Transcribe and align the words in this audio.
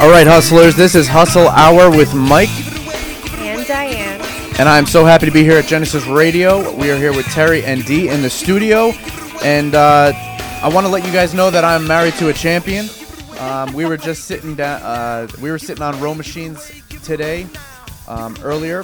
All 0.00 0.10
right, 0.10 0.26
hustlers, 0.26 0.76
this 0.76 0.94
is 0.94 1.08
Hustle 1.08 1.48
Hour 1.48 1.88
with 1.90 2.14
Mike, 2.14 2.50
And 3.38 3.66
Diane. 3.66 4.20
and 4.58 4.68
I'm 4.68 4.86
so 4.86 5.04
happy 5.04 5.24
to 5.26 5.32
be 5.32 5.42
here 5.42 5.56
at 5.56 5.64
Genesis 5.66 6.06
Radio. 6.06 6.74
We 6.76 6.90
are 6.90 6.96
here 6.96 7.12
with 7.12 7.26
Terry 7.26 7.64
and 7.64 7.84
Dee 7.84 8.08
in 8.08 8.20
the 8.20 8.28
studio, 8.28 8.92
and 9.42 9.74
uh, 9.74 10.12
I 10.62 10.68
want 10.72 10.84
to 10.86 10.92
let 10.92 11.06
you 11.06 11.12
guys 11.12 11.32
know 11.32 11.50
that 11.50 11.64
I'm 11.64 11.86
married 11.86 12.14
to 12.14 12.28
a 12.28 12.32
champion. 12.32 12.86
Um, 13.38 13.72
we 13.72 13.84
were 13.86 13.96
just 13.96 14.24
sitting 14.24 14.54
down. 14.54 14.82
Uh, 14.82 15.26
we 15.40 15.50
were 15.50 15.58
sitting 15.58 15.82
on 15.82 15.98
row 16.00 16.14
machines 16.14 16.70
today, 17.02 17.46
um, 18.06 18.36
earlier, 18.42 18.82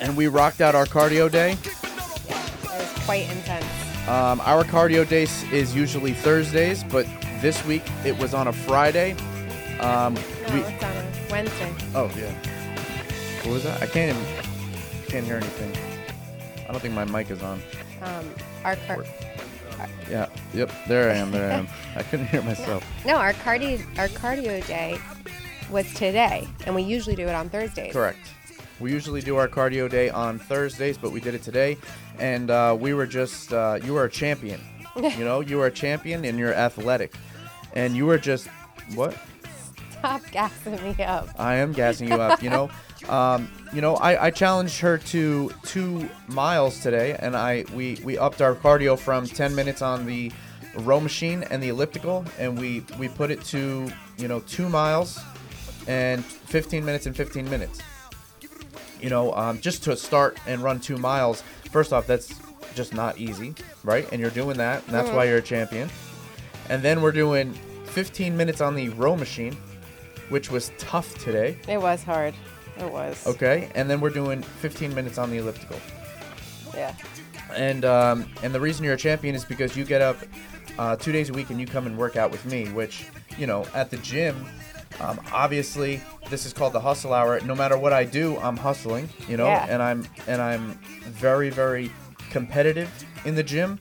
and 0.00 0.16
we 0.16 0.26
rocked 0.26 0.60
out 0.60 0.74
our 0.74 0.86
cardio 0.86 1.30
day. 1.30 1.52
It 1.52 2.64
was 2.64 3.04
quite 3.04 3.30
intense. 3.30 3.64
Um, 4.08 4.40
our 4.42 4.62
cardio 4.64 5.08
day 5.08 5.22
is 5.56 5.74
usually 5.74 6.12
Thursdays, 6.12 6.84
but 6.84 7.06
this 7.40 7.64
week 7.64 7.82
it 8.04 8.16
was 8.18 8.34
on 8.34 8.48
a 8.48 8.52
Friday. 8.52 9.16
Um, 9.80 10.14
No, 10.14 10.54
we, 10.54 10.60
it's 10.60 10.82
on 10.84 10.90
a 10.96 11.04
Wednesday. 11.30 11.74
oh 11.94 12.10
yeah. 12.16 12.32
What 13.44 13.52
was 13.54 13.64
that? 13.64 13.82
I 13.82 13.86
can't 13.86 14.16
even 14.16 14.26
can't 15.08 15.24
hear 15.26 15.36
anything. 15.36 15.72
I 16.68 16.72
don't 16.72 16.80
think 16.80 16.94
my 16.94 17.04
mic 17.04 17.30
is 17.30 17.42
on. 17.42 17.60
Um, 18.02 18.28
our 18.64 18.76
car- 18.86 19.04
Yeah. 20.10 20.28
Yep. 20.54 20.72
There 20.88 21.10
I 21.10 21.14
am. 21.14 21.30
There 21.30 21.50
I 21.50 21.54
am. 21.54 21.68
I 21.94 22.02
couldn't 22.02 22.26
hear 22.26 22.42
myself. 22.50 22.84
no, 23.04 23.16
our 23.16 23.32
cardio 23.34 23.80
our 23.98 24.08
cardio 24.08 24.66
day 24.66 24.98
was 25.70 25.92
today, 25.94 26.48
and 26.64 26.74
we 26.74 26.82
usually 26.82 27.16
do 27.16 27.26
it 27.28 27.34
on 27.34 27.48
Thursdays. 27.48 27.92
Correct. 27.92 28.18
We 28.80 28.92
usually 28.92 29.20
do 29.22 29.36
our 29.36 29.48
cardio 29.48 29.88
day 29.90 30.10
on 30.10 30.38
Thursdays, 30.38 30.98
but 30.98 31.10
we 31.10 31.20
did 31.20 31.34
it 31.34 31.42
today, 31.42 31.76
and 32.18 32.50
uh, 32.50 32.76
we 32.78 32.94
were 32.94 33.06
just 33.06 33.52
uh, 33.52 33.78
you 33.82 33.94
were 33.94 34.04
a 34.04 34.10
champion. 34.10 34.60
you 34.96 35.24
know, 35.24 35.40
you 35.40 35.60
are 35.60 35.66
a 35.66 35.70
champion, 35.70 36.24
and 36.24 36.38
you're 36.38 36.54
athletic, 36.54 37.14
and 37.74 37.94
you 37.96 38.06
were 38.06 38.18
just 38.18 38.48
what? 38.94 39.14
Stop 39.98 40.22
gassing 40.30 40.82
me 40.82 41.02
up. 41.04 41.28
I 41.38 41.56
am 41.56 41.72
gassing 41.72 42.08
you 42.08 42.14
up. 42.14 42.42
You 42.42 42.50
know, 42.50 42.70
um, 43.08 43.50
you 43.72 43.80
know, 43.80 43.96
I, 43.96 44.26
I 44.26 44.30
challenged 44.30 44.80
her 44.80 44.98
to 44.98 45.50
two 45.62 46.08
miles 46.28 46.80
today, 46.80 47.16
and 47.18 47.36
I 47.36 47.64
we 47.74 47.98
we 48.04 48.18
upped 48.18 48.42
our 48.42 48.54
cardio 48.54 48.98
from 48.98 49.26
10 49.26 49.54
minutes 49.54 49.82
on 49.82 50.06
the 50.06 50.30
row 50.78 51.00
machine 51.00 51.42
and 51.44 51.62
the 51.62 51.68
elliptical, 51.68 52.24
and 52.38 52.58
we 52.58 52.84
we 52.98 53.08
put 53.08 53.30
it 53.30 53.42
to 53.46 53.90
you 54.18 54.28
know 54.28 54.40
two 54.40 54.68
miles 54.68 55.18
and 55.86 56.24
15 56.24 56.84
minutes 56.84 57.06
and 57.06 57.16
15 57.16 57.48
minutes. 57.48 57.80
You 59.00 59.10
know, 59.10 59.34
um, 59.34 59.60
just 59.60 59.84
to 59.84 59.96
start 59.96 60.38
and 60.46 60.62
run 60.62 60.80
two 60.80 60.96
miles. 60.96 61.42
First 61.70 61.92
off, 61.92 62.06
that's 62.06 62.34
just 62.74 62.94
not 62.94 63.18
easy, 63.18 63.54
right? 63.84 64.08
And 64.10 64.20
you're 64.20 64.30
doing 64.30 64.56
that, 64.58 64.84
and 64.86 64.94
that's 64.94 65.10
why 65.10 65.24
you're 65.24 65.38
a 65.38 65.42
champion. 65.42 65.90
And 66.68 66.82
then 66.82 67.02
we're 67.02 67.12
doing 67.12 67.52
15 67.86 68.36
minutes 68.36 68.60
on 68.60 68.74
the 68.74 68.88
row 68.90 69.16
machine, 69.16 69.56
which 70.28 70.50
was 70.50 70.72
tough 70.78 71.16
today. 71.22 71.56
It 71.68 71.78
was 71.80 72.02
hard. 72.02 72.34
It 72.78 72.90
was. 72.90 73.26
Okay, 73.26 73.70
and 73.74 73.88
then 73.88 74.00
we're 74.00 74.10
doing 74.10 74.42
15 74.42 74.94
minutes 74.94 75.18
on 75.18 75.30
the 75.30 75.38
elliptical. 75.38 75.78
Yeah. 76.74 76.94
And 77.54 77.84
um, 77.84 78.28
and 78.42 78.54
the 78.54 78.60
reason 78.60 78.84
you're 78.84 78.94
a 78.94 78.98
champion 78.98 79.34
is 79.34 79.44
because 79.44 79.76
you 79.76 79.84
get 79.84 80.02
up 80.02 80.16
uh, 80.78 80.96
two 80.96 81.12
days 81.12 81.30
a 81.30 81.32
week 81.32 81.48
and 81.50 81.58
you 81.60 81.66
come 81.66 81.86
and 81.86 81.96
work 81.96 82.16
out 82.16 82.30
with 82.30 82.44
me, 82.44 82.66
which 82.70 83.06
you 83.38 83.46
know 83.46 83.64
at 83.74 83.90
the 83.90 83.96
gym. 83.98 84.46
Um, 85.00 85.20
obviously, 85.32 86.00
this 86.30 86.44
is 86.46 86.52
called 86.52 86.72
the 86.72 86.80
hustle 86.80 87.12
hour. 87.12 87.38
No 87.40 87.54
matter 87.54 87.76
what 87.78 87.92
I 87.92 88.04
do, 88.04 88.36
I'm 88.38 88.56
hustling. 88.56 89.08
You 89.28 89.36
know, 89.36 89.46
Yeah. 89.46 89.66
and 89.68 89.82
I'm 89.82 90.06
and 90.26 90.42
I'm 90.42 90.72
very 91.04 91.50
very 91.50 91.90
competitive 92.30 92.90
in 93.24 93.34
the 93.34 93.42
gym. 93.42 93.78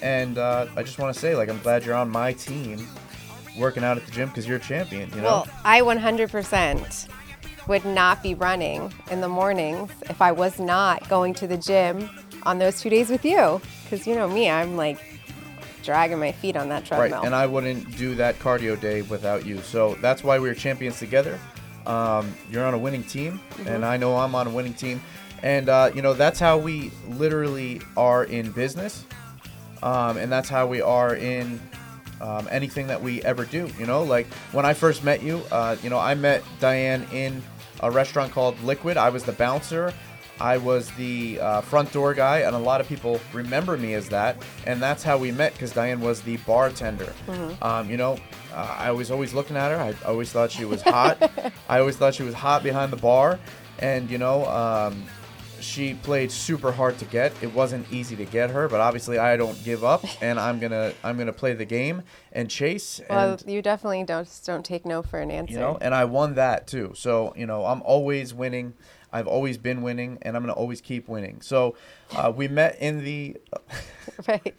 And 0.00 0.38
uh, 0.38 0.66
I 0.76 0.82
just 0.84 0.98
want 1.00 1.12
to 1.12 1.18
say, 1.20 1.34
like, 1.34 1.48
I'm 1.50 1.58
glad 1.58 1.84
you're 1.84 1.96
on 1.96 2.08
my 2.08 2.32
team, 2.32 2.86
working 3.58 3.84
out 3.84 3.96
at 3.96 4.04
the 4.06 4.12
gym 4.12 4.28
because 4.28 4.46
you're 4.46 4.56
a 4.58 4.60
champion. 4.60 5.10
You 5.10 5.16
know. 5.16 5.22
Well, 5.22 5.48
I 5.64 5.80
100% 5.80 7.08
would 7.66 7.84
not 7.84 8.22
be 8.22 8.34
running 8.34 8.92
in 9.10 9.20
the 9.20 9.28
mornings 9.28 9.90
if 10.08 10.22
I 10.22 10.32
was 10.32 10.58
not 10.58 11.06
going 11.08 11.34
to 11.34 11.46
the 11.46 11.56
gym 11.58 12.08
on 12.44 12.58
those 12.58 12.80
two 12.80 12.88
days 12.90 13.10
with 13.10 13.24
you. 13.24 13.60
Because 13.84 14.06
you 14.06 14.14
know 14.14 14.28
me, 14.28 14.48
I'm 14.48 14.76
like 14.76 14.98
dragging 15.82 16.18
my 16.18 16.32
feet 16.32 16.56
on 16.56 16.68
that 16.70 16.90
Right, 16.90 16.98
treadmill. 17.08 17.22
and 17.24 17.34
I 17.34 17.46
wouldn't 17.46 17.96
do 17.96 18.14
that 18.16 18.38
cardio 18.38 18.78
day 18.80 19.02
without 19.02 19.44
you. 19.46 19.58
So 19.62 19.96
that's 20.00 20.22
why 20.24 20.38
we're 20.38 20.54
champions 20.54 20.98
together. 20.98 21.38
Um, 21.86 22.34
you're 22.50 22.64
on 22.66 22.74
a 22.74 22.78
winning 22.78 23.04
team, 23.04 23.40
and 23.66 23.84
I 23.84 23.96
know 23.96 24.16
I'm 24.16 24.34
on 24.34 24.46
a 24.46 24.50
winning 24.50 24.74
team. 24.74 25.00
And, 25.42 25.68
uh, 25.68 25.90
you 25.94 26.02
know, 26.02 26.14
that's 26.14 26.38
how 26.40 26.58
we 26.58 26.90
literally 27.10 27.80
are 27.96 28.24
in 28.24 28.50
business. 28.50 29.04
Um, 29.82 30.16
and 30.16 30.30
that's 30.30 30.48
how 30.48 30.66
we 30.66 30.80
are 30.82 31.14
in 31.14 31.60
um, 32.20 32.48
anything 32.50 32.86
that 32.88 33.02
we 33.02 33.22
ever 33.22 33.44
do. 33.44 33.70
You 33.78 33.86
know, 33.86 34.02
like 34.02 34.26
when 34.52 34.64
I 34.64 34.74
first 34.74 35.04
met 35.04 35.22
you, 35.22 35.42
uh, 35.50 35.76
you 35.82 35.90
know, 35.90 35.98
I 35.98 36.14
met 36.14 36.42
Diane 36.60 37.06
in 37.12 37.42
a 37.80 37.90
restaurant 37.90 38.32
called 38.32 38.60
Liquid. 38.62 38.96
I 38.96 39.10
was 39.10 39.24
the 39.24 39.32
bouncer. 39.32 39.92
I 40.40 40.56
was 40.56 40.88
the 40.92 41.40
uh, 41.40 41.60
front 41.62 41.92
door 41.92 42.14
guy, 42.14 42.40
and 42.40 42.54
a 42.54 42.58
lot 42.58 42.80
of 42.80 42.88
people 42.88 43.20
remember 43.32 43.76
me 43.76 43.94
as 43.94 44.08
that. 44.10 44.36
And 44.66 44.80
that's 44.80 45.02
how 45.02 45.18
we 45.18 45.32
met 45.32 45.52
because 45.54 45.72
Diane 45.72 46.00
was 46.00 46.20
the 46.22 46.36
bartender. 46.38 47.12
Um, 47.60 47.90
you 47.90 47.96
know, 47.96 48.18
uh, 48.54 48.76
I 48.78 48.92
was 48.92 49.10
always 49.10 49.34
looking 49.34 49.56
at 49.56 49.70
her. 49.70 49.78
I 49.78 49.94
always 50.08 50.30
thought 50.30 50.52
she 50.52 50.64
was 50.64 50.80
hot. 50.82 51.18
I 51.68 51.80
always 51.80 51.96
thought 51.96 52.14
she 52.14 52.22
was 52.22 52.34
hot 52.34 52.62
behind 52.62 52.92
the 52.92 52.96
bar. 52.96 53.40
And, 53.80 54.10
you 54.10 54.18
know, 54.18 54.44
um, 54.46 55.04
she 55.60 55.94
played 55.94 56.30
super 56.30 56.72
hard 56.72 56.98
to 56.98 57.04
get. 57.04 57.32
It 57.42 57.52
wasn't 57.54 57.90
easy 57.92 58.16
to 58.16 58.24
get 58.24 58.50
her, 58.50 58.68
but 58.68 58.80
obviously 58.80 59.18
I 59.18 59.36
don't 59.36 59.62
give 59.64 59.84
up, 59.84 60.04
and 60.22 60.38
I'm 60.38 60.58
gonna 60.58 60.92
I'm 61.02 61.16
gonna 61.18 61.32
play 61.32 61.54
the 61.54 61.64
game 61.64 62.02
and 62.32 62.50
chase. 62.50 63.00
well, 63.08 63.32
And, 63.32 63.44
you 63.50 63.62
definitely 63.62 64.04
don't 64.04 64.28
don't 64.44 64.64
take 64.64 64.84
no 64.86 65.02
for 65.02 65.18
an 65.18 65.30
answer. 65.30 65.54
you 65.54 65.58
know, 65.58 65.78
and 65.80 65.94
I 65.94 66.04
won 66.04 66.34
that 66.34 66.66
too. 66.66 66.92
So 66.94 67.32
you 67.36 67.46
know, 67.46 67.64
I'm 67.64 67.82
always 67.82 68.34
winning. 68.34 68.74
I've 69.12 69.26
always 69.26 69.56
been 69.56 69.82
winning, 69.82 70.18
and 70.22 70.36
I'm 70.36 70.42
gonna 70.42 70.52
always 70.52 70.80
keep 70.80 71.08
winning. 71.08 71.40
So 71.40 71.74
uh, 72.14 72.32
we 72.34 72.48
met 72.48 72.76
in 72.80 73.04
the 73.04 73.36
right. 74.28 74.54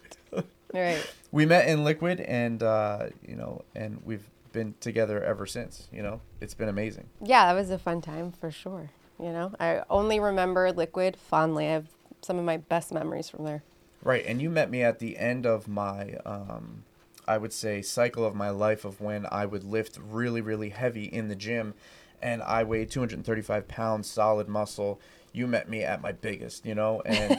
Right. 0.74 1.10
we 1.32 1.46
met 1.46 1.68
in 1.68 1.84
Liquid, 1.84 2.20
and 2.20 2.62
uh, 2.62 3.06
you 3.26 3.36
know, 3.36 3.64
and 3.74 4.00
we've 4.04 4.28
been 4.52 4.74
together 4.80 5.22
ever 5.22 5.46
since. 5.46 5.88
You 5.92 6.02
know, 6.02 6.20
it's 6.40 6.54
been 6.54 6.68
amazing. 6.68 7.08
Yeah, 7.22 7.46
that 7.46 7.58
was 7.58 7.70
a 7.70 7.78
fun 7.78 8.00
time 8.00 8.32
for 8.32 8.50
sure. 8.50 8.90
You 9.22 9.32
know, 9.32 9.52
I 9.60 9.82
only 9.90 10.18
remember 10.18 10.72
Liquid 10.72 11.16
fondly. 11.16 11.66
I 11.66 11.72
have 11.72 11.88
some 12.22 12.38
of 12.38 12.44
my 12.44 12.56
best 12.56 12.92
memories 12.92 13.28
from 13.28 13.44
there. 13.44 13.62
Right, 14.02 14.24
and 14.26 14.40
you 14.40 14.48
met 14.48 14.70
me 14.70 14.82
at 14.82 14.98
the 14.98 15.18
end 15.18 15.44
of 15.44 15.68
my, 15.68 16.14
um, 16.24 16.84
I 17.28 17.36
would 17.36 17.52
say, 17.52 17.82
cycle 17.82 18.24
of 18.24 18.34
my 18.34 18.48
life 18.48 18.84
of 18.86 19.00
when 19.00 19.26
I 19.30 19.44
would 19.44 19.62
lift 19.62 19.98
really, 20.02 20.40
really 20.40 20.70
heavy 20.70 21.04
in 21.04 21.28
the 21.28 21.36
gym, 21.36 21.74
and 22.22 22.42
I 22.42 22.64
weighed 22.64 22.90
235 22.90 23.68
pounds 23.68 24.10
solid 24.10 24.48
muscle. 24.48 25.00
You 25.32 25.46
met 25.46 25.68
me 25.68 25.82
at 25.82 26.00
my 26.00 26.12
biggest, 26.12 26.64
you 26.64 26.74
know, 26.74 27.02
and 27.04 27.36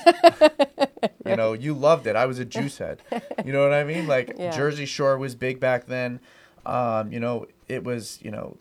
you 1.25 1.36
know 1.36 1.54
you 1.54 1.74
loved 1.74 2.06
it. 2.07 2.16
I 2.16 2.25
was 2.25 2.39
a 2.39 2.45
juice 2.45 2.77
head, 2.77 3.01
you 3.44 3.51
know 3.51 3.63
what 3.63 3.74
I 3.74 3.84
mean? 3.84 4.07
Like 4.07 4.36
Yeah. 4.38 4.51
Jersey 4.51 4.86
Shore 4.86 5.18
was 5.18 5.36
big 5.36 5.60
back 5.60 5.88
then. 5.88 6.19
Um, 6.66 7.12
you 7.12 7.19
know, 7.19 7.48
it 7.68 7.84
was 7.84 8.19
you 8.22 8.31
know 8.31 8.57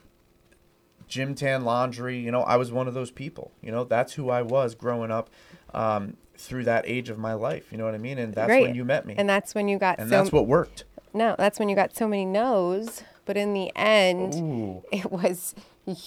gym 1.11 1.35
tan 1.35 1.65
laundry. 1.65 2.19
You 2.19 2.31
know, 2.31 2.43
I 2.43 2.57
was 2.57 2.73
one 2.73 2.89
of 2.89 2.95
those 2.95 3.11
people. 3.11 3.51
You 3.61 3.71
know, 3.73 3.85
that's 3.85 4.15
who 4.15 4.31
I 4.31 4.41
was 4.41 4.75
growing 4.75 5.11
up 5.11 5.29
um, 5.75 6.17
through 6.37 6.65
that 6.65 6.85
age 6.87 7.11
of 7.11 7.19
my 7.19 7.35
life. 7.35 7.71
You 7.71 7.77
know 7.77 7.85
what 7.85 7.95
I 7.95 7.99
mean? 7.99 8.17
And 8.19 8.33
that's 8.35 8.47
Great. 8.47 8.63
when 8.63 8.75
you 8.75 8.85
met 8.85 9.05
me. 9.05 9.15
And 9.19 9.29
that's 9.29 9.55
when 9.55 9.69
you 9.69 9.79
got 9.79 9.99
And 9.99 10.09
so 10.09 10.17
that's 10.17 10.33
what 10.33 10.47
worked. 10.47 10.85
no, 11.13 11.35
that's 11.37 11.59
when 11.59 11.69
you 11.69 11.77
got 11.77 11.95
so 11.95 12.09
many 12.09 12.25
no's. 12.25 13.03
But 13.27 13.37
in 13.37 13.53
the 13.53 13.71
end, 13.77 14.35
Ooh. 14.37 14.83
it 14.91 15.13
was 15.13 15.55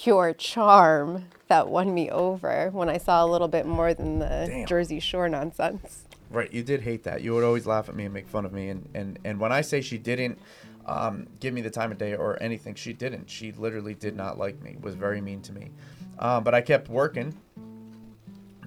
your 0.03 0.33
charm 0.33 1.25
that 1.47 1.67
won 1.67 1.93
me 1.93 2.09
over 2.09 2.69
when 2.71 2.89
I 2.89 2.97
saw 2.97 3.23
a 3.23 3.27
little 3.27 3.47
bit 3.47 3.65
more 3.65 3.93
than 3.93 4.19
the 4.19 4.45
Damn. 4.47 4.65
Jersey 4.65 4.99
Shore 4.99 5.29
nonsense. 5.29 6.05
Right, 6.29 6.51
you 6.51 6.63
did 6.63 6.81
hate 6.81 7.03
that. 7.03 7.21
You 7.21 7.33
would 7.35 7.43
always 7.43 7.67
laugh 7.67 7.87
at 7.89 7.95
me 7.95 8.05
and 8.05 8.13
make 8.13 8.27
fun 8.27 8.43
of 8.45 8.51
me. 8.51 8.69
And, 8.69 8.89
and, 8.95 9.19
and 9.23 9.39
when 9.39 9.51
I 9.51 9.61
say 9.61 9.81
she 9.81 9.99
didn't 9.99 10.39
um, 10.85 11.27
give 11.39 11.53
me 11.53 11.61
the 11.61 11.69
time 11.69 11.91
of 11.91 11.97
day 11.97 12.15
or 12.15 12.41
anything, 12.41 12.75
she 12.75 12.93
didn't. 12.93 13.29
She 13.29 13.51
literally 13.51 13.93
did 13.93 14.15
not 14.15 14.37
like 14.37 14.61
me, 14.61 14.77
was 14.81 14.95
very 14.95 15.21
mean 15.21 15.41
to 15.43 15.53
me. 15.53 15.71
Um, 16.19 16.43
but 16.43 16.53
I 16.53 16.61
kept 16.61 16.89
working 16.89 17.33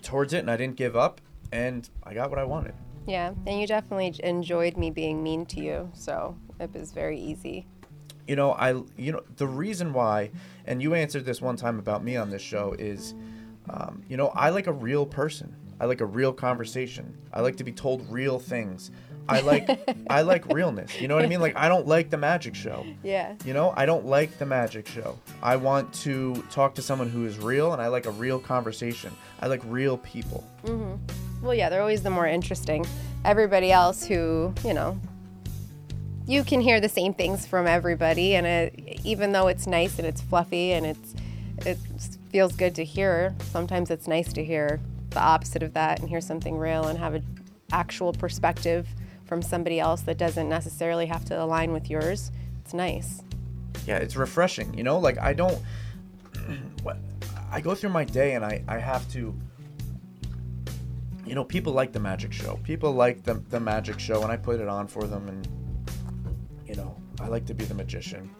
towards 0.02 0.32
it 0.32 0.38
and 0.38 0.50
I 0.50 0.56
didn't 0.56 0.76
give 0.76 0.96
up. 0.96 1.20
And 1.52 1.88
I 2.02 2.12
got 2.14 2.30
what 2.30 2.38
I 2.38 2.44
wanted. 2.44 2.74
Yeah, 3.06 3.32
and 3.46 3.60
you 3.60 3.66
definitely 3.68 4.14
enjoyed 4.24 4.76
me 4.76 4.90
being 4.90 5.22
mean 5.22 5.46
to 5.46 5.60
you, 5.60 5.90
so 5.94 6.36
it 6.58 6.72
was 6.74 6.90
very 6.92 7.18
easy. 7.20 7.66
you 8.26 8.34
know 8.34 8.50
i 8.54 8.70
you 8.96 9.12
know 9.12 9.22
the 9.36 9.46
reason 9.46 9.92
why 9.92 10.28
and 10.66 10.82
you 10.82 10.94
answered 10.94 11.24
this 11.24 11.40
one 11.40 11.54
time 11.54 11.78
about 11.78 12.02
me 12.02 12.16
on 12.16 12.28
this 12.30 12.42
show 12.42 12.74
is 12.76 13.14
um, 13.70 14.02
you 14.08 14.16
know 14.16 14.28
i 14.34 14.50
like 14.50 14.66
a 14.66 14.72
real 14.72 15.06
person 15.06 15.54
i 15.80 15.84
like 15.84 16.00
a 16.00 16.06
real 16.06 16.32
conversation 16.32 17.16
i 17.32 17.40
like 17.40 17.54
to 17.54 17.62
be 17.62 17.70
told 17.70 18.04
real 18.10 18.40
things 18.40 18.90
i 19.28 19.40
like 19.40 19.68
i 20.10 20.22
like 20.22 20.46
realness 20.52 21.00
you 21.00 21.08
know 21.08 21.14
what 21.16 21.24
i 21.24 21.28
mean 21.28 21.40
like 21.40 21.56
i 21.56 21.68
don't 21.68 21.86
like 21.86 22.10
the 22.10 22.16
magic 22.16 22.54
show 22.54 22.84
Yeah. 23.02 23.34
you 23.44 23.52
know 23.54 23.72
i 23.76 23.84
don't 23.86 24.06
like 24.06 24.38
the 24.38 24.46
magic 24.46 24.86
show 24.88 25.18
i 25.42 25.56
want 25.56 25.92
to 26.04 26.42
talk 26.50 26.74
to 26.76 26.82
someone 26.82 27.08
who 27.08 27.24
is 27.26 27.38
real 27.38 27.72
and 27.72 27.80
i 27.82 27.88
like 27.88 28.06
a 28.06 28.10
real 28.10 28.38
conversation 28.38 29.12
i 29.40 29.46
like 29.46 29.62
real 29.66 29.98
people 29.98 30.44
Mhm. 30.64 30.98
Well, 31.42 31.54
yeah, 31.54 31.68
they're 31.68 31.82
always 31.82 32.02
the 32.02 32.10
more 32.10 32.26
interesting. 32.26 32.86
Everybody 33.24 33.70
else 33.70 34.04
who, 34.06 34.54
you 34.64 34.72
know, 34.72 34.98
you 36.26 36.42
can 36.42 36.60
hear 36.60 36.80
the 36.80 36.88
same 36.88 37.12
things 37.14 37.46
from 37.46 37.66
everybody, 37.66 38.34
and 38.34 38.46
it, 38.46 39.00
even 39.04 39.32
though 39.32 39.46
it's 39.46 39.66
nice 39.66 39.98
and 39.98 40.06
it's 40.08 40.20
fluffy 40.22 40.72
and 40.72 40.86
it's 40.86 41.14
it 41.58 41.78
feels 42.32 42.56
good 42.56 42.74
to 42.76 42.84
hear, 42.84 43.34
sometimes 43.52 43.90
it's 43.90 44.08
nice 44.08 44.32
to 44.32 44.44
hear 44.44 44.80
the 45.10 45.20
opposite 45.20 45.62
of 45.62 45.74
that 45.74 46.00
and 46.00 46.08
hear 46.08 46.20
something 46.22 46.56
real 46.58 46.86
and 46.88 46.98
have 46.98 47.14
an 47.14 47.24
actual 47.70 48.12
perspective 48.12 48.88
from 49.26 49.42
somebody 49.42 49.80
else 49.80 50.02
that 50.02 50.18
doesn't 50.18 50.48
necessarily 50.48 51.06
have 51.06 51.24
to 51.26 51.42
align 51.42 51.72
with 51.72 51.90
yours. 51.90 52.30
It's 52.64 52.72
nice. 52.72 53.22
Yeah, 53.86 53.98
it's 53.98 54.16
refreshing. 54.16 54.72
You 54.74 54.84
know, 54.84 54.98
like 54.98 55.18
I 55.18 55.32
don't. 55.32 55.58
what 56.82 56.98
I 57.50 57.60
go 57.60 57.74
through 57.74 57.90
my 57.90 58.04
day 58.04 58.34
and 58.34 58.44
I 58.44 58.62
I 58.68 58.78
have 58.78 59.08
to. 59.12 59.34
You 61.24 61.34
know, 61.34 61.44
people 61.44 61.72
like 61.72 61.92
the 61.92 62.00
magic 62.00 62.32
show. 62.32 62.58
People 62.62 62.92
like 62.92 63.24
the 63.24 63.34
the 63.50 63.60
magic 63.60 63.98
show, 63.98 64.22
and 64.22 64.30
I 64.30 64.36
put 64.36 64.60
it 64.60 64.68
on 64.68 64.86
for 64.86 65.04
them. 65.04 65.28
And 65.28 65.48
you 66.66 66.76
know, 66.76 66.96
I 67.20 67.28
like 67.28 67.46
to 67.46 67.54
be 67.54 67.64
the 67.64 67.74
magician, 67.74 68.30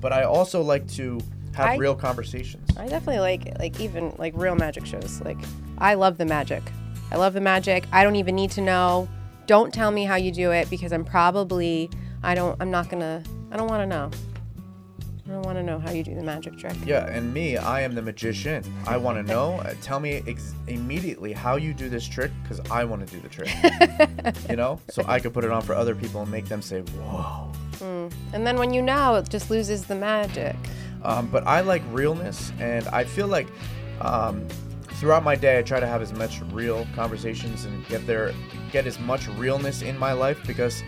but 0.00 0.12
I 0.12 0.24
also 0.24 0.62
like 0.62 0.86
to 0.92 1.18
have 1.54 1.70
I- 1.70 1.76
real 1.76 1.94
conversations. 1.94 2.70
I 2.76 2.86
definitely 2.86 3.20
like 3.20 3.58
like 3.58 3.80
even 3.80 4.14
like 4.18 4.34
real 4.36 4.54
magic 4.54 4.86
shows. 4.86 5.20
Like 5.22 5.38
I 5.78 5.94
love 5.94 6.18
the 6.18 6.26
magic. 6.26 6.62
I 7.10 7.16
love 7.16 7.32
the 7.32 7.40
magic. 7.40 7.86
I 7.92 8.04
don't 8.04 8.16
even 8.16 8.34
need 8.34 8.50
to 8.52 8.60
know. 8.60 9.08
Don't 9.48 9.72
tell 9.72 9.90
me 9.90 10.04
how 10.04 10.16
you 10.16 10.30
do 10.30 10.50
it 10.52 10.68
because 10.68 10.92
I'm 10.92 11.06
probably 11.06 11.88
I 12.22 12.34
don't 12.34 12.54
I'm 12.60 12.70
not 12.70 12.90
to 12.90 13.24
I 13.50 13.56
don't 13.56 13.68
want 13.68 13.80
to 13.80 13.86
know. 13.86 14.10
I 15.26 15.30
don't 15.30 15.42
want 15.42 15.56
to 15.56 15.62
know 15.62 15.78
how 15.78 15.90
you 15.90 16.04
do 16.04 16.14
the 16.14 16.22
magic 16.22 16.58
trick. 16.58 16.74
Yeah, 16.84 17.06
and 17.06 17.32
me, 17.32 17.56
I 17.56 17.80
am 17.80 17.94
the 17.94 18.02
magician. 18.02 18.62
I 18.86 18.98
want 18.98 19.16
to 19.16 19.22
know. 19.22 19.54
Uh, 19.54 19.72
tell 19.80 20.00
me 20.00 20.22
ex- 20.26 20.54
immediately 20.66 21.32
how 21.32 21.56
you 21.56 21.72
do 21.72 21.88
this 21.88 22.06
trick 22.06 22.30
because 22.42 22.60
I 22.70 22.84
want 22.84 23.06
to 23.06 23.14
do 23.14 23.20
the 23.20 23.28
trick. 23.28 23.48
you 24.50 24.56
know, 24.56 24.80
so 24.90 25.02
I 25.06 25.18
could 25.18 25.32
put 25.32 25.44
it 25.44 25.50
on 25.50 25.62
for 25.62 25.74
other 25.74 25.94
people 25.94 26.20
and 26.20 26.30
make 26.30 26.46
them 26.46 26.60
say, 26.60 26.80
"Whoa." 26.80 27.50
And 27.80 28.46
then 28.46 28.58
when 28.58 28.74
you 28.74 28.82
know, 28.82 29.14
it 29.14 29.30
just 29.30 29.50
loses 29.50 29.86
the 29.86 29.94
magic. 29.94 30.56
Um, 31.02 31.26
but 31.28 31.46
I 31.46 31.62
like 31.62 31.82
realness, 31.90 32.52
and 32.58 32.86
I 32.88 33.04
feel 33.04 33.28
like 33.28 33.48
um, 34.02 34.46
throughout 34.98 35.22
my 35.22 35.36
day, 35.36 35.58
I 35.58 35.62
try 35.62 35.78
to 35.78 35.86
have 35.86 36.02
as 36.02 36.12
much 36.12 36.40
real 36.50 36.86
conversations 36.94 37.64
and 37.64 37.86
get 37.86 38.06
there, 38.06 38.34
get 38.72 38.86
as 38.86 38.98
much 38.98 39.28
realness 39.28 39.82
in 39.82 39.96
my 39.96 40.12
life 40.12 40.44
because 40.46 40.82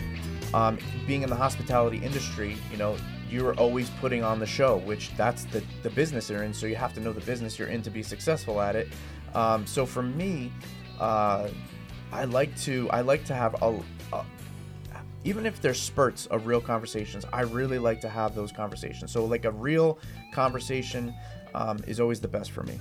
um, 0.52 0.78
being 1.06 1.22
in 1.22 1.30
the 1.30 1.36
hospitality 1.36 1.98
industry, 1.98 2.56
you 2.70 2.76
know, 2.76 2.96
you're 3.30 3.54
always 3.54 3.88
putting 4.00 4.24
on 4.24 4.40
the 4.40 4.46
show, 4.46 4.78
which 4.78 5.14
that's 5.16 5.44
the 5.44 5.62
the 5.84 5.90
business 5.90 6.28
you're 6.28 6.42
in. 6.42 6.52
So 6.52 6.66
you 6.66 6.74
have 6.74 6.92
to 6.94 7.00
know 7.00 7.12
the 7.12 7.20
business 7.20 7.58
you're 7.58 7.68
in 7.68 7.82
to 7.82 7.90
be 7.90 8.02
successful 8.02 8.60
at 8.60 8.74
it. 8.74 8.88
Um, 9.34 9.64
so 9.66 9.86
for 9.86 10.02
me, 10.02 10.50
uh, 10.98 11.48
I 12.10 12.24
like 12.24 12.56
to 12.62 12.90
I 12.90 13.02
like 13.02 13.24
to 13.26 13.34
have 13.34 13.62
a, 13.62 13.78
a 14.12 14.24
even 15.22 15.46
if 15.46 15.60
there's 15.62 15.80
spurts 15.80 16.26
of 16.26 16.46
real 16.46 16.60
conversations, 16.60 17.24
I 17.32 17.42
really 17.42 17.78
like 17.78 18.00
to 18.00 18.08
have 18.08 18.34
those 18.34 18.50
conversations. 18.50 19.12
So 19.12 19.24
like 19.24 19.44
a 19.44 19.52
real 19.52 20.00
conversation 20.32 21.14
um, 21.54 21.78
is 21.86 22.00
always 22.00 22.20
the 22.20 22.28
best 22.28 22.50
for 22.50 22.64
me. 22.64 22.80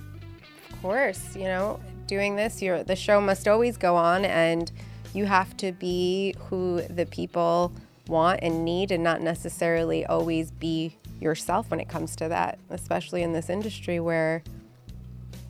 Of 0.80 0.84
course, 0.84 1.36
you 1.36 1.44
know, 1.44 1.78
doing 2.08 2.38
this, 2.38 2.62
your 2.62 2.84
the 2.84 2.96
show 2.96 3.20
must 3.20 3.50
always 3.50 3.76
go 3.76 3.98
on, 3.98 4.24
and 4.24 4.72
you 5.14 5.26
have 5.26 5.58
to 5.58 5.74
be 5.74 6.36
who 6.48 6.82
the 6.84 7.06
people 7.06 7.74
want 8.08 8.40
and 8.42 8.64
need, 8.64 8.90
and 8.92 9.04
not 9.04 9.20
necessarily 9.20 10.06
always 10.06 10.52
be 10.52 10.96
yourself 11.20 11.70
when 11.70 11.82
it 11.82 11.90
comes 11.90 12.16
to 12.16 12.30
that. 12.30 12.60
Especially 12.70 13.24
in 13.24 13.34
this 13.34 13.50
industry 13.50 14.00
where 14.00 14.42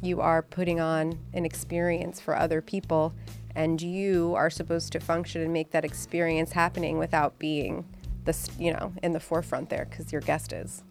you 0.02 0.20
are 0.20 0.42
putting 0.42 0.80
on 0.80 1.20
an 1.36 1.46
experience 1.46 2.20
for 2.20 2.36
other 2.36 2.60
people, 2.60 3.14
and 3.54 3.84
you 3.84 4.34
are 4.36 4.50
supposed 4.50 4.92
to 4.94 5.00
function 5.00 5.44
and 5.44 5.54
make 5.54 5.70
that 5.70 5.86
experience 5.86 6.54
happening 6.54 6.98
without 6.98 7.38
being 7.38 7.86
the 8.26 8.36
you 8.58 8.74
know 8.74 8.94
in 9.04 9.14
the 9.14 9.20
forefront 9.20 9.70
there 9.70 9.86
because 9.88 10.12
your 10.12 10.22
guest 10.22 10.54
is. 10.54 10.84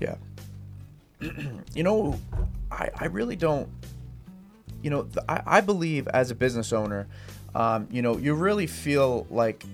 Yeah. 0.00 0.14
you 1.74 1.82
know, 1.82 2.18
I, 2.70 2.90
I 2.96 3.04
really 3.06 3.36
don't. 3.36 3.68
You 4.82 4.90
know, 4.90 5.08
I, 5.28 5.42
I 5.46 5.60
believe 5.60 6.06
as 6.08 6.30
a 6.30 6.34
business 6.34 6.72
owner, 6.72 7.06
um, 7.54 7.88
you 7.90 8.02
know, 8.02 8.18
you 8.18 8.34
really 8.34 8.66
feel 8.66 9.26
like, 9.30 9.64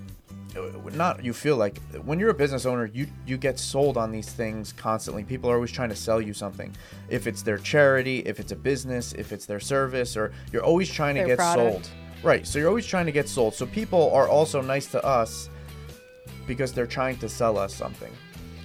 not 0.95 1.25
you 1.25 1.33
feel 1.33 1.57
like 1.57 1.79
when 2.05 2.19
you're 2.21 2.31
a 2.31 2.35
business 2.35 2.65
owner, 2.67 2.87
you 2.87 3.07
you 3.27 3.37
get 3.37 3.59
sold 3.59 3.97
on 3.97 4.13
these 4.13 4.29
things 4.31 4.73
constantly. 4.73 5.25
People 5.25 5.51
are 5.51 5.55
always 5.55 5.73
trying 5.73 5.89
to 5.89 5.97
sell 5.97 6.21
you 6.21 6.33
something. 6.35 6.75
If 7.09 7.27
it's 7.27 7.43
their 7.43 7.59
charity, 7.59 8.21
if 8.21 8.39
it's 8.41 8.53
a 8.53 8.57
business, 8.57 9.13
if 9.15 9.33
it's 9.33 9.47
their 9.47 9.61
service, 9.61 10.17
or 10.17 10.33
you're 10.53 10.65
always 10.65 10.91
trying 10.91 11.15
to 11.17 11.21
Their 11.21 11.29
get 11.29 11.39
product. 11.39 11.87
sold. 11.87 11.91
Right. 12.23 12.47
So 12.47 12.59
you're 12.59 12.69
always 12.69 12.87
trying 12.87 13.07
to 13.07 13.13
get 13.13 13.29
sold. 13.29 13.55
So 13.55 13.67
people 13.67 14.13
are 14.13 14.29
also 14.29 14.61
nice 14.61 14.87
to 14.89 15.05
us 15.05 15.49
because 16.47 16.73
they're 16.73 16.87
trying 16.87 17.17
to 17.19 17.29
sell 17.29 17.57
us 17.59 17.75
something 17.75 18.13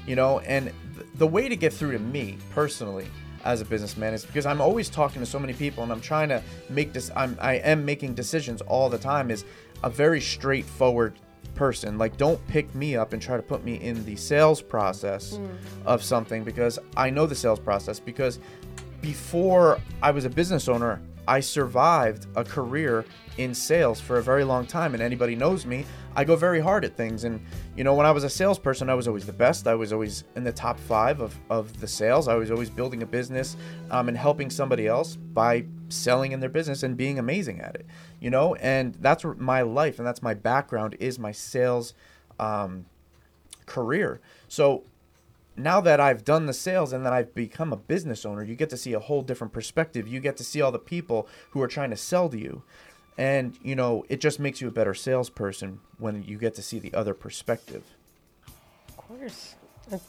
you 0.05 0.15
know 0.15 0.39
and 0.39 0.71
th- 0.95 1.07
the 1.15 1.27
way 1.27 1.49
to 1.49 1.55
get 1.55 1.73
through 1.73 1.91
to 1.91 1.99
me 1.99 2.37
personally 2.51 3.07
as 3.43 3.61
a 3.61 3.65
businessman 3.65 4.13
is 4.13 4.25
because 4.25 4.45
i'm 4.45 4.61
always 4.61 4.89
talking 4.89 5.21
to 5.21 5.25
so 5.25 5.39
many 5.39 5.53
people 5.53 5.83
and 5.83 5.91
i'm 5.91 6.01
trying 6.01 6.29
to 6.29 6.41
make 6.69 6.93
this 6.93 7.11
i'm 7.15 7.37
i 7.41 7.55
am 7.55 7.85
making 7.85 8.13
decisions 8.13 8.61
all 8.61 8.89
the 8.89 8.97
time 8.97 9.29
is 9.29 9.45
a 9.83 9.89
very 9.89 10.21
straightforward 10.21 11.13
person. 11.53 11.97
Like 11.97 12.17
don't 12.17 12.45
pick 12.47 12.73
me 12.75 12.97
up 12.97 13.13
and 13.13 13.21
try 13.21 13.37
to 13.37 13.43
put 13.43 13.63
me 13.63 13.75
in 13.75 14.03
the 14.03 14.15
sales 14.15 14.61
process 14.61 15.37
mm. 15.37 15.47
of 15.85 16.03
something 16.03 16.43
because 16.43 16.77
i 16.97 17.09
know 17.09 17.25
the 17.25 17.35
sales 17.35 17.59
process 17.59 17.99
because 17.99 18.39
before 19.05 19.79
I 20.01 20.09
was 20.09 20.25
a 20.25 20.29
business 20.29 20.67
owner, 20.67 20.99
I 21.27 21.39
survived 21.39 22.27
a 22.35 22.43
career 22.43 23.05
in 23.37 23.53
sales 23.53 23.99
for 23.99 24.17
a 24.17 24.23
very 24.23 24.43
long 24.43 24.65
time. 24.65 24.93
And 24.93 25.03
anybody 25.03 25.35
knows 25.35 25.65
me, 25.65 25.85
I 26.15 26.23
go 26.23 26.35
very 26.35 26.61
hard 26.61 26.85
at 26.85 26.95
things. 26.95 27.23
And, 27.25 27.45
you 27.75 27.83
know, 27.83 27.93
when 27.93 28.05
I 28.05 28.11
was 28.11 28.23
a 28.23 28.29
salesperson, 28.29 28.89
I 28.89 28.93
was 28.93 29.07
always 29.07 29.25
the 29.25 29.33
best. 29.33 29.67
I 29.67 29.75
was 29.75 29.91
always 29.91 30.23
in 30.35 30.43
the 30.43 30.51
top 30.51 30.79
five 30.79 31.19
of, 31.19 31.35
of 31.49 31.79
the 31.81 31.87
sales. 31.87 32.27
I 32.27 32.35
was 32.35 32.51
always 32.51 32.69
building 32.69 33.03
a 33.03 33.05
business 33.05 33.57
um, 33.91 34.07
and 34.07 34.17
helping 34.17 34.49
somebody 34.49 34.87
else 34.87 35.15
by 35.15 35.65
selling 35.89 36.31
in 36.31 36.39
their 36.39 36.49
business 36.49 36.83
and 36.83 36.95
being 36.95 37.19
amazing 37.19 37.59
at 37.59 37.75
it, 37.75 37.85
you 38.19 38.29
know? 38.29 38.55
And 38.55 38.95
that's 38.95 39.25
my 39.37 39.61
life 39.61 39.99
and 39.99 40.07
that's 40.07 40.21
my 40.21 40.33
background 40.33 40.95
is 40.99 41.19
my 41.19 41.31
sales 41.31 41.93
um, 42.39 42.85
career. 43.65 44.21
So 44.47 44.83
now 45.57 45.81
that 45.81 45.99
I've 45.99 46.23
done 46.23 46.45
the 46.45 46.53
sales 46.53 46.93
and 46.93 47.05
that 47.05 47.13
I've 47.13 47.33
become 47.33 47.71
a 47.71 47.77
business 47.77 48.25
owner, 48.25 48.43
you 48.43 48.55
get 48.55 48.69
to 48.71 48.77
see 48.77 48.93
a 48.93 48.99
whole 48.99 49.21
different 49.21 49.53
perspective. 49.53 50.07
You 50.07 50.19
get 50.19 50.37
to 50.37 50.43
see 50.43 50.61
all 50.61 50.71
the 50.71 50.79
people 50.79 51.27
who 51.51 51.61
are 51.61 51.67
trying 51.67 51.89
to 51.91 51.97
sell 51.97 52.29
to 52.29 52.37
you. 52.37 52.63
And, 53.17 53.57
you 53.61 53.75
know, 53.75 54.03
it 54.09 54.19
just 54.19 54.39
makes 54.39 54.59
you 54.59 54.67
a 54.67 54.71
better 54.71 54.93
salesperson 54.93 55.79
when 55.97 56.23
you 56.23 56.37
get 56.37 56.55
to 56.55 56.61
see 56.61 56.79
the 56.79 56.93
other 56.93 57.13
perspective. 57.13 57.83
Of 58.89 58.97
course. 58.97 59.55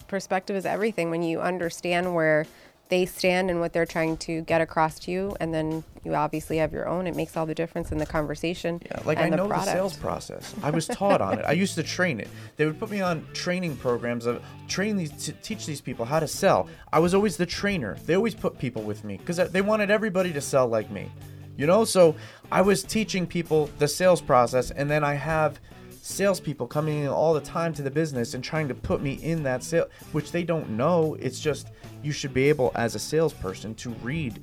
Perspective 0.09 0.57
is 0.57 0.67
everything. 0.67 1.11
When 1.11 1.23
you 1.23 1.41
understand 1.41 2.15
where 2.15 2.47
they 2.89 3.07
stand 3.07 3.51
and 3.51 3.61
what 3.61 3.73
they're 3.73 3.87
trying 3.87 4.17
to 4.19 4.43
get 4.43 4.61
across 4.61 4.99
to 5.01 5.11
you, 5.11 5.37
and 5.41 5.53
then 5.53 5.83
you 6.05 6.15
obviously 6.15 6.59
have 6.59 6.73
your 6.73 6.87
own, 6.89 7.07
it 7.07 7.17
makes 7.17 7.37
all 7.37 7.47
the 7.47 7.55
difference 7.55 7.91
in 7.91 7.99
the 7.99 8.07
conversation. 8.07 8.81
Yeah, 8.87 9.01
like 9.05 9.19
I 9.19 9.29
know 9.29 9.49
the 9.49 9.65
sales 9.65 9.97
process. 9.97 10.55
I 10.63 10.71
was 10.71 10.87
taught 10.87 11.21
on 11.21 11.39
it. 11.39 11.45
I 11.45 11.53
used 11.53 11.75
to 11.75 11.83
train 11.83 12.21
it. 12.21 12.29
They 12.57 12.65
would 12.65 12.79
put 12.79 12.91
me 12.91 13.01
on 13.01 13.27
training 13.33 13.77
programs 13.77 14.27
of 14.27 14.43
train 14.69 14.97
these 14.97 15.11
to 15.25 15.33
teach 15.33 15.67
these 15.67 15.81
people 15.81 16.05
how 16.05 16.21
to 16.21 16.29
sell. 16.29 16.69
I 16.93 17.01
was 17.01 17.13
always 17.13 17.37
the 17.37 17.47
trainer. 17.47 17.97
They 18.07 18.15
always 18.15 18.35
put 18.35 18.59
people 18.59 18.83
with 18.83 19.03
me 19.05 19.17
because 19.17 19.37
they 19.51 19.63
wanted 19.63 19.91
everybody 19.91 20.33
to 20.33 20.41
sell 20.41 20.69
like 20.69 20.91
me. 20.91 21.11
You 21.57 21.67
know, 21.67 21.85
so 21.85 22.15
I 22.53 22.61
was 22.61 22.83
teaching 22.83 23.27
people 23.27 23.71
the 23.79 23.89
sales 23.89 24.21
process, 24.21 24.71
and 24.71 24.91
then 24.91 25.03
I 25.03 25.15
have 25.15 25.59
salespeople 26.03 26.69
coming 26.69 27.01
in 27.01 27.09
all 27.09 27.35
the 27.35 27.41
time 27.41 27.75
to 27.75 27.83
the 27.83 27.91
business 27.91 28.35
and 28.35 28.45
trying 28.45 28.69
to 28.69 28.75
put 28.75 29.03
me 29.03 29.15
in 29.15 29.43
that 29.43 29.65
sale, 29.65 29.89
which 30.13 30.31
they 30.31 30.45
don't 30.45 30.71
know. 30.71 31.17
It's 31.19 31.41
just 31.41 31.69
you 32.07 32.13
should 32.13 32.33
be 32.33 32.49
able, 32.49 32.71
as 32.77 32.95
a 32.95 33.01
salesperson, 33.01 33.75
to 33.75 33.91
read 34.03 34.41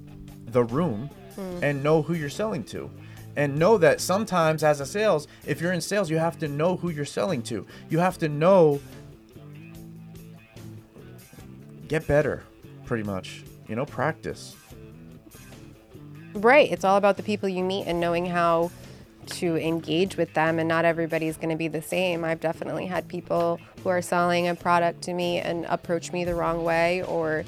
the 0.48 0.63
room 0.65 1.10
hmm. 1.36 1.63
and 1.63 1.82
know 1.82 2.01
who 2.01 2.13
you're 2.13 2.29
selling 2.29 2.63
to. 2.65 2.91
And 3.38 3.58
know 3.58 3.77
that 3.77 4.01
sometimes, 4.01 4.63
as 4.63 4.82
a 4.82 4.86
sales, 4.86 5.27
if 5.48 5.62
you're 5.62 5.72
in 5.72 5.82
sales, 5.82 6.10
you 6.10 6.17
have 6.17 6.38
to 6.39 6.48
know 6.48 6.75
who 6.75 6.89
you're 6.89 7.05
selling 7.05 7.41
to. 7.43 7.65
You 7.89 8.00
have 8.00 8.20
to 8.20 8.27
know, 8.27 8.82
get 11.88 12.05
better, 12.05 12.43
pretty 12.86 13.03
much. 13.03 13.43
You 13.67 13.75
know, 13.75 13.86
practice. 13.86 14.55
Right. 16.34 16.70
It's 16.70 16.84
all 16.84 16.98
about 16.98 17.15
the 17.15 17.24
people 17.24 17.48
you 17.48 17.63
meet 17.63 17.88
and 17.88 18.00
knowing 18.00 18.25
how 18.25 18.72
to 19.27 19.58
engage 19.58 20.18
with 20.18 20.34
them, 20.34 20.60
and 20.60 20.68
not 20.68 20.86
everybody's 20.86 21.38
going 21.38 21.50
to 21.50 21.56
be 21.56 21.68
the 21.68 21.82
same. 21.82 22.24
I've 22.24 22.39
definitely 22.39 22.86
had 22.86 23.08
people 23.08 23.60
who 23.82 23.89
are 23.89 24.01
selling 24.01 24.48
a 24.48 24.56
product 24.56 25.01
to 25.03 25.13
me 25.13 25.39
and 25.39 25.65
approach 25.65 26.12
me 26.12 26.24
the 26.24 26.36
wrong 26.36 26.63
way 26.63 27.03
or 27.03 27.44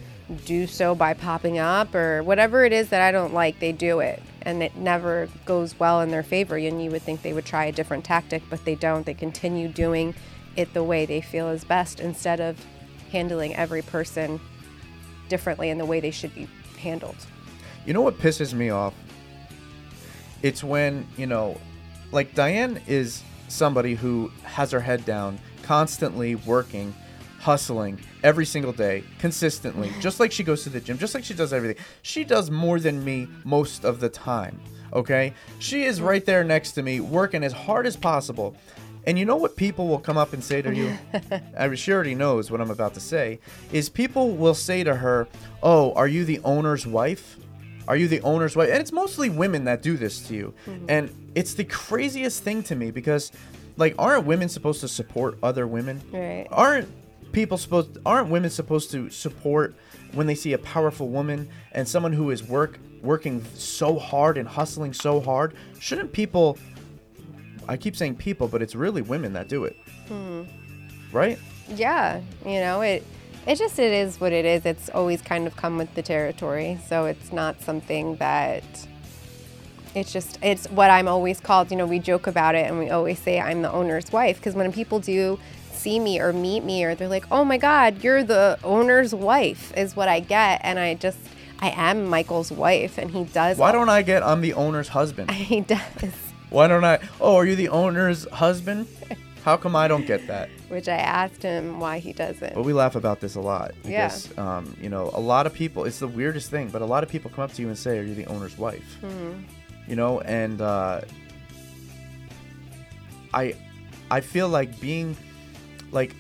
do 0.46 0.65
so 0.65 0.96
by 0.96 1.13
popping 1.13 1.60
up 1.60 1.94
or 1.94 2.24
whatever 2.24 2.65
it 2.65 2.74
is 2.74 2.89
that 2.89 3.01
I 3.01 3.12
don't 3.12 3.34
like, 3.34 3.60
they 3.60 3.72
do 3.72 4.00
it. 4.00 4.22
And 4.41 4.62
it 4.63 4.75
never 4.75 5.29
goes 5.46 5.79
well 5.79 6.01
in 6.01 6.10
their 6.10 6.24
favor. 6.24 6.55
And 6.58 6.84
you 6.84 6.91
would 6.91 7.01
think 7.01 7.22
they 7.22 7.34
would 7.34 7.46
try 7.46 7.65
a 7.65 7.72
different 7.72 8.05
tactic, 8.05 8.44
but 8.50 8.63
they 8.65 8.75
don't. 8.75 9.05
They 9.05 9.13
continue 9.13 9.67
doing 9.67 10.15
it 10.55 10.74
the 10.74 10.84
way 10.84 11.05
they 11.05 11.22
feel 11.22 11.50
is 11.50 11.63
best 11.63 12.00
instead 12.00 12.39
of 12.39 12.63
handling 13.12 13.55
every 13.55 13.82
person 13.82 14.39
differently 15.29 15.70
in 15.70 15.77
the 15.77 15.86
way 15.86 16.00
they 16.00 16.12
should 16.12 16.34
be 16.34 16.48
handled. 16.77 17.17
You 17.86 17.94
know 17.94 18.01
what 18.01 18.17
pisses 18.17 18.53
me 18.53 18.70
off? 18.70 18.94
It's 20.45 20.63
when, 20.63 21.07
you 21.17 21.25
know, 21.25 21.59
like 22.11 22.35
Diane 22.35 22.79
is 22.85 23.23
somebody 23.47 23.95
who 23.95 24.31
has 24.43 24.69
her 24.69 24.79
head 24.79 25.03
down, 25.03 25.39
constantly 25.63 26.35
working, 26.35 26.93
hustling 27.39 27.99
every 28.21 28.45
single 28.45 28.71
day, 28.71 29.03
consistently, 29.17 29.91
just 30.01 30.19
like 30.19 30.31
she 30.31 30.43
goes 30.43 30.61
to 30.61 30.69
the 30.69 30.79
gym, 30.79 30.99
just 30.99 31.15
like 31.15 31.23
she 31.23 31.33
does 31.33 31.51
everything. 31.51 31.83
She 32.03 32.23
does 32.23 32.51
more 32.51 32.79
than 32.79 33.03
me 33.03 33.27
most 33.43 33.85
of 33.85 33.99
the 33.99 34.07
time. 34.07 34.59
Okay? 34.93 35.33
She 35.57 35.85
is 35.85 35.99
right 35.99 36.23
there 36.23 36.43
next 36.43 36.73
to 36.73 36.83
me, 36.83 36.99
working 36.99 37.43
as 37.43 37.51
hard 37.51 37.87
as 37.87 37.97
possible. 37.97 38.55
And 39.07 39.17
you 39.17 39.25
know 39.25 39.37
what 39.37 39.55
people 39.55 39.87
will 39.87 39.97
come 39.97 40.17
up 40.17 40.33
and 40.33 40.43
say 40.43 40.61
to 40.61 40.75
you? 40.75 40.95
I 41.57 41.69
mean, 41.69 41.75
she 41.75 41.91
already 41.91 42.13
knows 42.13 42.51
what 42.51 42.61
I'm 42.61 42.69
about 42.69 42.93
to 42.93 42.99
say. 42.99 43.39
Is 43.71 43.89
people 43.89 44.35
will 44.35 44.53
say 44.53 44.83
to 44.83 44.93
her, 44.93 45.27
"Oh, 45.63 45.91
are 45.93 46.07
you 46.07 46.23
the 46.23 46.39
owner's 46.43 46.85
wife? 46.85 47.39
Are 47.88 47.96
you 47.96 48.08
the 48.08 48.22
owner's 48.22 48.56
wife?" 48.56 48.70
And 48.70 48.80
it's 48.80 48.92
mostly 48.92 49.30
women 49.30 49.65
that 49.65 49.82
do 49.82 49.98
this 49.98 50.27
to 50.27 50.36
you. 50.36 50.54
And 50.88 51.10
it's 51.36 51.54
the 51.54 51.63
craziest 51.65 52.44
thing 52.44 52.63
to 52.63 52.75
me 52.75 52.92
because, 52.92 53.32
like, 53.77 53.96
aren't 53.98 54.25
women 54.25 54.50
supposed 54.50 54.82
to 54.82 54.88
support 54.88 55.38
other 55.44 55.68
women? 55.68 56.01
Right. 56.12 56.48
Aren't 56.51 56.89
people 57.32 57.58
supposed? 57.58 57.98
Aren't 58.06 58.30
women 58.30 58.50
supposed 58.50 58.92
to 58.92 59.10
support 59.10 59.75
when 60.13 60.27
they 60.27 60.36
see 60.36 60.54
a 60.54 60.58
powerful 60.58 61.10
woman 61.10 61.50
and 61.74 61.88
someone 61.88 62.13
who 62.13 62.32
is 62.32 62.44
work 62.44 62.80
working 63.01 63.46
so 63.54 64.00
hard 64.00 64.38
and 64.38 64.48
hustling 64.48 64.94
so 64.94 65.20
hard? 65.20 65.54
Shouldn't 65.80 66.12
people? 66.12 66.58
I 67.68 67.77
keep 67.77 67.96
saying 67.96 68.15
people, 68.15 68.48
but 68.48 68.62
it's 68.62 68.75
really 68.75 69.01
women 69.01 69.34
that 69.34 69.50
do 69.50 69.65
it. 69.65 69.75
Hmm. 70.08 70.44
Right? 71.12 71.39
Yeah, 71.70 72.22
you 72.46 72.60
know, 72.60 72.82
it 72.82 73.04
it 73.47 73.57
just 73.57 73.77
it 73.77 73.91
is 73.91 74.19
what 74.19 74.33
it 74.33 74.45
is. 74.45 74.65
It's 74.65 74.89
always 74.89 75.21
kind 75.21 75.45
of 75.47 75.55
come 75.55 75.77
with 75.77 75.93
the 75.93 76.01
territory. 76.01 76.79
So 76.87 77.05
it's 77.05 77.31
not 77.31 77.61
something 77.61 78.15
that 78.17 78.63
it's 79.93 80.11
just 80.11 80.39
it's 80.41 80.69
what 80.69 80.89
I'm 80.89 81.07
always 81.07 81.39
called, 81.39 81.71
you 81.71 81.77
know, 81.77 81.85
we 81.85 81.99
joke 81.99 82.27
about 82.27 82.55
it 82.55 82.67
and 82.67 82.79
we 82.79 82.89
always 82.89 83.19
say 83.19 83.39
I'm 83.39 83.61
the 83.61 83.71
owner's 83.71 84.11
wife 84.11 84.37
because 84.37 84.55
when 84.55 84.71
people 84.71 84.99
do 84.99 85.39
see 85.71 85.99
me 85.99 86.19
or 86.19 86.33
meet 86.33 86.63
me 86.63 86.83
or 86.83 86.95
they're 86.95 87.07
like, 87.07 87.25
"Oh 87.31 87.45
my 87.45 87.57
god, 87.57 88.03
you're 88.03 88.23
the 88.23 88.57
owner's 88.63 89.13
wife." 89.13 89.71
is 89.77 89.95
what 89.95 90.07
I 90.07 90.19
get 90.19 90.61
and 90.63 90.79
I 90.79 90.95
just 90.95 91.19
I 91.59 91.69
am 91.69 92.05
Michael's 92.05 92.51
wife 92.51 92.97
and 92.97 93.11
he 93.11 93.23
does 93.25 93.57
Why 93.57 93.71
don't 93.71 93.89
I 93.89 94.01
get 94.01 94.23
I'm 94.23 94.41
the 94.41 94.53
owner's 94.53 94.89
husband? 94.89 95.31
he 95.51 95.61
does 95.61 95.79
Why 96.49 96.67
don't 96.67 96.83
I? 96.83 96.99
Oh, 97.21 97.35
are 97.35 97.45
you 97.45 97.55
the 97.55 97.69
owner's 97.69 98.27
husband? 98.29 98.87
How 99.45 99.57
come 99.57 99.75
I 99.75 99.87
don't 99.87 100.07
get 100.07 100.25
that? 100.25 100.49
which 100.69 100.87
I 100.89 100.97
asked 100.97 101.43
him 101.43 101.79
why 101.79 101.99
he 101.99 102.13
doesn't. 102.13 102.55
But 102.55 102.63
we 102.65 102.73
laugh 102.73 102.95
about 102.95 103.19
this 103.19 103.35
a 103.35 103.39
lot 103.41 103.73
Yeah. 103.83 104.11
um, 104.37 104.75
you 104.81 104.89
know, 104.89 105.11
a 105.13 105.19
lot 105.19 105.45
of 105.45 105.53
people. 105.53 105.85
It's 105.85 105.99
the 105.99 106.07
weirdest 106.07 106.49
thing, 106.49 106.69
but 106.69 106.81
a 106.81 106.85
lot 106.85 107.03
of 107.03 107.09
people 107.09 107.29
come 107.29 107.43
up 107.43 107.53
to 107.53 107.61
you 107.61 107.67
and 107.67 107.77
say, 107.77 107.99
"Are 107.99 108.01
you 108.01 108.15
the 108.15 108.25
owner's 108.25 108.57
wife?" 108.57 108.97
You 109.87 109.95
know, 109.95 110.19
and 110.21 110.59
uh, 110.61 111.01
I, 113.35 113.53
I 114.09 114.21
feel 114.21 114.49
like 114.49 114.79
being, 114.79 115.15
like, 115.91 116.15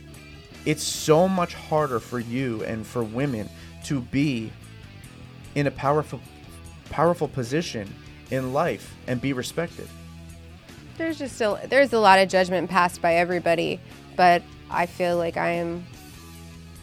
it's 0.65 0.83
so 0.83 1.27
much 1.27 1.55
harder 1.55 1.99
for 1.99 2.19
you 2.19 2.63
and 2.63 2.85
for 2.85 3.03
women 3.03 3.49
to 3.85 4.01
be 4.01 4.51
in 5.55 5.65
a 5.65 5.71
powerful, 5.71 6.19
powerful 6.91 7.27
position 7.27 7.91
in 8.29 8.53
life 8.53 8.93
and 9.07 9.19
be 9.19 9.33
respected. 9.33 9.87
There's 10.97 11.17
just 11.17 11.35
still 11.35 11.59
there's 11.67 11.93
a 11.93 11.99
lot 11.99 12.19
of 12.19 12.29
judgment 12.29 12.69
passed 12.69 13.01
by 13.01 13.15
everybody, 13.15 13.79
but 14.15 14.41
I 14.69 14.85
feel 14.85 15.17
like 15.17 15.37
I 15.37 15.51
am 15.51 15.85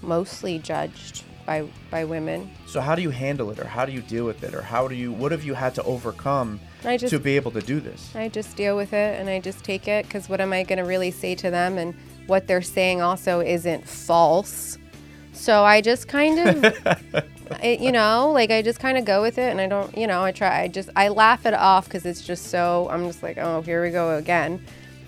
mostly 0.03 0.59
judged 0.59 1.25
by 1.47 1.67
by 1.91 2.05
women. 2.05 2.51
So 2.67 2.81
how 2.81 2.95
do 2.95 3.03
you 3.03 3.11
handle 3.11 3.51
it, 3.51 3.59
or 3.59 3.67
how 3.67 3.87
do 3.87 3.93
you 3.93 4.03
deal 4.03 4.25
with 4.25 4.43
it, 4.45 4.55
or 4.55 4.63
how 4.63 4.87
do 4.89 4.95
you? 4.95 5.13
What 5.13 5.33
have 5.33 5.45
you 5.45 5.55
had 5.55 5.75
to 5.77 5.83
overcome 5.85 6.61
just 6.83 7.09
to 7.09 7.19
be 7.19 7.37
able 7.37 7.51
to 7.53 7.61
do 7.61 7.81
this? 7.81 8.15
I 8.15 8.29
just 8.29 8.57
deal 8.57 8.77
with 8.77 8.93
it 8.93 9.19
and 9.19 9.29
I 9.29 9.41
just 9.41 9.65
take 9.65 9.89
it 9.89 10.07
because 10.07 10.29
what 10.29 10.41
am 10.41 10.53
I 10.53 10.63
going 10.63 10.79
to 10.79 10.85
really 10.85 11.11
say 11.11 11.35
to 11.37 11.51
them? 11.51 11.79
And 11.79 11.95
what 12.27 12.47
they're 12.47 12.63
saying 12.63 13.01
also 13.01 13.41
isn't 13.41 13.89
false. 13.89 14.79
So 15.33 15.65
I 15.65 15.81
just 15.81 16.09
kind 16.09 16.39
of, 16.39 17.25
I, 17.63 17.79
you 17.81 17.93
know, 17.93 18.31
like 18.33 18.51
I 18.51 18.63
just 18.63 18.79
kind 18.79 18.99
of 18.99 19.05
go 19.05 19.23
with 19.23 19.39
it 19.39 19.51
and 19.51 19.61
I 19.61 19.67
don't, 19.67 19.97
you 19.97 20.07
know, 20.07 20.23
I 20.23 20.33
try, 20.33 20.63
I 20.63 20.69
just, 20.69 20.91
I 20.97 21.09
laugh 21.09 21.47
it 21.47 21.55
off 21.55 21.85
because 21.87 22.07
it's 22.07 22.23
just 22.23 22.47
so, 22.47 22.89
I'm 22.91 23.07
just 23.07 23.23
like, 23.23 23.39
oh, 23.39 23.63
here 23.63 23.83
we 23.83 23.91
go 23.91 24.17
again. 24.17 24.65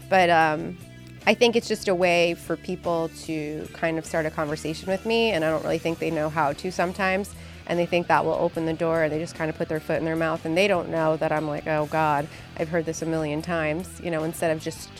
But 0.09 0.31
um, 0.31 0.77
I 1.27 1.35
think 1.35 1.57
it's 1.57 1.69
just 1.69 1.89
a 1.89 1.95
way 1.95 2.35
for 2.35 2.57
people 2.57 3.11
to 3.23 3.69
kind 3.73 3.99
of 3.99 4.07
start 4.07 4.27
a 4.27 4.31
conversation 4.31 4.91
with 4.91 5.07
me. 5.07 5.31
And 5.31 5.45
I 5.45 5.51
don't 5.51 5.63
really 5.63 5.79
think 5.79 5.99
they 5.99 6.11
know 6.11 6.29
how 6.29 6.53
to 6.53 6.71
sometimes. 6.71 7.35
And 7.67 7.79
they 7.79 7.87
think 7.87 8.09
that 8.09 8.25
will 8.25 8.35
open 8.35 8.67
the 8.67 8.75
door 8.75 9.05
and 9.05 9.13
they 9.13 9.19
just 9.19 9.35
kind 9.35 9.49
of 9.49 9.57
put 9.57 9.69
their 9.69 9.81
foot 9.81 9.99
in 9.99 10.05
their 10.05 10.17
mouth 10.17 10.45
and 10.45 10.55
they 10.57 10.69
don't 10.69 10.91
know 10.91 11.17
that 11.17 11.33
I'm 11.33 11.49
like, 11.49 11.67
oh 11.67 11.87
God, 11.87 12.29
I've 12.59 12.69
heard 12.69 12.85
this 12.85 13.01
a 13.01 13.07
million 13.07 13.41
times, 13.41 14.01
you 14.03 14.11
know, 14.11 14.23
instead 14.25 14.51
of 14.51 14.63
just, 14.63 14.91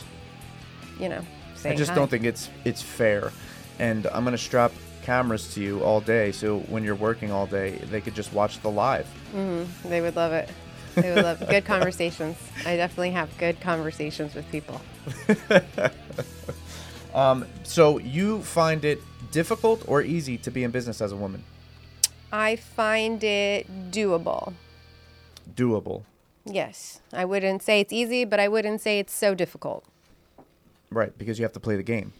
you 0.99 1.07
know, 1.07 1.21
saying 1.55 1.75
I 1.75 1.77
just 1.77 1.91
hi. 1.91 1.95
don't 1.95 2.09
think 2.09 2.25
it's 2.25 2.49
it's 2.63 2.81
fair, 2.81 3.31
and 3.79 4.07
I'm 4.07 4.23
gonna 4.23 4.37
strap 4.37 4.71
cameras 5.09 5.53
to 5.53 5.61
you 5.61 5.83
all 5.83 6.01
day, 6.01 6.31
so 6.31 6.59
when 6.61 6.83
you're 6.83 6.95
working 6.95 7.31
all 7.31 7.45
day, 7.45 7.77
they 7.91 8.01
could 8.01 8.15
just 8.15 8.33
watch 8.33 8.59
the 8.61 8.69
live. 8.71 9.07
Mm-hmm. 9.35 9.89
They 9.89 10.01
would 10.01 10.15
love 10.15 10.33
it. 10.33 10.49
They 10.95 11.13
would 11.13 11.23
love 11.23 11.39
good 11.47 11.63
conversations. 11.73 12.37
I 12.65 12.75
definitely 12.75 13.11
have 13.11 13.29
good 13.37 13.59
conversations 13.61 14.33
with 14.33 14.49
people. 14.51 14.81
um, 17.13 17.45
So 17.63 17.99
you 17.99 18.41
find 18.41 18.83
it 18.83 19.01
difficult 19.31 19.83
or 19.87 20.01
easy 20.01 20.37
to 20.39 20.49
be 20.51 20.63
in 20.63 20.71
business 20.71 21.01
as 21.01 21.11
a 21.11 21.15
woman? 21.15 21.43
I 22.31 22.55
find 22.55 23.23
it 23.23 23.91
doable. 23.91 24.53
Doable, 25.55 26.03
Yes. 26.45 27.01
I 27.13 27.25
wouldn't 27.25 27.61
say 27.63 27.79
it's 27.79 27.93
easy, 27.93 28.25
but 28.25 28.39
I 28.39 28.47
wouldn't 28.47 28.81
say 28.81 28.99
it's 28.99 29.13
so 29.13 29.33
difficult. 29.35 29.83
right? 30.91 31.15
Because 31.17 31.37
you 31.39 31.43
have 31.45 31.53
to 31.53 31.59
play 31.59 31.75
the 31.75 31.83
game. 31.83 32.13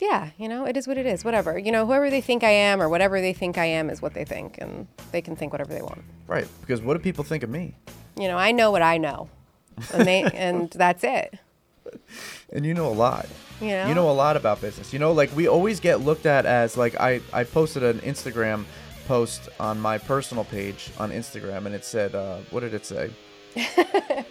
Yeah, 0.00 0.30
you 0.38 0.48
know, 0.48 0.64
it 0.64 0.76
is 0.76 0.86
what 0.86 0.96
it 0.96 1.06
is. 1.06 1.24
Whatever. 1.24 1.58
You 1.58 1.72
know, 1.72 1.86
whoever 1.86 2.08
they 2.10 2.20
think 2.20 2.44
I 2.44 2.50
am 2.50 2.80
or 2.80 2.88
whatever 2.88 3.20
they 3.20 3.32
think 3.32 3.58
I 3.58 3.64
am 3.64 3.90
is 3.90 4.00
what 4.00 4.14
they 4.14 4.24
think, 4.24 4.58
and 4.58 4.86
they 5.12 5.20
can 5.20 5.34
think 5.34 5.52
whatever 5.52 5.72
they 5.72 5.82
want. 5.82 6.02
Right, 6.26 6.46
because 6.60 6.80
what 6.80 6.96
do 6.96 7.00
people 7.00 7.24
think 7.24 7.42
of 7.42 7.50
me? 7.50 7.74
You 8.16 8.28
know, 8.28 8.36
I 8.36 8.52
know 8.52 8.70
what 8.70 8.82
I 8.82 8.98
know, 8.98 9.28
and 9.92 10.06
they 10.06 10.22
and 10.34 10.70
that's 10.70 11.02
it. 11.04 11.38
And 12.52 12.64
you 12.64 12.74
know 12.74 12.86
a 12.88 12.94
lot. 12.94 13.26
You 13.60 13.68
know? 13.68 13.88
You 13.88 13.94
know 13.94 14.08
a 14.08 14.12
lot 14.12 14.36
about 14.36 14.60
business. 14.60 14.92
You 14.92 14.98
know, 15.00 15.12
like 15.12 15.34
we 15.34 15.48
always 15.48 15.80
get 15.80 16.00
looked 16.00 16.26
at 16.26 16.46
as 16.46 16.76
like 16.76 16.98
I 17.00 17.20
I 17.32 17.44
posted 17.44 17.82
an 17.82 17.98
Instagram 18.00 18.64
post 19.08 19.48
on 19.58 19.80
my 19.80 19.98
personal 19.98 20.44
page 20.44 20.90
on 20.98 21.10
Instagram, 21.10 21.66
and 21.66 21.74
it 21.74 21.84
said, 21.84 22.14
uh, 22.14 22.38
what 22.50 22.60
did 22.60 22.74
it 22.74 22.86
say? 22.86 23.10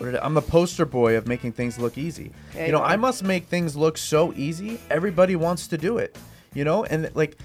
I'm 0.00 0.34
the 0.34 0.42
poster 0.42 0.84
boy 0.84 1.16
of 1.16 1.26
making 1.26 1.52
things 1.52 1.78
look 1.78 1.98
easy. 1.98 2.32
Yeah, 2.54 2.66
you 2.66 2.72
know. 2.72 2.82
I 2.82 2.96
must 2.96 3.22
make 3.24 3.46
things 3.46 3.76
look 3.76 3.98
so 3.98 4.32
easy. 4.34 4.80
Everybody 4.90 5.36
wants 5.36 5.68
to 5.68 5.78
do 5.78 5.98
it. 5.98 6.16
You 6.54 6.64
know, 6.64 6.84
and 6.84 7.10
like 7.14 7.36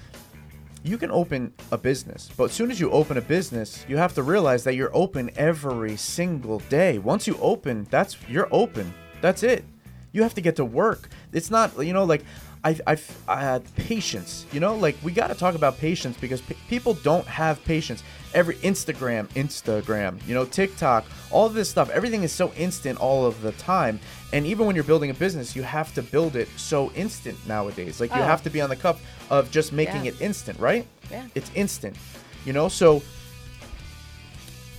you 0.84 0.98
can 0.98 1.10
open 1.10 1.52
a 1.70 1.78
business, 1.78 2.30
but 2.36 2.44
as 2.44 2.52
soon 2.52 2.70
as 2.70 2.80
you 2.80 2.90
open 2.90 3.16
a 3.16 3.20
business, 3.20 3.84
you 3.88 3.96
have 3.98 4.14
to 4.14 4.22
realize 4.22 4.64
that 4.64 4.74
you're 4.74 4.94
open 4.94 5.30
every 5.36 5.96
single 5.96 6.58
day. 6.68 6.98
Once 6.98 7.26
you 7.26 7.36
open, 7.40 7.86
that's 7.90 8.16
you're 8.28 8.48
open. 8.50 8.92
That's 9.20 9.42
it. 9.42 9.64
You 10.12 10.22
have 10.22 10.34
to 10.34 10.40
get 10.40 10.56
to 10.56 10.64
work. 10.64 11.08
It's 11.32 11.50
not, 11.50 11.78
you 11.84 11.92
know, 11.92 12.04
like 12.04 12.24
I, 12.64 12.78
I, 12.86 12.98
I 13.28 13.40
had 13.40 13.74
patience. 13.76 14.46
You 14.52 14.60
know, 14.60 14.74
like 14.76 14.96
we 15.02 15.12
got 15.12 15.28
to 15.28 15.34
talk 15.34 15.54
about 15.54 15.78
patience 15.78 16.16
because 16.20 16.40
p- 16.40 16.56
people 16.68 16.94
don't 16.94 17.26
have 17.26 17.64
patience. 17.64 18.02
Every 18.34 18.54
Instagram, 18.56 19.28
Instagram, 19.30 20.26
you 20.26 20.34
know, 20.34 20.44
TikTok, 20.44 21.04
all 21.30 21.46
of 21.46 21.54
this 21.54 21.68
stuff, 21.68 21.90
everything 21.90 22.22
is 22.22 22.32
so 22.32 22.52
instant 22.54 22.98
all 22.98 23.26
of 23.26 23.42
the 23.42 23.52
time. 23.52 24.00
And 24.32 24.46
even 24.46 24.66
when 24.66 24.74
you're 24.74 24.84
building 24.84 25.10
a 25.10 25.14
business, 25.14 25.54
you 25.54 25.62
have 25.62 25.92
to 25.94 26.02
build 26.02 26.36
it 26.36 26.48
so 26.56 26.90
instant 26.92 27.36
nowadays. 27.46 28.00
Like 28.00 28.14
you 28.14 28.20
Oh. 28.22 28.24
have 28.24 28.42
to 28.44 28.50
be 28.50 28.60
on 28.62 28.70
the 28.70 28.76
cup 28.76 28.98
of 29.28 29.50
just 29.50 29.72
making 29.72 30.04
Yeah. 30.06 30.12
it 30.12 30.20
instant, 30.22 30.58
right? 30.58 30.86
Yeah. 31.10 31.26
It's 31.34 31.50
instant. 31.54 31.96
You 32.46 32.52
know, 32.54 32.68
so 32.68 33.02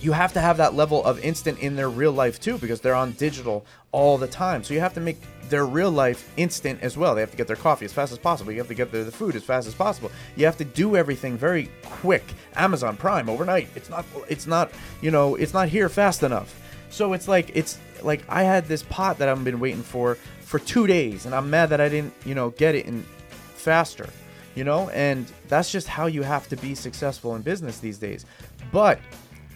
you 0.00 0.12
have 0.12 0.32
to 0.34 0.40
have 0.40 0.56
that 0.58 0.74
level 0.74 1.04
of 1.04 1.18
instant 1.24 1.58
in 1.60 1.76
their 1.76 1.88
real 1.88 2.12
life 2.12 2.40
too 2.40 2.58
because 2.58 2.80
they're 2.80 2.94
on 2.94 3.12
digital 3.12 3.64
all 3.92 4.18
the 4.18 4.26
time. 4.26 4.62
So 4.64 4.74
you 4.74 4.80
have 4.80 4.94
to 4.94 5.00
make 5.00 5.20
their 5.48 5.66
real 5.66 5.90
life 5.90 6.30
instant 6.36 6.80
as 6.82 6.96
well. 6.96 7.14
They 7.14 7.20
have 7.20 7.30
to 7.30 7.36
get 7.36 7.46
their 7.46 7.56
coffee 7.56 7.84
as 7.84 7.92
fast 7.92 8.12
as 8.12 8.18
possible. 8.18 8.52
You 8.52 8.58
have 8.58 8.68
to 8.68 8.74
get 8.74 8.90
their 8.90 9.04
the 9.04 9.12
food 9.12 9.36
as 9.36 9.44
fast 9.44 9.66
as 9.66 9.74
possible. 9.74 10.10
You 10.36 10.46
have 10.46 10.56
to 10.58 10.64
do 10.64 10.96
everything 10.96 11.36
very 11.36 11.70
quick. 11.84 12.24
Amazon 12.56 12.96
Prime 12.96 13.28
overnight. 13.28 13.68
It's 13.74 13.90
not 13.90 14.04
it's 14.28 14.46
not, 14.46 14.72
you 15.00 15.10
know, 15.10 15.34
it's 15.34 15.52
not 15.52 15.68
here 15.68 15.88
fast 15.88 16.22
enough. 16.22 16.60
So 16.90 17.12
it's 17.12 17.28
like 17.28 17.50
it's 17.54 17.78
like 18.02 18.22
I 18.28 18.42
had 18.42 18.66
this 18.66 18.82
pot 18.84 19.18
that 19.18 19.28
I've 19.28 19.42
been 19.44 19.60
waiting 19.60 19.82
for 19.82 20.16
for 20.40 20.58
2 20.58 20.86
days 20.86 21.26
and 21.26 21.34
I'm 21.34 21.50
mad 21.50 21.70
that 21.70 21.80
I 21.80 21.88
didn't, 21.88 22.14
you 22.24 22.34
know, 22.34 22.50
get 22.50 22.74
it 22.74 22.86
in 22.86 23.04
faster 23.54 24.08
you 24.54 24.64
know 24.64 24.88
and 24.90 25.26
that's 25.48 25.70
just 25.70 25.88
how 25.88 26.06
you 26.06 26.22
have 26.22 26.48
to 26.48 26.56
be 26.56 26.74
successful 26.74 27.34
in 27.34 27.42
business 27.42 27.78
these 27.78 27.98
days 27.98 28.26
but 28.72 28.98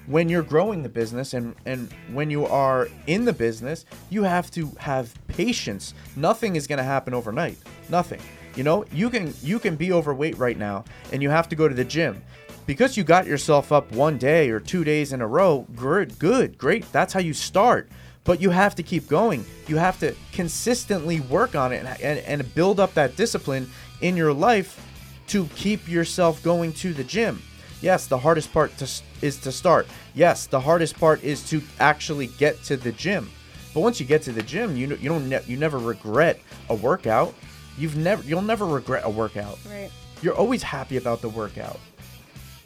when 0.09 0.29
you're 0.29 0.43
growing 0.43 0.83
the 0.83 0.89
business 0.89 1.35
and 1.35 1.55
and 1.67 1.93
when 2.13 2.31
you 2.31 2.47
are 2.47 2.89
in 3.07 3.25
the 3.25 3.33
business 3.33 3.85
you 4.11 4.23
have 4.23 4.51
to 4.51 4.71
have 4.79 5.15
patience. 5.29 5.95
Nothing 6.17 6.57
is 6.57 6.67
going 6.67 6.79
to 6.79 6.85
happen 6.85 7.15
overnight. 7.15 7.59
Nothing. 7.89 8.21
You 8.57 8.65
know 8.65 8.85
you 8.93 9.11
can 9.11 9.35
you 9.43 9.59
can 9.59 9.77
be 9.77 9.93
overweight 9.93 10.39
right 10.39 10.59
now 10.59 10.85
and 11.13 11.23
you 11.23 11.31
have 11.31 11.49
to 11.51 11.57
go 11.57 11.69
to 11.69 11.75
the 11.75 11.85
gym. 11.85 12.23
Because 12.67 12.99
you 12.99 13.05
got 13.05 13.27
yourself 13.27 13.73
up 13.73 13.91
one 13.93 14.19
day 14.19 14.51
or 14.51 14.61
two 14.61 14.85
days 14.85 15.13
in 15.13 15.21
a 15.21 15.27
row 15.27 15.67
good 15.77 16.19
good 16.19 16.59
great 16.59 16.91
that's 16.93 17.13
how 17.13 17.21
you 17.21 17.35
start. 17.35 17.89
But 18.25 18.43
you 18.43 18.51
have 18.51 18.75
to 18.75 18.83
keep 18.83 19.09
going. 19.09 19.45
You 19.69 19.77
have 19.77 19.99
to 20.01 20.15
consistently 20.33 21.21
work 21.21 21.55
on 21.55 21.73
it 21.73 21.83
and, 21.83 22.01
and, 22.03 22.19
and 22.43 22.55
build 22.55 22.79
up 22.79 22.93
that 22.95 23.17
discipline 23.17 23.71
in 24.03 24.19
your 24.19 24.35
life 24.35 24.85
to 25.29 25.47
keep 25.57 25.89
yourself 25.89 26.43
going 26.43 26.73
to 26.75 26.93
the 26.93 27.05
gym. 27.05 27.43
Yes, 27.81 28.07
the 28.07 28.19
hardest 28.19 28.53
part 28.53 28.77
to, 28.79 28.89
is 29.23 29.39
to 29.39 29.53
start. 29.53 29.87
Yes, 30.15 30.47
the 30.47 30.61
hardest 30.61 30.99
part 30.99 31.23
is 31.23 31.49
to 31.51 31.63
actually 31.79 32.29
get 32.39 32.63
to 32.65 32.77
the 32.77 32.93
gym. 32.93 33.31
But 33.73 33.81
once 33.81 34.01
you 34.01 34.07
get 34.07 34.23
to 34.23 34.33
the 34.33 34.43
gym, 34.43 34.77
you 34.77 34.89
you 34.97 35.09
don't 35.09 35.29
ne- 35.29 35.45
you 35.47 35.57
never 35.57 35.79
regret 35.79 36.41
a 36.69 36.75
workout. 36.75 37.35
You've 37.77 37.97
never 37.97 38.23
you'll 38.25 38.43
never 38.43 38.67
regret 38.67 39.03
a 39.05 39.11
workout. 39.11 39.59
Right. 39.69 39.91
You're 40.23 40.35
always 40.35 40.63
happy 40.63 40.97
about 40.97 41.21
the 41.21 41.29
workout. 41.29 41.79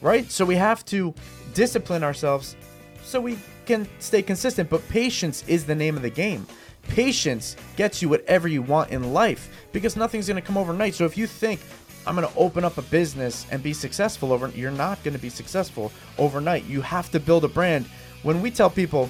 Right? 0.01 0.31
So 0.31 0.45
we 0.45 0.57
have 0.57 0.85
to 0.87 1.15
discipline 1.55 2.03
ourselves 2.03 2.57
so 3.03 3.21
we 3.21 3.39
can 3.67 3.87
stay 3.99 4.23
consistent, 4.23 4.71
but 4.71 4.87
patience 4.89 5.45
is 5.47 5.67
the 5.67 5.75
name 5.75 5.97
of 5.97 6.03
the 6.03 6.11
game. 6.11 6.47
Patience 6.89 7.57
gets 7.77 8.03
you 8.03 8.09
whatever 8.09 8.49
you 8.49 8.63
want 8.63 8.91
in 8.91 9.13
life 9.13 9.51
because 9.73 9.97
nothing's 9.97 10.27
going 10.27 10.41
to 10.41 10.47
come 10.47 10.57
overnight. 10.57 10.95
So 10.95 11.05
if 11.05 11.17
you 11.17 11.27
think 11.27 11.61
I'm 12.07 12.17
going 12.17 12.27
to 12.27 12.37
open 12.37 12.65
up 12.65 12.79
a 12.79 12.83
business 12.83 13.47
and 13.51 13.63
be 13.63 13.73
successful 13.73 14.33
over 14.33 14.49
you're 14.49 14.71
not 14.71 15.03
going 15.05 15.15
to 15.15 15.21
be 15.21 15.29
successful 15.29 15.93
overnight. 16.19 16.65
You 16.65 16.81
have 16.83 17.11
to 17.13 17.21
build 17.21 17.45
a 17.45 17.49
brand. 17.49 17.87
When 18.23 18.43
we 18.43 18.51
tell 18.51 18.71
people 18.71 19.09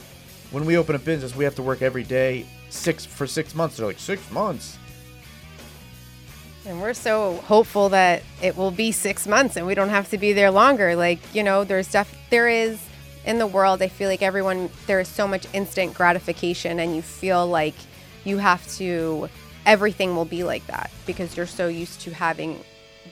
when 0.51 0.67
we 0.67 0.77
open 0.77 0.95
a 0.95 0.99
business, 0.99 1.35
we 1.35 1.45
have 1.45 1.55
to 1.55 1.63
work 1.63 1.81
every 1.81 2.03
day 2.03 2.47
6 2.69 3.07
for 3.07 3.27
6 3.27 3.55
months. 3.55 3.79
They're 3.79 3.87
like 3.87 3.99
6 3.99 4.31
months. 4.31 4.79
And 6.67 6.81
we're 6.81 6.95
so 6.95 7.37
hopeful 7.47 7.89
that 7.89 8.23
it 8.41 8.57
will 8.57 8.71
be 8.71 8.93
6 8.93 9.27
months 9.27 9.57
and 9.57 9.67
we 9.67 9.75
don't 9.75 9.89
have 9.89 10.11
to 10.11 10.19
be 10.19 10.33
there 10.33 10.51
longer. 10.51 10.95
Like, 10.95 11.19
you 11.35 11.43
know, 11.43 11.65
there's 11.65 11.91
def- 11.91 12.15
there 12.31 12.49
is 12.49 12.79
in 13.25 13.39
the 13.39 13.47
world, 13.47 13.83
I 13.83 13.89
feel 13.89 14.09
like 14.09 14.23
everyone 14.23 14.69
there 14.87 15.01
is 15.01 15.09
so 15.09 15.27
much 15.27 15.47
instant 15.53 15.95
gratification 15.95 16.79
and 16.81 16.95
you 16.95 17.03
feel 17.03 17.47
like 17.47 17.75
you 18.25 18.39
have 18.39 18.67
to 18.77 19.29
everything 19.65 20.17
will 20.17 20.25
be 20.25 20.43
like 20.43 20.67
that 20.67 20.91
because 21.07 21.37
you're 21.37 21.47
so 21.47 21.69
used 21.69 22.01
to 22.01 22.13
having 22.13 22.59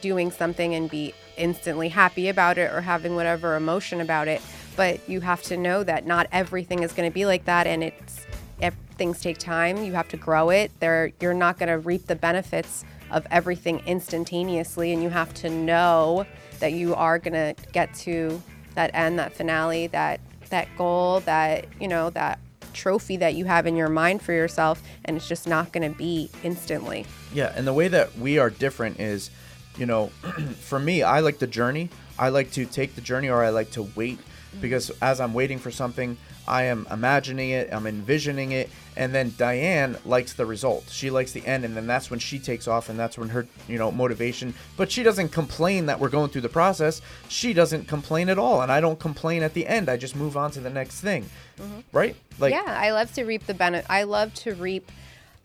doing 0.01 0.31
something 0.31 0.75
and 0.75 0.91
be 0.91 1.15
instantly 1.37 1.89
happy 1.89 2.29
about 2.29 2.59
it 2.59 2.73
or 2.73 2.81
having 2.81 3.15
whatever 3.15 3.57
emotion 3.57 4.01
about 4.01 4.29
it. 4.29 4.43
But 4.77 5.09
you 5.09 5.21
have 5.21 5.43
to 5.45 5.57
know 5.57 5.83
that 5.85 6.07
not 6.07 6.27
everything 6.33 6.83
is 6.83 6.93
going 6.93 7.11
to 7.11 7.15
be 7.15 7.27
like 7.27 7.45
that, 7.45 7.67
and 7.67 7.83
it's 7.83 8.27
if 8.61 8.75
things 8.97 9.21
take 9.21 9.39
time. 9.39 9.83
You 9.85 9.93
have 9.95 10.09
to 10.09 10.17
grow 10.17 10.51
it. 10.51 10.71
There, 10.81 11.13
you're 11.21 11.35
not 11.35 11.59
going 11.59 11.69
to 11.69 11.79
reap 11.79 12.07
the 12.07 12.17
benefits 12.17 12.85
of 13.11 13.27
everything 13.31 13.81
instantaneously, 13.87 14.93
and 14.93 15.03
you 15.03 15.11
have 15.11 15.35
to 15.35 15.51
know 15.51 16.27
that 16.61 16.73
you 16.73 16.95
are 16.95 17.19
going 17.19 17.33
to 17.33 17.55
get 17.73 17.93
to 17.95 18.41
that 18.75 18.91
end, 18.95 19.19
that 19.19 19.33
finale, 19.33 19.89
that 19.89 20.21
that 20.51 20.69
goal, 20.77 21.21
that 21.21 21.67
you 21.81 21.89
know 21.89 22.11
that 22.11 22.39
trophy 22.73 23.17
that 23.17 23.35
you 23.35 23.45
have 23.45 23.67
in 23.67 23.77
your 23.77 23.89
mind 23.89 24.23
for 24.23 24.33
yourself, 24.33 24.83
and 25.05 25.17
it's 25.17 25.29
just 25.29 25.47
not 25.47 25.73
going 25.73 25.91
to 25.91 25.97
be 25.97 26.31
instantly. 26.43 27.07
Yeah, 27.33 27.53
and 27.57 27.67
the 27.67 27.73
way 27.73 27.89
that 27.89 28.17
we 28.17 28.39
are 28.39 28.51
different 28.51 29.01
is 29.01 29.31
you 29.77 29.87
know, 29.87 30.09
for 30.61 30.79
me, 30.79 31.03
I 31.03 31.21
like 31.21 31.39
the 31.39 31.47
journey. 31.47 31.91
I 32.19 32.29
like 32.29 32.51
to 32.53 32.67
take 32.67 32.95
the 32.95 33.01
journey 33.01 33.29
or 33.29 33.43
I 33.43 33.51
like 33.51 33.71
to 33.73 33.83
wait 33.95 34.19
because 34.61 34.91
as 35.01 35.21
I'm 35.21 35.33
waiting 35.33 35.59
for 35.59 35.71
something, 35.71 36.17
I 36.49 36.65
am 36.65 36.87
imagining 36.91 37.51
it, 37.51 37.73
I'm 37.73 37.87
envisioning 37.87 38.53
it, 38.53 38.71
and 38.97 39.15
then 39.15 39.33
Diane 39.39 39.97
likes 40.05 40.33
the 40.33 40.45
result. 40.45 40.87
She 40.91 41.09
likes 41.09 41.31
the 41.31 41.47
end, 41.47 41.65
and 41.65 41.77
then 41.77 41.87
that's 41.87 42.11
when 42.11 42.19
she 42.19 42.41
takes 42.41 42.67
off, 42.67 42.89
and 42.89 42.99
that's 42.99 43.17
when 43.17 43.29
her, 43.29 43.47
you 43.69 43.79
know, 43.79 43.93
motivation. 43.93 44.55
But 44.77 44.91
she 44.91 45.05
doesn't 45.05 45.29
complain 45.29 45.87
that 45.87 46.01
we're 46.01 46.09
going 46.09 46.31
through 46.31 46.41
the 46.41 46.49
process. 46.49 47.01
She 47.29 47.53
doesn't 47.53 47.87
complain 47.87 48.29
at 48.29 48.39
all, 48.39 48.63
and 48.63 48.73
I 48.73 48.81
don't 48.81 48.99
complain 48.99 49.45
at 49.45 49.55
the 49.55 49.67
end. 49.67 49.89
I 49.89 49.97
just 49.97 50.17
move 50.17 50.37
on 50.37 50.51
to 50.53 50.61
the 50.61 50.71
next 50.71 51.01
thing, 51.01 51.27
mm-hmm. 51.57 51.81
right? 51.93 52.17
Like, 52.41 52.53
yeah, 52.53 52.65
I 52.67 52.91
love 52.91 53.13
to 53.15 53.25
reap 53.25 53.47
the 53.47 53.55
benefit. 53.55 53.87
I 53.89 54.03
love 54.03 54.35
to 54.35 54.55
reap 54.55 54.91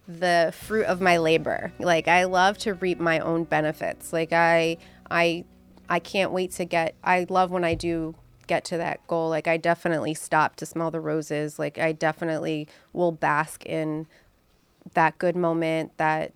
the 0.08 0.54
fruit 0.56 0.86
of 0.86 1.02
my 1.02 1.18
labor. 1.18 1.72
Like 1.80 2.08
I 2.08 2.26
love 2.26 2.58
to 2.60 2.74
reap 2.74 3.00
my 3.00 3.20
own 3.20 3.44
benefits. 3.44 4.14
Like 4.14 4.34
I 4.34 4.78
I 5.10 5.46
I 5.90 6.00
can't 6.00 6.32
wait 6.32 6.52
to 6.54 6.66
get 6.66 6.96
I 7.04 7.26
love 7.30 7.52
when 7.52 7.64
I 7.64 7.76
do 7.76 8.16
get 8.48 8.64
to 8.66 8.78
that 8.78 9.06
goal. 9.08 9.30
Like 9.30 9.48
I 9.48 9.58
definitely 9.58 10.14
stop 10.14 10.56
to 10.58 10.66
smell 10.66 10.92
the 10.92 11.00
roses. 11.00 11.58
Like 11.58 11.78
I 11.78 11.92
definitely 11.92 12.68
will 12.94 13.12
bask 13.12 13.66
in 13.66 14.08
that 14.94 15.18
good 15.18 15.36
moment, 15.36 15.98
that 15.98 16.32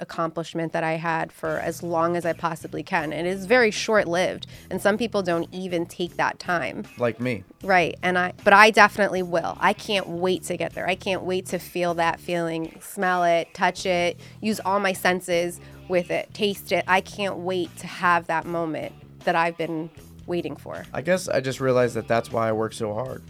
accomplishment 0.00 0.72
that 0.72 0.84
I 0.84 0.92
had 0.92 1.32
for 1.32 1.58
as 1.58 1.82
long 1.82 2.16
as 2.16 2.26
I 2.26 2.32
possibly 2.32 2.82
can. 2.82 3.12
It 3.12 3.26
is 3.26 3.46
very 3.46 3.70
short 3.70 4.06
lived, 4.08 4.46
and 4.70 4.80
some 4.80 4.98
people 4.98 5.22
don't 5.22 5.48
even 5.52 5.86
take 5.86 6.16
that 6.16 6.38
time. 6.38 6.84
Like 6.98 7.20
me. 7.20 7.44
Right. 7.62 7.96
And 8.02 8.18
I, 8.18 8.32
but 8.42 8.52
I 8.52 8.70
definitely 8.70 9.22
will. 9.22 9.56
I 9.60 9.72
can't 9.72 10.08
wait 10.08 10.42
to 10.44 10.56
get 10.56 10.74
there. 10.74 10.88
I 10.88 10.94
can't 10.94 11.22
wait 11.22 11.46
to 11.46 11.58
feel 11.58 11.94
that 11.94 12.20
feeling, 12.20 12.78
smell 12.80 13.24
it, 13.24 13.52
touch 13.54 13.86
it, 13.86 14.18
use 14.40 14.60
all 14.60 14.80
my 14.80 14.92
senses 14.92 15.60
with 15.88 16.10
it, 16.10 16.32
taste 16.34 16.72
it. 16.72 16.84
I 16.86 17.00
can't 17.00 17.38
wait 17.38 17.74
to 17.78 17.86
have 17.86 18.26
that 18.26 18.46
moment 18.46 18.92
that 19.24 19.36
I've 19.36 19.56
been 19.56 19.90
waiting 20.26 20.56
for. 20.56 20.84
I 20.92 21.02
guess 21.02 21.28
I 21.28 21.40
just 21.40 21.60
realized 21.60 21.94
that 21.94 22.08
that's 22.08 22.32
why 22.32 22.48
I 22.48 22.52
work 22.52 22.72
so 22.72 22.94
hard. 22.94 23.22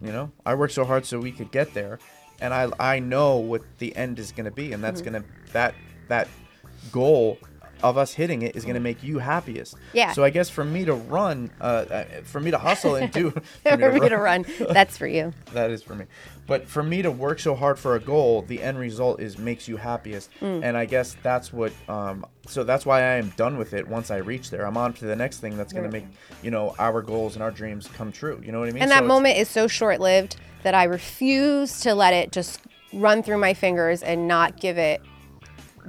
You 0.00 0.12
know, 0.12 0.30
I 0.44 0.54
work 0.54 0.70
so 0.70 0.84
hard 0.84 1.06
so 1.06 1.18
we 1.18 1.32
could 1.32 1.50
get 1.50 1.72
there, 1.72 1.98
and 2.40 2.52
I 2.52 2.68
I 2.78 2.98
know 2.98 3.36
what 3.36 3.62
the 3.78 3.96
end 3.96 4.18
is 4.18 4.30
going 4.30 4.44
to 4.44 4.50
be, 4.50 4.72
and 4.72 4.84
that's 4.84 5.00
mm-hmm. 5.00 5.12
going 5.12 5.22
to 5.22 5.52
that 5.52 5.74
that 6.08 6.28
goal 6.92 7.38
of 7.82 7.98
us 7.98 8.12
hitting 8.12 8.42
it 8.42 8.56
is 8.56 8.64
going 8.64 8.74
to 8.74 8.80
make 8.80 9.02
you 9.02 9.18
happiest. 9.18 9.76
Yeah. 9.92 10.12
So 10.12 10.24
I 10.24 10.30
guess 10.30 10.48
for 10.48 10.64
me 10.64 10.84
to 10.86 10.94
run, 10.94 11.50
uh, 11.60 11.64
uh 11.64 12.04
for 12.24 12.40
me 12.40 12.50
to 12.50 12.58
hustle 12.58 12.96
and 12.96 13.12
do, 13.12 13.30
for, 13.30 13.42
for 13.62 13.76
me, 13.76 13.98
to, 13.98 14.00
me 14.00 14.08
to 14.08 14.16
run, 14.16 14.46
that's 14.70 14.96
for 14.96 15.06
you. 15.06 15.32
that 15.52 15.70
is 15.70 15.82
for 15.82 15.94
me. 15.94 16.06
But 16.46 16.68
for 16.68 16.82
me 16.82 17.02
to 17.02 17.10
work 17.10 17.38
so 17.38 17.54
hard 17.54 17.78
for 17.78 17.96
a 17.96 18.00
goal, 18.00 18.42
the 18.42 18.62
end 18.62 18.78
result 18.78 19.20
is 19.20 19.36
makes 19.36 19.68
you 19.68 19.76
happiest. 19.76 20.30
Mm. 20.40 20.62
And 20.62 20.76
I 20.76 20.86
guess 20.86 21.16
that's 21.22 21.52
what. 21.52 21.72
Um, 21.88 22.24
so 22.46 22.62
that's 22.62 22.86
why 22.86 23.00
I 23.00 23.14
am 23.16 23.30
done 23.30 23.58
with 23.58 23.74
it. 23.74 23.86
Once 23.86 24.10
I 24.10 24.18
reach 24.18 24.50
there, 24.50 24.66
I'm 24.66 24.76
on 24.76 24.92
to 24.94 25.06
the 25.06 25.16
next 25.16 25.40
thing 25.40 25.56
that's 25.56 25.72
going 25.72 25.84
to 25.84 25.90
make 25.90 26.06
you 26.42 26.50
know 26.50 26.74
our 26.78 27.02
goals 27.02 27.34
and 27.34 27.42
our 27.42 27.50
dreams 27.50 27.88
come 27.88 28.12
true. 28.12 28.40
You 28.44 28.52
know 28.52 28.60
what 28.60 28.68
I 28.68 28.72
mean? 28.72 28.82
And 28.82 28.90
that 28.90 29.04
moment 29.04 29.38
is 29.38 29.48
so 29.48 29.66
short 29.66 30.00
lived 30.00 30.36
that 30.62 30.74
I 30.74 30.84
refuse 30.84 31.80
to 31.80 31.94
let 31.94 32.14
it 32.14 32.32
just 32.32 32.60
run 32.92 33.22
through 33.22 33.38
my 33.38 33.52
fingers 33.52 34.02
and 34.02 34.28
not 34.28 34.58
give 34.60 34.78
it 34.78 35.02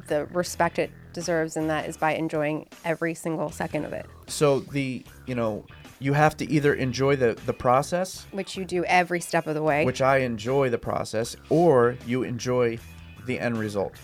the 0.08 0.26
respect 0.28 0.80
it 0.80 0.92
deserves, 1.14 1.58
and 1.58 1.70
that 1.70 1.88
is 1.88 1.98
by 1.98 2.14
enjoying 2.14 2.68
every 2.86 3.14
single 3.14 3.50
second 3.50 3.86
of 3.86 3.94
it. 3.94 4.06
So 4.28 4.60
the 4.60 5.04
you 5.26 5.36
know 5.36 5.66
you 6.00 6.14
have 6.14 6.38
to 6.38 6.50
either 6.50 6.74
enjoy 6.74 7.16
the 7.16 7.38
the 7.46 7.54
process, 7.54 8.26
which 8.32 8.56
you 8.56 8.66
do 8.66 8.84
every 8.86 9.20
step 9.20 9.48
of 9.48 9.56
the 9.56 9.64
way, 9.64 9.86
which 9.86 10.02
I 10.02 10.18
enjoy 10.20 10.70
the 10.70 10.78
process, 10.78 11.36
or 11.50 11.98
you 12.06 12.24
enjoy 12.24 12.80
the 13.26 13.40
end 13.40 13.58
result, 13.58 13.96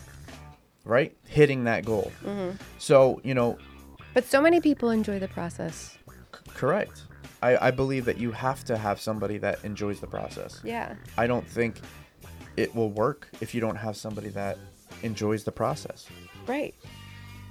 right? 0.86 1.16
Hitting 1.28 1.66
that 1.66 1.86
goal. 1.86 2.12
Mm-hmm. 2.24 2.58
So 2.78 3.22
you 3.24 3.34
know. 3.34 3.58
But 4.14 4.26
so 4.26 4.42
many 4.42 4.62
people 4.62 4.90
enjoy 4.90 5.20
the 5.20 5.28
process. 5.28 5.98
C- 6.08 6.40
correct. 6.48 7.04
I, 7.42 7.68
I 7.68 7.72
believe 7.72 8.06
that 8.06 8.18
you 8.18 8.32
have 8.32 8.64
to 8.66 8.78
have 8.78 9.02
somebody 9.02 9.38
that 9.40 9.66
enjoys 9.66 10.00
the 10.00 10.08
process. 10.08 10.62
Yeah. 10.64 10.96
I 11.18 11.28
don't 11.28 11.46
think 11.46 11.82
it 12.56 12.74
will 12.74 12.90
work 12.90 13.28
if 13.42 13.54
you 13.54 13.60
don't 13.60 13.76
have 13.76 13.98
somebody 13.98 14.30
that 14.30 14.58
enjoys 15.04 15.44
the 15.44 15.52
process. 15.52 16.08
Right. 16.48 16.74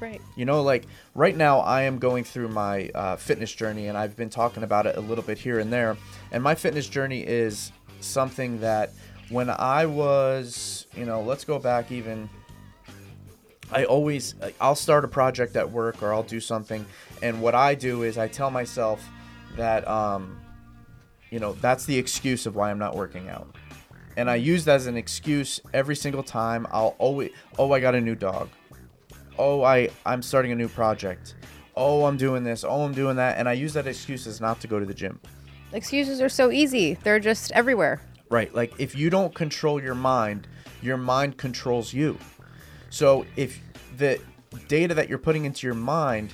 Right. 0.00 0.20
You 0.34 0.44
know, 0.44 0.62
like 0.62 0.86
right 1.14 1.36
now, 1.36 1.60
I 1.60 1.82
am 1.82 1.98
going 1.98 2.24
through 2.24 2.48
my 2.48 2.90
uh, 2.92 3.14
fitness 3.14 3.54
journey, 3.54 3.86
and 3.86 3.96
I've 3.96 4.16
been 4.16 4.30
talking 4.30 4.64
about 4.64 4.86
it 4.86 4.96
a 4.96 5.00
little 5.00 5.22
bit 5.22 5.38
here 5.38 5.60
and 5.60 5.72
there. 5.72 5.96
And 6.32 6.42
my 6.42 6.56
fitness 6.56 6.88
journey 6.88 7.20
is 7.20 7.70
something 8.00 8.58
that 8.60 8.90
when 9.28 9.48
I 9.48 9.86
was, 9.86 10.88
you 10.96 11.04
know, 11.04 11.22
let's 11.22 11.44
go 11.44 11.60
back 11.60 11.92
even. 11.92 12.28
I 13.70 13.84
always, 13.84 14.34
I'll 14.60 14.74
start 14.74 15.04
a 15.04 15.08
project 15.08 15.56
at 15.56 15.70
work 15.70 16.02
or 16.02 16.12
I'll 16.12 16.24
do 16.24 16.40
something, 16.40 16.84
and 17.22 17.40
what 17.40 17.54
I 17.54 17.74
do 17.74 18.02
is 18.02 18.18
I 18.18 18.28
tell 18.28 18.50
myself 18.50 19.02
that, 19.56 19.88
um, 19.88 20.38
you 21.30 21.38
know, 21.38 21.54
that's 21.54 21.86
the 21.86 21.96
excuse 21.96 22.44
of 22.44 22.54
why 22.54 22.70
I'm 22.70 22.78
not 22.78 22.96
working 22.96 23.30
out 23.30 23.56
and 24.16 24.30
I 24.30 24.36
use 24.36 24.64
that 24.66 24.76
as 24.76 24.86
an 24.86 24.96
excuse 24.96 25.60
every 25.72 25.96
single 25.96 26.22
time. 26.22 26.66
I'll 26.70 26.94
always, 26.98 27.30
oh, 27.58 27.72
I 27.72 27.80
got 27.80 27.94
a 27.94 28.00
new 28.00 28.14
dog. 28.14 28.48
Oh, 29.38 29.62
I 29.62 29.88
I'm 30.04 30.22
starting 30.22 30.52
a 30.52 30.56
new 30.56 30.68
project. 30.68 31.34
Oh, 31.76 32.04
I'm 32.04 32.16
doing 32.16 32.44
this. 32.44 32.64
Oh, 32.64 32.82
I'm 32.82 32.92
doing 32.92 33.16
that, 33.16 33.38
and 33.38 33.48
I 33.48 33.54
use 33.54 33.72
that 33.74 33.86
excuse 33.86 34.26
as 34.26 34.40
not 34.40 34.60
to 34.60 34.66
go 34.66 34.78
to 34.78 34.84
the 34.84 34.94
gym. 34.94 35.18
Excuses 35.72 36.20
are 36.20 36.28
so 36.28 36.50
easy. 36.50 36.94
They're 37.02 37.18
just 37.18 37.50
everywhere. 37.52 38.02
Right. 38.28 38.54
Like 38.54 38.74
if 38.78 38.94
you 38.94 39.10
don't 39.10 39.34
control 39.34 39.82
your 39.82 39.94
mind, 39.94 40.48
your 40.82 40.96
mind 40.96 41.38
controls 41.38 41.92
you. 41.94 42.18
So 42.90 43.24
if 43.36 43.58
the 43.96 44.20
data 44.68 44.94
that 44.94 45.08
you're 45.08 45.18
putting 45.18 45.44
into 45.44 45.66
your 45.66 45.74
mind 45.74 46.32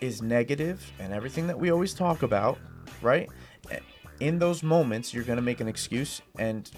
is 0.00 0.22
negative 0.22 0.90
and 0.98 1.12
everything 1.12 1.46
that 1.46 1.58
we 1.58 1.70
always 1.70 1.92
talk 1.92 2.22
about, 2.22 2.58
right? 3.02 3.28
In 4.20 4.38
those 4.38 4.62
moments, 4.62 5.12
you're 5.12 5.24
going 5.24 5.36
to 5.36 5.42
make 5.42 5.60
an 5.60 5.68
excuse 5.68 6.22
and 6.38 6.70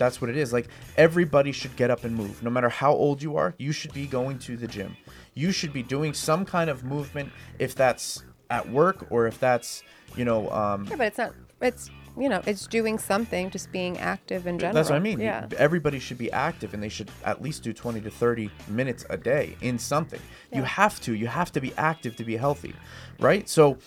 that's 0.00 0.20
what 0.20 0.30
it 0.30 0.36
is. 0.36 0.52
Like 0.52 0.66
everybody 0.96 1.52
should 1.52 1.76
get 1.76 1.90
up 1.90 2.02
and 2.02 2.16
move. 2.16 2.42
No 2.42 2.50
matter 2.50 2.70
how 2.70 2.92
old 2.92 3.22
you 3.22 3.36
are, 3.36 3.54
you 3.58 3.70
should 3.70 3.92
be 3.92 4.06
going 4.06 4.40
to 4.40 4.56
the 4.56 4.66
gym. 4.66 4.96
You 5.34 5.52
should 5.52 5.72
be 5.72 5.84
doing 5.84 6.14
some 6.14 6.44
kind 6.44 6.68
of 6.70 6.82
movement 6.82 7.30
if 7.60 7.74
that's 7.76 8.24
at 8.48 8.68
work 8.68 9.06
or 9.10 9.28
if 9.28 9.38
that's, 9.38 9.84
you 10.16 10.24
know, 10.24 10.50
um 10.50 10.86
Yeah, 10.90 10.96
but 10.96 11.06
it's 11.06 11.18
not 11.18 11.34
it's 11.60 11.90
you 12.18 12.28
know, 12.28 12.42
it's 12.44 12.66
doing 12.66 12.98
something, 12.98 13.50
just 13.50 13.70
being 13.70 13.96
active 13.98 14.46
in 14.46 14.58
general. 14.58 14.74
That's 14.74 14.90
what 14.90 14.96
I 14.96 15.00
mean. 15.00 15.20
Yeah. 15.20 15.46
Everybody 15.56 16.00
should 16.00 16.18
be 16.18 16.32
active 16.32 16.74
and 16.74 16.82
they 16.82 16.88
should 16.88 17.08
at 17.24 17.40
least 17.40 17.62
do 17.62 17.72
20 17.72 18.00
to 18.00 18.10
30 18.10 18.50
minutes 18.68 19.06
a 19.10 19.16
day 19.16 19.56
in 19.60 19.78
something. 19.78 20.20
Yeah. 20.50 20.58
You 20.58 20.64
have 20.64 21.00
to. 21.02 21.14
You 21.14 21.28
have 21.28 21.52
to 21.52 21.60
be 21.60 21.72
active 21.76 22.16
to 22.16 22.24
be 22.24 22.36
healthy, 22.36 22.74
right? 23.20 23.48
So 23.48 23.78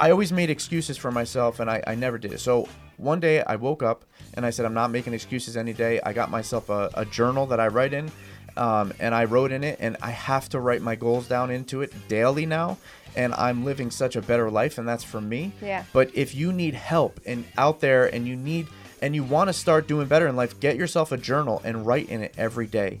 I 0.00 0.10
always 0.10 0.32
made 0.32 0.50
excuses 0.50 0.96
for 0.96 1.12
myself 1.12 1.60
and 1.60 1.70
I, 1.70 1.82
I 1.86 1.94
never 1.94 2.18
did 2.18 2.32
it. 2.32 2.40
So 2.40 2.66
one 3.00 3.20
day 3.20 3.42
I 3.42 3.56
woke 3.56 3.82
up 3.82 4.04
and 4.34 4.44
I 4.44 4.50
said, 4.50 4.66
I'm 4.66 4.74
not 4.74 4.90
making 4.90 5.14
excuses 5.14 5.56
any 5.56 5.72
day. 5.72 6.00
I 6.04 6.12
got 6.12 6.30
myself 6.30 6.68
a, 6.68 6.90
a 6.94 7.04
journal 7.04 7.46
that 7.46 7.60
I 7.60 7.68
write 7.68 7.92
in 7.92 8.10
um, 8.56 8.92
and 9.00 9.14
I 9.14 9.24
wrote 9.24 9.52
in 9.52 9.64
it 9.64 9.78
and 9.80 9.96
I 10.02 10.10
have 10.10 10.48
to 10.50 10.60
write 10.60 10.82
my 10.82 10.94
goals 10.94 11.26
down 11.26 11.50
into 11.50 11.82
it 11.82 11.92
daily 12.08 12.46
now. 12.46 12.78
And 13.16 13.34
I'm 13.34 13.64
living 13.64 13.90
such 13.90 14.14
a 14.14 14.22
better 14.22 14.52
life, 14.52 14.78
and 14.78 14.86
that's 14.86 15.02
for 15.02 15.20
me. 15.20 15.50
Yeah. 15.60 15.82
But 15.92 16.14
if 16.14 16.32
you 16.32 16.52
need 16.52 16.74
help 16.74 17.18
and 17.26 17.44
out 17.58 17.80
there 17.80 18.06
and 18.06 18.24
you 18.24 18.36
need 18.36 18.68
and 19.02 19.16
you 19.16 19.24
want 19.24 19.48
to 19.48 19.52
start 19.52 19.88
doing 19.88 20.06
better 20.06 20.28
in 20.28 20.36
life, 20.36 20.60
get 20.60 20.76
yourself 20.76 21.10
a 21.10 21.16
journal 21.16 21.60
and 21.64 21.84
write 21.84 22.08
in 22.08 22.22
it 22.22 22.32
every 22.38 22.68
day. 22.68 23.00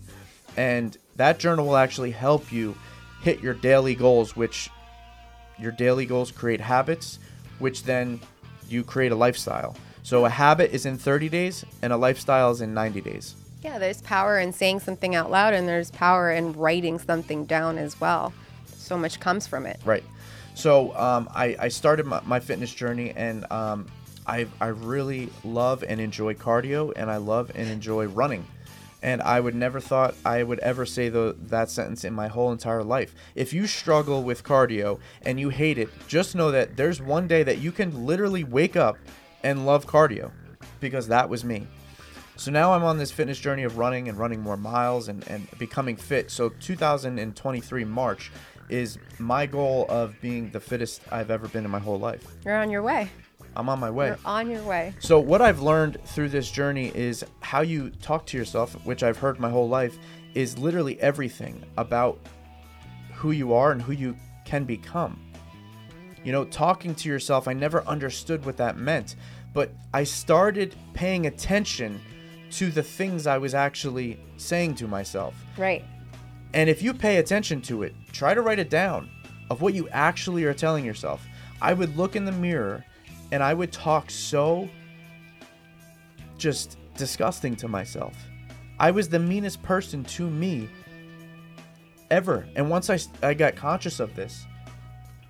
And 0.56 0.96
that 1.14 1.38
journal 1.38 1.66
will 1.66 1.76
actually 1.76 2.10
help 2.10 2.50
you 2.50 2.76
hit 3.22 3.40
your 3.40 3.54
daily 3.54 3.94
goals, 3.94 4.34
which 4.34 4.68
your 5.60 5.70
daily 5.70 6.06
goals 6.06 6.32
create 6.32 6.60
habits, 6.60 7.20
which 7.60 7.84
then 7.84 8.18
you 8.68 8.82
create 8.82 9.12
a 9.12 9.16
lifestyle. 9.16 9.76
So 10.02 10.24
a 10.24 10.30
habit 10.30 10.72
is 10.72 10.86
in 10.86 10.98
30 10.98 11.28
days 11.28 11.64
and 11.82 11.92
a 11.92 11.96
lifestyle 11.96 12.50
is 12.50 12.60
in 12.60 12.74
90 12.74 13.00
days. 13.00 13.34
Yeah, 13.62 13.78
there's 13.78 14.00
power 14.02 14.38
in 14.38 14.52
saying 14.52 14.80
something 14.80 15.14
out 15.14 15.30
loud, 15.30 15.52
and 15.52 15.68
there's 15.68 15.90
power 15.90 16.32
in 16.32 16.54
writing 16.54 16.98
something 16.98 17.44
down 17.44 17.76
as 17.76 18.00
well. 18.00 18.32
So 18.64 18.96
much 18.96 19.20
comes 19.20 19.46
from 19.46 19.66
it. 19.66 19.78
Right. 19.84 20.04
So 20.54 20.96
um, 20.96 21.28
I, 21.34 21.56
I 21.58 21.68
started 21.68 22.06
my, 22.06 22.20
my 22.24 22.40
fitness 22.40 22.72
journey, 22.72 23.12
and 23.14 23.50
um, 23.52 23.86
I, 24.26 24.46
I 24.60 24.68
really 24.68 25.28
love 25.44 25.84
and 25.86 26.00
enjoy 26.00 26.34
cardio, 26.34 26.92
and 26.96 27.10
I 27.10 27.18
love 27.18 27.50
and 27.54 27.68
enjoy 27.68 28.06
running. 28.06 28.46
And 29.02 29.22
I 29.22 29.40
would 29.40 29.54
never 29.54 29.80
thought 29.80 30.14
I 30.24 30.42
would 30.42 30.58
ever 30.58 30.84
say 30.84 31.08
the, 31.08 31.36
that 31.46 31.70
sentence 31.70 32.04
in 32.04 32.12
my 32.12 32.28
whole 32.28 32.52
entire 32.52 32.84
life. 32.84 33.14
If 33.34 33.52
you 33.52 33.66
struggle 33.66 34.22
with 34.22 34.44
cardio 34.44 35.00
and 35.22 35.40
you 35.40 35.48
hate 35.48 35.78
it, 35.78 35.88
just 36.06 36.34
know 36.34 36.50
that 36.50 36.76
there's 36.76 37.00
one 37.00 37.26
day 37.26 37.42
that 37.42 37.58
you 37.58 37.72
can 37.72 38.04
literally 38.04 38.44
wake 38.44 38.76
up 38.76 38.98
and 39.42 39.66
love 39.66 39.86
cardio, 39.86 40.30
because 40.80 41.08
that 41.08 41.28
was 41.28 41.44
me. 41.44 41.66
So 42.36 42.50
now 42.50 42.72
I'm 42.72 42.84
on 42.84 42.96
this 42.96 43.12
fitness 43.12 43.38
journey 43.38 43.64
of 43.64 43.76
running 43.76 44.08
and 44.08 44.16
running 44.16 44.40
more 44.40 44.56
miles 44.56 45.08
and, 45.08 45.26
and 45.28 45.46
becoming 45.58 45.96
fit. 45.96 46.30
So 46.30 46.48
2023 46.48 47.84
March 47.84 48.32
is 48.70 48.98
my 49.18 49.44
goal 49.44 49.84
of 49.88 50.18
being 50.22 50.50
the 50.50 50.60
fittest 50.60 51.02
I've 51.10 51.30
ever 51.30 51.48
been 51.48 51.64
in 51.64 51.70
my 51.70 51.78
whole 51.78 51.98
life. 51.98 52.24
You're 52.44 52.56
on 52.56 52.70
your 52.70 52.82
way. 52.82 53.10
I'm 53.56 53.68
on 53.68 53.80
my 53.80 53.90
way. 53.90 54.06
You're 54.06 54.18
on 54.24 54.48
your 54.50 54.62
way. 54.62 54.94
So 55.00 55.18
what 55.18 55.42
I've 55.42 55.60
learned 55.60 55.98
through 56.06 56.30
this 56.30 56.50
journey 56.50 56.92
is 56.94 57.24
how 57.40 57.60
you 57.60 57.90
talk 57.90 58.24
to 58.26 58.38
yourself, 58.38 58.74
which 58.86 59.02
I've 59.02 59.18
heard 59.18 59.38
my 59.38 59.50
whole 59.50 59.68
life, 59.68 59.98
is 60.34 60.56
literally 60.56 60.98
everything 61.00 61.62
about 61.76 62.18
who 63.12 63.32
you 63.32 63.52
are 63.52 63.72
and 63.72 63.82
who 63.82 63.92
you 63.92 64.16
can 64.44 64.64
become. 64.64 65.20
You 66.22 66.32
know, 66.32 66.44
talking 66.44 66.94
to 66.96 67.08
yourself, 67.08 67.48
I 67.48 67.52
never 67.52 67.82
understood 67.86 68.44
what 68.44 68.56
that 68.58 68.76
meant, 68.76 69.16
but 69.54 69.72
I 69.94 70.04
started 70.04 70.74
paying 70.92 71.26
attention 71.26 72.00
to 72.52 72.70
the 72.70 72.82
things 72.82 73.26
I 73.26 73.38
was 73.38 73.54
actually 73.54 74.20
saying 74.36 74.74
to 74.76 74.88
myself. 74.88 75.34
Right. 75.56 75.84
And 76.52 76.68
if 76.68 76.82
you 76.82 76.92
pay 76.92 77.16
attention 77.18 77.62
to 77.62 77.84
it, 77.84 77.94
try 78.12 78.34
to 78.34 78.42
write 78.42 78.58
it 78.58 78.70
down 78.70 79.08
of 79.50 79.62
what 79.62 79.74
you 79.74 79.88
actually 79.90 80.44
are 80.44 80.54
telling 80.54 80.84
yourself. 80.84 81.26
I 81.62 81.72
would 81.72 81.96
look 81.96 82.16
in 82.16 82.24
the 82.24 82.32
mirror 82.32 82.84
and 83.32 83.42
I 83.42 83.54
would 83.54 83.72
talk 83.72 84.10
so 84.10 84.68
just 86.36 86.76
disgusting 86.96 87.54
to 87.56 87.68
myself. 87.68 88.16
I 88.78 88.90
was 88.90 89.08
the 89.08 89.18
meanest 89.18 89.62
person 89.62 90.04
to 90.04 90.28
me 90.28 90.68
ever. 92.10 92.46
And 92.56 92.68
once 92.68 92.90
I, 92.90 92.98
I 93.22 93.34
got 93.34 93.56
conscious 93.56 94.00
of 94.00 94.16
this, 94.16 94.46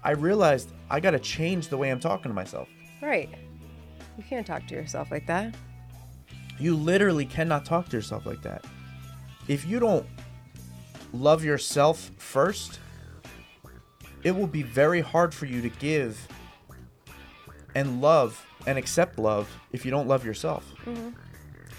I 0.03 0.13
realized 0.13 0.71
I 0.91 1.01
got 1.01 1.13
to 1.13 1.21
change 1.21 1.69
the 1.69 1.77
way 1.77 1.91
I'm 1.91 2.01
talking 2.01 2.31
to 2.31 2.35
myself. 2.35 2.69
Right. 3.01 3.31
You 4.19 4.25
can't 4.25 4.47
talk 4.47 4.67
to 4.67 4.75
yourself 4.75 5.11
like 5.11 5.27
that. 5.29 5.55
You 6.59 6.77
literally 6.77 7.25
cannot 7.25 7.65
talk 7.65 7.89
to 7.89 7.97
yourself 7.97 8.27
like 8.27 8.43
that. 8.43 8.65
If 9.49 9.65
you 9.67 9.79
don't 9.79 10.07
love 11.13 11.45
yourself 11.45 12.11
first, 12.19 12.81
it 14.23 14.33
will 14.33 14.47
be 14.47 14.63
very 14.63 15.01
hard 15.01 15.33
for 15.33 15.47
you 15.47 15.63
to 15.63 15.69
give 15.69 16.29
and 17.75 18.01
love 18.01 18.45
and 18.67 18.77
accept 18.77 19.19
love 19.19 19.49
if 19.73 19.85
you 19.85 19.91
don't 19.91 20.09
love 20.09 20.27
yourself. 20.27 20.71
Mm-hmm. 20.85 21.11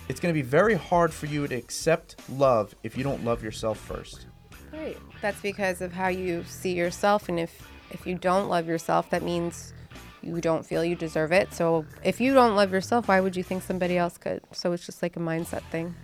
It's 0.08 0.19
going 0.19 0.34
to 0.34 0.38
be 0.38 0.45
very 0.45 0.74
hard 0.74 1.13
for 1.13 1.28
you 1.28 1.47
to 1.47 1.56
accept 1.56 2.15
love 2.30 2.74
if 2.84 2.97
you 2.97 3.04
don't 3.04 3.24
love 3.24 3.43
yourself 3.43 3.78
first. 3.78 4.26
Right. 4.74 4.97
That's 5.21 5.41
because 5.41 5.82
of 5.82 5.93
how 5.93 6.08
you 6.08 6.43
see 6.45 6.74
yourself, 6.74 7.30
and 7.30 7.39
if 7.39 7.67
if 7.92 8.08
you 8.08 8.16
don't 8.16 8.50
love 8.50 8.68
yourself, 8.68 9.10
that 9.12 9.24
means 9.24 9.74
you 10.22 10.40
don't 10.40 10.66
feel 10.66 10.84
you 10.84 10.96
deserve 10.96 11.32
it. 11.32 11.54
So 11.54 11.86
if 12.04 12.22
you 12.22 12.34
don't 12.34 12.56
love 12.56 12.72
yourself, 12.72 13.08
why 13.08 13.20
would 13.20 13.36
you 13.36 13.44
think 13.44 13.64
somebody 13.64 13.98
else 13.98 14.18
could? 14.18 14.42
So 14.52 14.72
it's 14.72 14.86
just 14.86 15.02
like 15.02 15.16
a 15.16 15.20
mindset 15.20 15.64
thing. 15.72 15.96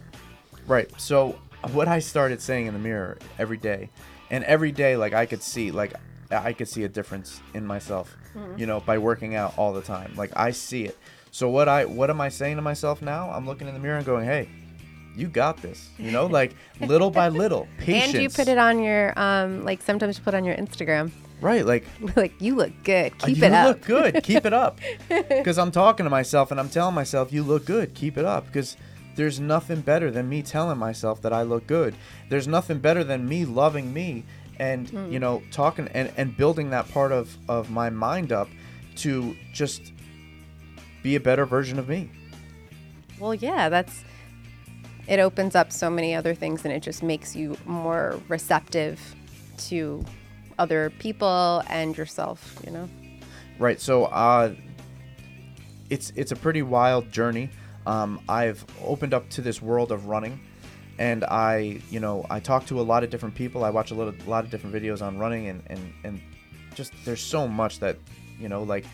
Right. 0.66 0.90
So 1.00 1.40
what 1.72 1.88
I 1.88 2.00
started 2.00 2.42
saying 2.42 2.68
in 2.68 2.74
the 2.74 2.80
mirror 2.80 3.18
every 3.40 3.58
day, 3.58 3.90
and 4.30 4.44
every 4.44 4.72
day, 4.72 4.98
like 4.98 5.14
I 5.14 5.26
could 5.26 5.42
see, 5.42 5.72
like 5.72 5.94
I 6.32 6.54
could 6.54 6.68
see 6.68 6.84
a 6.84 6.90
difference 6.90 7.42
in 7.54 7.66
myself, 7.66 8.16
you 8.58 8.66
know, 8.66 8.82
by 8.82 8.98
working 8.98 9.36
out 9.36 9.58
all 9.58 9.74
the 9.74 9.82
time. 9.82 10.14
Like 10.16 10.32
I 10.36 10.52
see 10.52 10.84
it. 10.84 10.98
So 11.32 11.50
what 11.50 11.70
I 11.70 11.86
what 11.86 12.10
am 12.10 12.20
I 12.20 12.30
saying 12.30 12.56
to 12.58 12.62
myself 12.62 13.02
now? 13.02 13.30
I'm 13.30 13.46
looking 13.46 13.68
in 13.68 13.74
the 13.74 13.80
mirror 13.80 13.98
and 13.98 14.06
going, 14.06 14.26
hey, 14.26 14.50
you 15.16 15.28
got 15.28 15.62
this. 15.62 15.90
You 15.98 16.12
know, 16.12 16.26
like 16.40 16.56
little 16.82 17.12
by 17.12 17.30
little, 17.30 17.68
patience. 17.78 18.16
And 18.16 18.24
you 18.24 18.30
put 18.30 18.48
it 18.48 18.58
on 18.58 18.82
your 18.82 19.18
um 19.18 19.64
like 19.64 19.82
sometimes 19.82 20.18
you 20.18 20.24
put 20.24 20.34
it 20.34 20.38
on 20.38 20.44
your 20.44 20.56
Instagram. 20.56 21.12
Right, 21.42 21.66
like 21.66 21.86
like 22.16 22.40
you 22.42 22.56
look 22.56 22.72
good. 22.84 23.14
Uh, 23.22 23.26
Keep 23.28 23.44
it 23.44 23.52
up. 23.54 23.64
You 23.64 23.68
look 23.70 23.82
good. 24.14 24.24
Keep 24.24 24.46
it 24.46 24.54
up. 24.54 24.80
Because 25.10 25.58
I'm 25.58 25.72
talking 25.72 26.04
to 26.06 26.10
myself 26.10 26.52
and 26.52 26.60
I'm 26.60 26.70
telling 26.70 26.96
myself, 26.96 27.32
you 27.34 27.44
look 27.44 27.66
good. 27.66 27.94
Keep 27.94 28.18
it 28.18 28.26
up. 28.26 28.46
Because 28.48 28.78
there's 29.16 29.40
nothing 29.40 29.82
better 29.82 30.12
than 30.12 30.30
me 30.30 30.42
telling 30.44 30.78
myself 30.78 31.22
that 31.24 31.34
I 31.34 31.42
look 31.44 31.66
good. 31.68 31.96
There's 32.30 32.48
nothing 32.48 32.80
better 32.80 33.04
than 33.04 33.28
me 33.28 33.46
loving 33.46 33.92
me 33.94 34.24
and, 34.60 34.90
Hmm. 34.90 35.12
you 35.12 35.20
know, 35.20 35.42
talking 35.52 35.88
and, 35.94 36.12
and 36.18 36.36
building 36.38 36.70
that 36.72 36.90
part 36.92 37.12
of, 37.12 37.36
of 37.50 37.70
my 37.72 37.90
mind 37.90 38.32
up 38.32 38.48
to 38.98 39.36
just 39.54 39.92
be 41.04 41.16
a 41.16 41.20
better 41.20 41.46
version 41.46 41.80
of 41.80 41.88
me. 41.90 42.10
Well, 43.20 43.34
yeah, 43.34 43.70
that's 43.70 44.04
it 45.08 45.20
opens 45.20 45.56
up 45.56 45.72
so 45.72 45.90
many 45.90 46.14
other 46.14 46.36
things 46.36 46.66
and 46.66 46.74
it 46.74 46.82
just 46.84 47.02
makes 47.02 47.36
you 47.36 47.56
more 47.66 48.20
receptive 48.28 49.00
to 49.58 50.04
other 50.58 50.92
people 51.00 51.64
and 51.68 51.98
yourself, 51.98 52.60
you 52.66 52.72
know. 52.72 52.90
Right. 53.60 53.80
So 53.82 54.06
uh, 54.06 54.54
it's 55.90 56.12
it's 56.16 56.32
a 56.32 56.36
pretty 56.36 56.62
wild 56.62 57.12
journey. 57.12 57.50
Um, 57.86 58.20
I've 58.28 58.66
opened 58.84 59.14
up 59.14 59.30
to 59.32 59.42
this 59.42 59.62
world 59.62 59.92
of 59.92 60.08
running, 60.08 60.40
and 61.00 61.24
I 61.24 61.82
you 61.90 62.00
know 62.00 62.26
I 62.30 62.40
talk 62.40 62.66
to 62.68 62.80
a 62.80 62.84
lot 62.84 63.04
of 63.04 63.10
different 63.10 63.36
people. 63.36 63.64
I 63.64 63.70
watch 63.70 63.92
a 63.92 63.96
lot 63.96 64.08
of, 64.08 64.28
lot 64.28 64.44
of 64.44 64.52
different 64.52 64.76
videos 64.76 65.02
on 65.02 65.18
running, 65.18 65.48
and 65.48 65.64
and 65.68 65.94
and 66.04 66.22
just 66.76 66.94
there's 67.06 67.22
so 67.22 67.48
much 67.48 67.80
that 67.80 67.98
you 68.40 68.50
know 68.50 68.64
like 68.64 68.86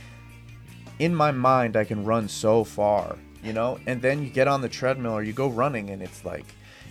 in 0.99 1.13
my 1.13 1.31
mind 1.31 1.75
I 1.75 1.83
can 1.83 2.05
run 2.05 2.29
so 2.29 2.63
far, 2.63 3.17
you 3.43 3.51
know, 3.51 3.79
and 3.87 4.01
then 4.01 4.23
you 4.23 4.29
get 4.29 4.47
on 4.47 4.61
the 4.61 4.69
treadmill 4.69 5.13
or 5.13 5.23
you 5.23 5.33
go 5.33 5.49
running, 5.49 5.89
and 5.89 6.01
it's 6.01 6.23
like 6.23 6.45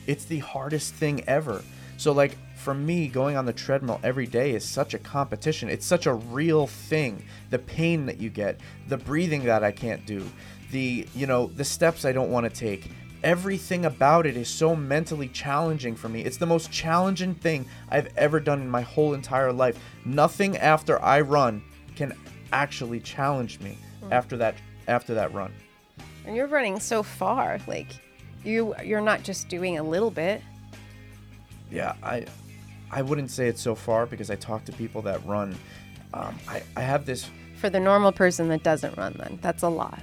it's 0.07 0.25
the 0.25 0.41
hardest 0.41 0.95
thing 0.95 1.23
ever. 1.27 1.63
So 1.97 2.13
like 2.13 2.37
for 2.63 2.73
me, 2.73 3.09
going 3.09 3.37
on 3.37 3.45
the 3.45 3.53
treadmill 3.53 4.01
every 4.05 4.27
day 4.27 4.53
is 4.53 4.65
such 4.65 4.95
a 4.95 4.99
competition. 4.99 5.69
It's 5.69 5.85
such 5.85 6.07
a 6.07 6.15
real 6.15 6.69
thing. 6.69 7.25
The 7.51 7.59
pain 7.59 8.07
that 8.07 8.21
you 8.21 8.31
get, 8.31 8.61
the 8.89 8.97
breathing 8.97 9.45
that 9.45 9.65
I 9.65 9.73
can't 9.73 10.07
do, 10.07 10.25
the 10.71 11.07
you 11.15 11.27
know 11.27 11.49
the 11.49 11.65
steps 11.65 12.05
I 12.05 12.13
don't 12.13 12.31
want 12.31 12.45
to 12.45 12.51
take. 12.51 12.91
Everything 13.25 13.85
about 13.85 14.27
it 14.27 14.37
is 14.37 14.49
so 14.49 14.75
mentally 14.75 15.29
challenging 15.29 15.95
for 15.95 16.09
me. 16.09 16.23
It's 16.23 16.39
the 16.39 16.47
most 16.47 16.73
challenging 16.73 17.35
thing 17.35 17.67
I've 17.89 18.13
ever 18.17 18.41
done 18.41 18.61
in 18.61 18.69
my 18.69 18.81
whole 18.81 19.15
entire 19.15 19.53
life. 19.53 19.79
Nothing 20.05 20.57
after 20.57 21.01
I 21.03 21.21
run 21.21 21.63
can 21.95 22.15
actually 22.53 23.01
challenge 23.01 23.61
me 23.61 23.77
hmm. 24.01 24.13
after 24.13 24.37
that 24.37 24.55
after 24.89 25.15
that 25.15 25.35
run. 25.35 25.53
And 26.25 26.37
you're 26.37 26.47
running 26.47 26.79
so 26.79 27.03
far, 27.03 27.59
like 27.67 27.89
you 28.45 28.75
you're 28.85 29.01
not 29.01 29.25
just 29.25 29.49
doing 29.49 29.79
a 29.79 29.83
little 29.83 30.11
bit. 30.11 30.43
Yeah, 31.73 31.95
I 32.03 32.27
I 32.93 33.03
wouldn't 33.03 33.31
say 33.31 33.49
it's 33.49 33.63
so 33.63 33.75
far 33.75 34.07
because 34.07 34.31
I 34.31 34.37
talk 34.37 34.65
to 34.67 34.73
people 34.73 35.03
that 35.03 35.25
run. 35.27 35.57
Um, 36.13 36.39
I, 36.47 36.63
I 36.77 36.83
have 36.83 37.07
this 37.07 37.29
For 37.57 37.71
the 37.71 37.81
normal 37.81 38.13
person 38.13 38.49
that 38.49 38.63
doesn't 38.63 38.97
run 38.99 39.15
then, 39.19 39.39
that's 39.41 39.63
a 39.63 39.69
lot. 39.69 40.01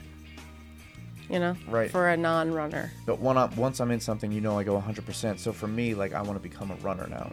You 1.30 1.38
know? 1.38 1.56
Right. 1.68 1.92
For 1.92 2.10
a 2.10 2.18
non-runner. 2.18 2.92
but 3.06 3.20
when 3.20 3.38
I'm, 3.38 3.56
once 3.56 3.80
I'm 3.80 3.92
in 3.92 4.00
something, 4.00 4.32
you 4.32 4.42
know, 4.42 4.58
I 4.58 4.64
go 4.64 4.82
100%. 4.82 5.38
So 5.38 5.54
for 5.54 5.68
me, 5.68 5.94
like 5.94 6.14
I 6.14 6.24
want 6.24 6.42
to 6.42 6.42
become 6.42 6.72
a 6.72 6.76
runner 6.76 7.06
now. 7.08 7.32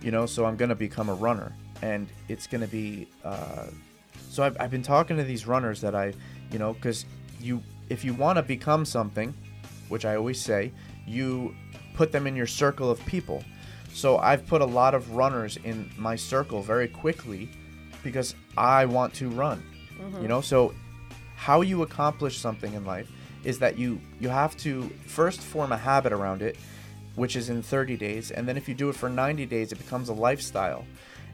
You 0.00 0.12
know, 0.12 0.26
so 0.26 0.44
I'm 0.44 0.56
gonna 0.56 0.76
become 0.76 1.08
a 1.08 1.14
runner, 1.14 1.52
and 1.82 2.08
it's 2.28 2.46
gonna 2.46 2.68
be. 2.68 3.08
Uh, 3.24 3.66
so 4.30 4.44
I've, 4.44 4.56
I've 4.60 4.70
been 4.70 4.82
talking 4.82 5.16
to 5.16 5.24
these 5.24 5.48
runners 5.48 5.80
that 5.80 5.96
I, 5.96 6.12
you 6.52 6.60
know, 6.60 6.74
because 6.74 7.04
you 7.40 7.60
if 7.88 8.04
you 8.04 8.14
want 8.14 8.36
to 8.36 8.42
become 8.42 8.84
something, 8.84 9.34
which 9.88 10.04
I 10.04 10.14
always 10.14 10.40
say, 10.40 10.72
you 11.06 11.54
put 11.94 12.12
them 12.12 12.26
in 12.28 12.36
your 12.36 12.46
circle 12.46 12.90
of 12.90 13.04
people. 13.06 13.42
So 13.94 14.18
I've 14.18 14.44
put 14.46 14.60
a 14.60 14.66
lot 14.66 14.92
of 14.92 15.12
runners 15.12 15.56
in 15.56 15.88
my 15.96 16.16
circle 16.16 16.62
very 16.62 16.88
quickly 16.88 17.48
because 18.02 18.34
I 18.56 18.86
want 18.86 19.14
to 19.14 19.30
run. 19.30 19.64
You 19.96 20.04
mm-hmm. 20.04 20.26
know, 20.26 20.40
so 20.40 20.74
how 21.36 21.60
you 21.60 21.82
accomplish 21.82 22.38
something 22.38 22.74
in 22.74 22.84
life 22.84 23.10
is 23.44 23.60
that 23.60 23.78
you 23.78 24.00
you 24.18 24.28
have 24.28 24.56
to 24.58 24.88
first 25.06 25.40
form 25.40 25.70
a 25.70 25.76
habit 25.76 26.12
around 26.12 26.42
it, 26.42 26.56
which 27.14 27.36
is 27.36 27.50
in 27.50 27.62
30 27.62 27.96
days, 27.96 28.32
and 28.32 28.48
then 28.48 28.56
if 28.56 28.68
you 28.68 28.74
do 28.74 28.88
it 28.88 28.96
for 28.96 29.08
90 29.08 29.46
days, 29.46 29.70
it 29.70 29.78
becomes 29.78 30.08
a 30.08 30.12
lifestyle. 30.12 30.84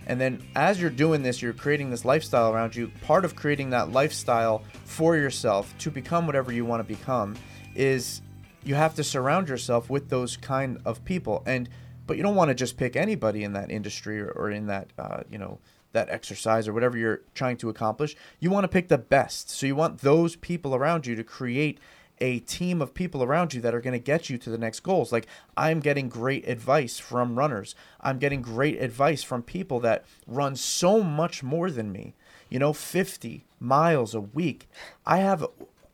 And 0.06 0.20
then 0.20 0.42
as 0.54 0.80
you're 0.80 0.90
doing 0.90 1.22
this, 1.22 1.40
you're 1.40 1.54
creating 1.54 1.90
this 1.90 2.04
lifestyle 2.04 2.52
around 2.52 2.76
you. 2.76 2.90
Part 3.02 3.24
of 3.24 3.36
creating 3.36 3.70
that 3.70 3.90
lifestyle 3.90 4.64
for 4.84 5.16
yourself 5.16 5.72
to 5.78 5.90
become 5.90 6.26
whatever 6.26 6.52
you 6.52 6.64
want 6.64 6.80
to 6.80 6.94
become 6.94 7.36
is 7.74 8.20
you 8.64 8.74
have 8.74 8.94
to 8.96 9.04
surround 9.04 9.48
yourself 9.48 9.88
with 9.88 10.10
those 10.10 10.36
kind 10.36 10.80
of 10.84 11.02
people. 11.04 11.42
And 11.46 11.68
but 12.06 12.16
you 12.16 12.22
don't 12.22 12.34
want 12.34 12.48
to 12.48 12.54
just 12.54 12.76
pick 12.76 12.96
anybody 12.96 13.44
in 13.44 13.52
that 13.52 13.70
industry 13.70 14.20
or, 14.20 14.30
or 14.30 14.50
in 14.50 14.66
that 14.66 14.88
uh, 14.98 15.22
you 15.30 15.38
know 15.38 15.58
that 15.92 16.08
exercise 16.08 16.68
or 16.68 16.72
whatever 16.72 16.96
you're 16.96 17.22
trying 17.34 17.56
to 17.58 17.68
accomplish. 17.68 18.16
You 18.38 18.50
want 18.50 18.64
to 18.64 18.68
pick 18.68 18.88
the 18.88 18.98
best. 18.98 19.50
So 19.50 19.66
you 19.66 19.74
want 19.74 20.00
those 20.00 20.36
people 20.36 20.74
around 20.74 21.06
you 21.06 21.16
to 21.16 21.24
create 21.24 21.78
a 22.20 22.38
team 22.40 22.82
of 22.82 22.94
people 22.94 23.22
around 23.22 23.54
you 23.54 23.60
that 23.62 23.74
are 23.74 23.80
going 23.80 23.92
to 23.92 23.98
get 23.98 24.28
you 24.28 24.36
to 24.38 24.50
the 24.50 24.58
next 24.58 24.80
goals. 24.80 25.10
Like 25.10 25.26
I'm 25.56 25.80
getting 25.80 26.08
great 26.08 26.46
advice 26.46 26.98
from 26.98 27.38
runners. 27.38 27.74
I'm 28.00 28.18
getting 28.18 28.42
great 28.42 28.80
advice 28.80 29.22
from 29.22 29.42
people 29.42 29.80
that 29.80 30.04
run 30.26 30.54
so 30.56 31.02
much 31.02 31.42
more 31.42 31.70
than 31.70 31.92
me. 31.92 32.14
You 32.48 32.58
know, 32.58 32.72
50 32.72 33.44
miles 33.58 34.14
a 34.14 34.20
week. 34.20 34.68
I 35.06 35.18
have 35.18 35.46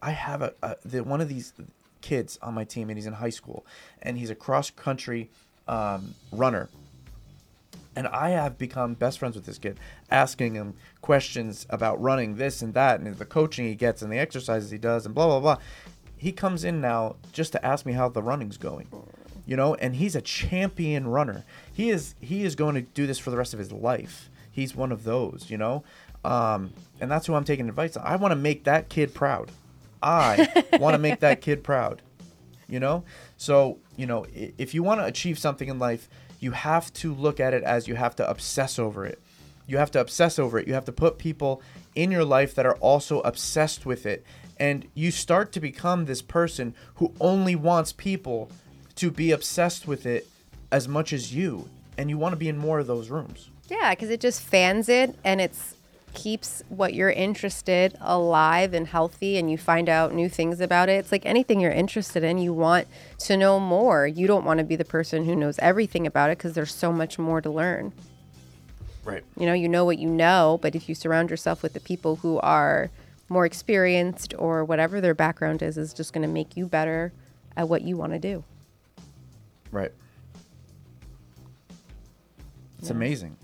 I 0.03 0.11
have 0.11 0.42
a, 0.42 0.55
a 0.62 0.77
the, 0.85 1.05
one 1.05 1.21
of 1.21 1.29
these 1.29 1.53
kids 2.01 2.38
on 2.42 2.55
my 2.55 2.64
team 2.64 2.88
and 2.88 2.99
he's 2.99 3.07
in 3.07 3.14
high 3.14 3.31
school 3.31 3.66
and 4.01 4.19
he's 4.19 4.31
a 4.31 4.35
cross 4.35 4.71
country 4.71 5.31
um, 5.68 6.14
runner 6.33 6.68
and 7.96 8.07
I 8.07 8.31
have 8.31 8.59
become 8.59 8.94
best 8.94 9.18
friends 9.18 9.35
with 9.35 9.46
this 9.46 9.59
kid, 9.59 9.81
asking 10.11 10.55
him 10.55 10.74
questions 11.00 11.66
about 11.70 12.00
running 12.00 12.37
this 12.37 12.61
and 12.61 12.74
that, 12.74 13.00
and 13.00 13.16
the 13.16 13.24
coaching 13.24 13.66
he 13.66 13.74
gets, 13.74 14.02
and 14.02 14.12
the 14.12 14.18
exercises 14.18 14.70
he 14.70 14.79
does, 14.79 15.07
and 15.07 15.14
blah 15.14 15.26
blah 15.26 15.40
blah. 15.40 15.57
He 16.18 16.31
comes 16.31 16.62
in 16.62 16.81
now 16.81 17.16
just 17.33 17.52
to 17.52 17.64
ask 17.64 17.87
me 17.87 17.94
how 17.94 18.09
the 18.11 18.22
running's 18.22 18.59
going, 18.59 18.88
you 19.46 19.57
know, 19.57 19.74
and 19.76 19.96
he's 19.96 20.14
a 20.14 20.20
champion 20.20 21.09
runner. 21.09 21.44
He 21.72 21.88
is 21.88 22.14
he 22.20 22.44
is 22.44 22.55
going 22.55 22.74
to 22.74 22.83
do 22.83 23.07
this 23.07 23.18
for 23.18 23.31
the 23.31 23.37
rest 23.38 23.55
of 23.55 23.59
his 23.59 23.72
life. 23.72 24.29
He's 24.52 24.76
one 24.76 24.92
of 24.92 25.05
those, 25.05 25.46
you 25.48 25.57
know, 25.57 25.83
um, 26.24 26.72
and 27.00 27.11
that's 27.11 27.26
who 27.26 27.35
I'm 27.35 27.44
taking 27.44 27.68
advice. 27.68 27.96
On. 27.96 28.07
I 28.07 28.16
want 28.16 28.33
to 28.33 28.37
make 28.37 28.64
that 28.64 28.90
kid 28.90 29.14
proud. 29.14 29.50
I 30.02 30.64
want 30.79 30.94
to 30.94 30.98
make 30.98 31.20
that 31.20 31.40
kid 31.40 31.64
proud, 31.64 32.02
you 32.68 32.79
know. 32.79 33.05
So 33.38 33.79
you 33.96 34.06
know, 34.06 34.26
if 34.32 34.74
you 34.74 34.82
want 34.82 35.00
to 35.00 35.06
achieve 35.06 35.38
something 35.38 35.68
in 35.68 35.78
life, 35.78 36.09
you 36.40 36.52
have 36.52 36.92
to 36.94 37.14
look 37.14 37.40
at 37.40 37.54
it 37.54 37.62
as 37.62 37.88
you 37.88 37.94
have 37.94 38.16
to 38.16 38.28
obsess 38.28 38.78
over 38.78 39.06
it. 39.06 39.20
You 39.66 39.78
have 39.78 39.90
to 39.92 40.00
obsess 40.00 40.38
over 40.38 40.59
it. 40.59 40.68
You 40.68 40.74
have 40.74 40.85
to 40.85 40.92
put 40.92 41.18
people 41.18 41.62
in 41.94 42.11
your 42.11 42.24
life 42.24 42.54
that 42.54 42.66
are 42.66 42.76
also 42.76 43.20
obsessed 43.20 43.85
with 43.85 44.06
it. 44.06 44.24
And 44.59 44.87
you 44.94 45.11
start 45.11 45.52
to 45.52 45.61
become 45.61 46.04
this 46.04 46.22
person 46.22 46.74
who 46.96 47.12
only 47.20 47.56
wants 47.56 47.92
people 47.92 48.50
to 48.96 49.11
be 49.11 49.32
obsessed 49.32 49.87
with 49.87 50.06
it 50.06 50.28
as 50.70 50.88
much 50.88 51.12
as 51.12 51.35
you. 51.35 51.68
And 51.98 52.11
you 52.11 52.18
want 52.18 52.32
to 52.32 52.37
be 52.37 52.48
in 52.48 52.59
more 52.59 52.78
of 52.78 52.87
those 52.87 53.09
rooms. 53.09 53.50
Yeah, 53.68 53.94
because 53.94 54.11
it 54.11 54.20
just 54.20 54.42
fans 54.42 54.88
it 54.88 55.16
and 55.24 55.40
it's 55.40 55.74
keeps 56.16 56.62
what 56.68 56.94
you're 56.94 57.11
interested 57.11 57.94
alive 58.00 58.72
and 58.74 58.88
healthy 58.88 59.37
and 59.37 59.50
you 59.50 59.59
find 59.59 59.88
out 59.88 60.14
new 60.14 60.29
things 60.29 60.61
about 60.61 60.88
it. 60.88 60.94
It's 60.94 61.12
like 61.12 61.26
anything 61.26 61.61
you're 61.61 61.70
interested 61.70 62.24
in, 62.24 62.38
you 62.38 62.52
want 62.52 62.88
to 63.18 63.37
know 63.37 63.61
more. 63.61 64.07
You 64.07 64.26
don't 64.26 64.44
want 64.44 64.59
to 64.59 64.64
be 64.64 64.76
the 64.76 64.85
person 64.85 65.26
who 65.26 65.37
knows 65.37 65.59
everything 65.61 66.07
about 66.07 66.31
it 66.31 66.38
because 66.38 66.55
there's 66.55 66.74
so 66.74 66.90
much 66.90 67.18
more 67.18 67.40
to 67.42 67.50
learn. 67.50 67.92
Right. 69.05 69.22
You 69.38 69.46
know, 69.46 69.52
you 69.52 69.68
know 69.68 69.85
what 69.85 69.98
you 69.98 70.09
know, 70.09 70.59
but 70.62 70.74
if 70.74 70.88
you 70.88 70.94
surround 70.94 71.31
yourself 71.31 71.62
with 71.62 71.74
the 71.74 71.81
people 71.81 72.16
who 72.16 72.40
are 72.40 72.90
more 73.29 73.44
experienced 73.44 74.35
or 74.38 74.64
whatever 74.64 75.00
their 75.00 75.14
background 75.14 75.62
is, 75.62 75.76
is 75.76 75.92
just 75.92 76.12
going 76.12 76.26
to 76.26 76.33
make 76.33 76.57
you 76.57 76.66
better 76.66 77.12
at 77.57 77.68
what 77.68 77.83
you 77.83 77.96
want 77.96 78.14
to 78.14 78.18
do. 78.18 78.42
Right. 79.70 79.92
It's 82.79 82.90
amazing. 82.90 83.37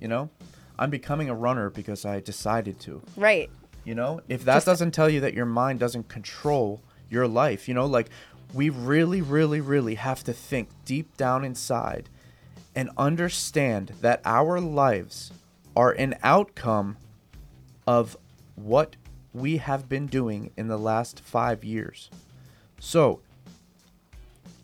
You 0.00 0.08
know? 0.08 0.30
I'm 0.78 0.90
becoming 0.90 1.28
a 1.28 1.34
runner 1.34 1.70
because 1.70 2.04
I 2.04 2.20
decided 2.20 2.80
to. 2.80 3.02
Right. 3.16 3.50
You 3.84 3.94
know, 3.94 4.20
if 4.28 4.44
that 4.44 4.54
Just- 4.56 4.66
doesn't 4.66 4.92
tell 4.92 5.08
you 5.08 5.20
that 5.20 5.34
your 5.34 5.46
mind 5.46 5.78
doesn't 5.80 6.08
control 6.08 6.80
your 7.10 7.28
life, 7.28 7.68
you 7.68 7.74
know, 7.74 7.86
like 7.86 8.08
we 8.52 8.70
really, 8.70 9.20
really, 9.20 9.60
really 9.60 9.96
have 9.96 10.24
to 10.24 10.32
think 10.32 10.68
deep 10.84 11.16
down 11.16 11.44
inside 11.44 12.08
and 12.74 12.90
understand 12.96 13.92
that 14.00 14.20
our 14.24 14.60
lives 14.60 15.32
are 15.76 15.92
an 15.92 16.14
outcome 16.22 16.96
of 17.86 18.16
what 18.56 18.96
we 19.32 19.58
have 19.58 19.88
been 19.88 20.06
doing 20.06 20.50
in 20.56 20.68
the 20.68 20.78
last 20.78 21.20
five 21.20 21.64
years. 21.64 22.08
So, 22.78 23.20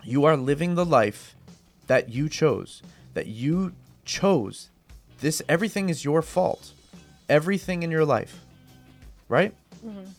you 0.04 0.24
are 0.24 0.36
living 0.36 0.74
the 0.74 0.86
life 0.86 1.34
that 1.88 2.08
you 2.08 2.28
chose, 2.28 2.82
that 3.14 3.26
you 3.26 3.74
chose. 4.04 4.70
This, 5.20 5.42
everything 5.48 5.88
is 5.88 6.04
your 6.04 6.22
fault. 6.22 6.72
Everything 7.28 7.82
in 7.82 7.90
your 7.90 8.04
life. 8.04 8.40
Right? 9.28 9.54
Mm-hmm. 9.86 10.10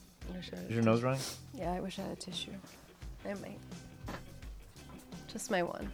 Is 0.68 0.74
your 0.74 0.82
nose 0.82 1.02
running? 1.02 1.20
Yeah, 1.54 1.72
I 1.72 1.80
wish 1.80 1.98
I 1.98 2.02
had 2.02 2.12
a 2.12 2.16
tissue. 2.16 2.50
I 3.24 3.34
might. 3.34 3.58
Just 5.32 5.50
my 5.50 5.62
one. 5.62 5.90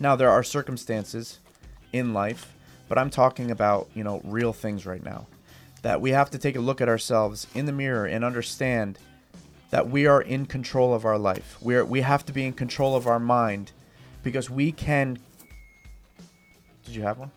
Now 0.00 0.16
there 0.16 0.30
are 0.30 0.42
circumstances 0.42 1.38
in 1.92 2.12
life, 2.12 2.52
but 2.88 2.98
I'm 2.98 3.10
talking 3.10 3.50
about, 3.50 3.88
you 3.94 4.04
know, 4.04 4.20
real 4.24 4.52
things 4.52 4.84
right 4.84 5.04
now. 5.04 5.26
That 5.82 6.00
we 6.00 6.10
have 6.10 6.30
to 6.30 6.38
take 6.38 6.56
a 6.56 6.60
look 6.60 6.80
at 6.80 6.88
ourselves 6.88 7.46
in 7.54 7.66
the 7.66 7.72
mirror 7.72 8.06
and 8.06 8.24
understand 8.24 8.98
that 9.70 9.88
we 9.88 10.06
are 10.06 10.20
in 10.20 10.46
control 10.46 10.92
of 10.94 11.04
our 11.04 11.18
life. 11.18 11.56
We're 11.60 11.84
we 11.84 12.00
have 12.00 12.24
to 12.26 12.32
be 12.32 12.44
in 12.44 12.52
control 12.52 12.96
of 12.96 13.06
our 13.06 13.20
mind 13.20 13.72
because 14.22 14.50
we 14.50 14.72
can 14.72 15.18
Did 16.84 16.96
you 16.96 17.02
have 17.02 17.18
one? 17.18 17.30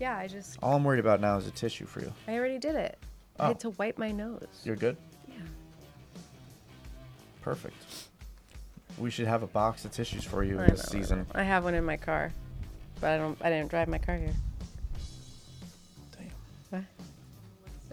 Yeah, 0.00 0.16
I 0.16 0.26
just 0.26 0.58
All 0.62 0.74
I'm 0.76 0.84
worried 0.84 1.00
about 1.00 1.20
now 1.20 1.36
is 1.36 1.46
a 1.46 1.50
tissue 1.50 1.86
for 1.86 2.00
you. 2.00 2.12
I 2.28 2.34
already 2.34 2.58
did 2.58 2.74
it. 2.74 2.98
I 3.38 3.44
Oh. 3.44 3.48
had 3.48 3.60
to 3.60 3.70
wipe 3.70 3.98
my 3.98 4.10
nose. 4.12 4.46
You're 4.64 4.76
good? 4.76 4.96
Yeah. 5.28 5.34
Perfect. 7.42 7.76
We 8.98 9.10
should 9.10 9.26
have 9.26 9.42
a 9.42 9.46
box 9.48 9.84
of 9.84 9.90
tissues 9.92 10.24
for 10.24 10.44
you 10.44 10.60
I 10.60 10.66
this 10.68 10.92
know, 10.92 10.98
season. 11.00 11.18
know. 11.20 11.26
I 11.34 11.42
have 11.42 11.64
one 11.64 11.74
in 11.74 11.84
my 11.84 11.96
car, 11.96 12.32
but 13.00 13.10
I 13.10 13.18
don't. 13.18 13.36
I 13.42 13.50
didn't 13.50 13.70
drive 13.70 13.88
my 13.88 13.98
car 13.98 14.16
here. 14.16 14.34
Damn. 16.16 16.30
What? 16.70 16.84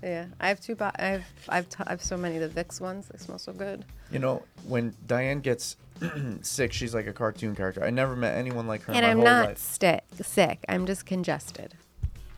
Yeah, 0.04 0.26
I 0.40 0.48
have 0.50 0.62
two. 0.62 0.76
Bo- 0.76 0.92
I 0.96 1.06
have. 1.08 1.24
I've. 1.50 1.70
T- 1.70 1.84
I 1.86 1.90
have 1.90 2.04
so 2.04 2.18
many. 2.18 2.38
The 2.38 2.50
Vicks 2.50 2.80
ones. 2.80 3.08
They 3.08 3.18
smell 3.18 3.40
so 3.40 3.52
good. 3.52 3.84
You 4.12 4.20
know, 4.20 4.44
when 4.68 4.94
Diane 5.08 5.40
gets 5.40 5.76
sick, 6.42 6.72
she's 6.72 6.94
like 6.94 7.08
a 7.08 7.14
cartoon 7.14 7.56
character. 7.56 7.84
I 7.84 7.90
never 7.90 8.16
met 8.16 8.38
anyone 8.38 8.68
like 8.68 8.84
her 8.84 8.94
in 8.94 8.98
and 8.98 9.06
my 9.06 9.12
I'm 9.12 9.18
whole 9.18 9.26
not 9.26 9.46
life. 9.50 9.58
sti- 9.58 10.02
sick. 10.22 10.64
I'm 10.70 10.86
just 10.86 11.06
congested. 11.08 11.74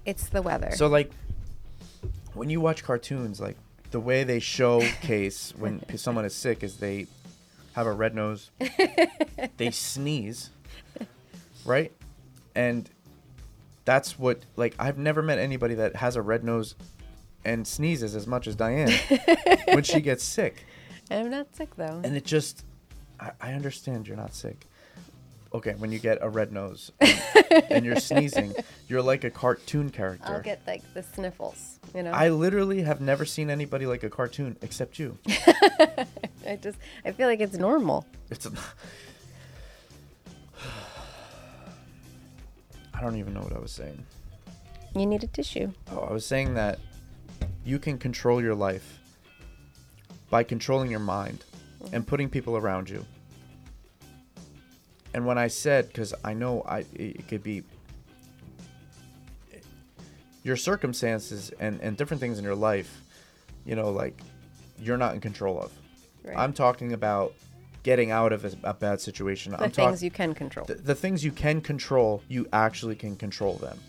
It's 0.05 0.27
the 0.27 0.41
weather. 0.41 0.71
So 0.75 0.87
like 0.87 1.11
when 2.33 2.49
you 2.49 2.59
watch 2.59 2.83
cartoons, 2.83 3.39
like 3.39 3.57
the 3.91 3.99
way 3.99 4.23
they 4.23 4.39
showcase 4.39 5.53
when 5.57 5.83
someone 5.97 6.25
is 6.25 6.35
sick 6.35 6.63
is 6.63 6.77
they 6.77 7.07
have 7.73 7.87
a 7.87 7.91
red 7.91 8.15
nose, 8.15 8.51
they 9.57 9.71
sneeze, 9.71 10.49
right? 11.65 11.91
And 12.55 12.89
that's 13.85 14.17
what 14.17 14.39
like 14.55 14.75
I've 14.79 14.97
never 14.97 15.21
met 15.21 15.39
anybody 15.39 15.75
that 15.75 15.95
has 15.97 16.15
a 16.15 16.21
red 16.21 16.43
nose 16.43 16.75
and 17.45 17.67
sneezes 17.67 18.15
as 18.15 18.25
much 18.27 18.47
as 18.47 18.55
Diane 18.55 18.91
when 19.65 19.83
she 19.83 20.01
gets 20.01 20.23
sick. 20.23 20.65
I'm 21.11 21.29
not 21.29 21.53
sick 21.55 21.75
though. 21.75 22.01
And 22.03 22.15
it 22.15 22.25
just 22.25 22.65
I, 23.19 23.31
I 23.41 23.53
understand 23.53 24.07
you're 24.07 24.17
not 24.17 24.33
sick. 24.33 24.65
Okay, 25.53 25.75
when 25.77 25.91
you 25.91 25.99
get 25.99 26.17
a 26.21 26.29
red 26.29 26.51
nose 26.51 26.91
and, 26.99 27.21
and 27.69 27.85
you're 27.85 27.97
sneezing, 27.97 28.55
you're 28.87 29.03
like 29.03 29.23
a 29.23 29.29
cartoon 29.29 29.91
character. 29.91 30.33
I'll 30.33 30.41
get 30.41 30.61
like 30.65 30.81
the 30.95 31.03
sniffles. 31.03 31.79
You 31.93 32.01
know. 32.01 32.11
I 32.11 32.29
literally 32.29 32.81
have 32.81 33.01
never 33.01 33.23
seen 33.23 33.51
anybody 33.51 33.85
like 33.85 34.01
a 34.03 34.09
cartoon 34.09 34.57
except 34.63 34.97
you. 34.97 35.15
I 35.27 36.57
just. 36.59 36.79
I 37.05 37.11
feel 37.11 37.27
like 37.27 37.39
it's 37.39 37.55
normal. 37.55 38.07
It's. 38.31 38.47
a, 38.47 38.51
I 42.95 43.01
don't 43.01 43.17
even 43.17 43.35
know 43.35 43.41
what 43.41 43.53
I 43.53 43.59
was 43.59 43.71
saying. 43.71 44.03
You 44.95 45.05
need 45.05 45.23
a 45.23 45.27
tissue. 45.27 45.71
Oh, 45.91 45.99
I 45.99 46.13
was 46.13 46.25
saying 46.25 46.55
that 46.55 46.79
you 47.63 47.77
can 47.77 47.99
control 47.99 48.41
your 48.41 48.55
life 48.55 48.97
by 50.31 50.41
controlling 50.43 50.89
your 50.89 50.99
mind 50.99 51.45
and 51.81 51.91
mm-hmm. 51.91 52.01
putting 52.01 52.29
people 52.29 52.57
around 52.57 52.89
you. 52.89 53.05
And 55.13 55.25
when 55.25 55.37
I 55.37 55.47
said, 55.47 55.87
because 55.87 56.13
I 56.23 56.33
know 56.33 56.63
I 56.67 56.85
it 56.95 57.27
could 57.27 57.43
be 57.43 57.63
your 60.43 60.57
circumstances 60.57 61.51
and, 61.59 61.79
and 61.81 61.95
different 61.95 62.19
things 62.19 62.37
in 62.37 62.43
your 62.43 62.55
life, 62.55 63.01
you 63.65 63.75
know, 63.75 63.89
like 63.89 64.19
you're 64.79 64.97
not 64.97 65.13
in 65.13 65.21
control 65.21 65.61
of. 65.61 65.71
Right. 66.23 66.37
I'm 66.37 66.53
talking 66.53 66.93
about 66.93 67.33
getting 67.83 68.11
out 68.11 68.31
of 68.33 68.45
a, 68.45 68.51
a 68.63 68.73
bad 68.73 68.99
situation. 69.01 69.51
the 69.51 69.57
I'm 69.57 69.71
things 69.71 69.75
talking 69.75 70.03
you 70.03 70.11
can 70.11 70.33
control. 70.33 70.65
the, 70.65 70.75
the 70.75 70.95
things 70.95 71.23
you 71.23 71.31
can 71.31 71.61
control, 71.61 72.23
you 72.27 72.47
actually 72.53 72.95
can 72.95 73.15
control 73.15 73.55
them. 73.55 73.79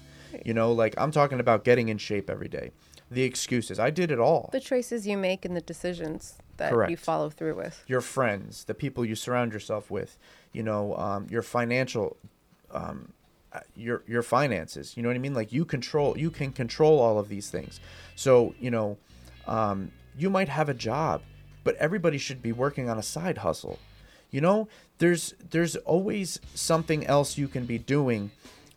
You 0.44 0.52
know, 0.52 0.72
like 0.72 0.94
I'm 0.98 1.12
talking 1.12 1.40
about 1.40 1.64
getting 1.64 1.88
in 1.88 1.98
shape 1.98 2.28
every 2.28 2.48
day. 2.48 2.72
The 3.10 3.22
excuses, 3.22 3.78
I 3.78 3.90
did 3.90 4.10
it 4.10 4.18
all. 4.18 4.48
the 4.52 4.60
choices 4.60 5.06
you 5.06 5.16
make 5.16 5.44
and 5.44 5.56
the 5.56 5.60
decisions 5.60 6.38
that 6.56 6.90
you 6.90 6.96
follow 6.96 7.30
through 7.30 7.54
with. 7.54 7.82
your 7.86 8.00
friends, 8.00 8.64
the 8.64 8.74
people 8.74 9.04
you 9.04 9.14
surround 9.14 9.52
yourself 9.52 9.90
with, 9.90 10.18
you 10.52 10.62
know, 10.62 10.96
um, 10.96 11.26
your 11.30 11.42
financial, 11.42 12.16
um, 12.72 13.12
uh, 13.52 13.60
your 13.76 14.02
your 14.06 14.22
finances. 14.22 14.96
You 14.96 15.02
know 15.02 15.08
what 15.08 15.16
I 15.16 15.20
mean? 15.20 15.34
Like 15.34 15.52
you 15.52 15.64
control, 15.64 16.16
you 16.18 16.30
can 16.30 16.52
control 16.52 16.98
all 17.00 17.18
of 17.18 17.28
these 17.28 17.50
things. 17.50 17.80
So 18.16 18.54
you 18.58 18.70
know, 18.70 18.98
um, 19.46 19.90
you 20.16 20.30
might 20.30 20.48
have 20.48 20.68
a 20.68 20.74
job, 20.74 21.22
but 21.62 21.76
everybody 21.76 22.18
should 22.18 22.42
be 22.42 22.52
working 22.52 22.88
on 22.88 22.98
a 22.98 23.02
side 23.02 23.38
hustle. 23.38 23.78
You 24.30 24.40
know, 24.40 24.68
there's 24.98 25.34
there's 25.50 25.76
always 25.76 26.40
something 26.54 27.06
else 27.06 27.38
you 27.38 27.48
can 27.48 27.66
be 27.66 27.78
doing. 27.78 28.30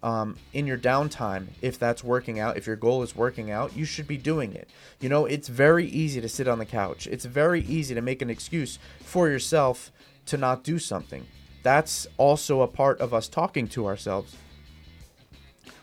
Um, 0.03 0.37
in 0.53 0.67
your 0.67 0.77
downtime, 0.77 1.47
if 1.61 1.79
that's 1.79 2.03
working 2.03 2.39
out, 2.39 2.55
if 2.55 2.67
your 2.67 2.75
goal 2.75 3.01
is 3.01 3.15
working 3.15 3.49
out, 3.49 3.75
you 3.75 3.83
should 3.83 4.07
be 4.07 4.17
doing 4.17 4.53
it. 4.53 4.69
You 4.99 5.09
know, 5.09 5.25
it's 5.25 5.47
very 5.47 5.87
easy 5.87 6.21
to 6.21 6.29
sit 6.29 6.47
on 6.47 6.59
the 6.59 6.65
couch. 6.67 7.07
It's 7.07 7.25
very 7.25 7.61
easy 7.61 7.95
to 7.95 8.01
make 8.01 8.21
an 8.21 8.29
excuse 8.29 8.77
for 9.01 9.27
yourself 9.27 9.91
to 10.27 10.37
not 10.37 10.63
do 10.63 10.77
something. 10.77 11.25
That's 11.63 12.07
also 12.17 12.61
a 12.61 12.67
part 12.67 13.01
of 13.01 13.13
us 13.13 13.27
talking 13.27 13.67
to 13.69 13.87
ourselves. 13.87 14.35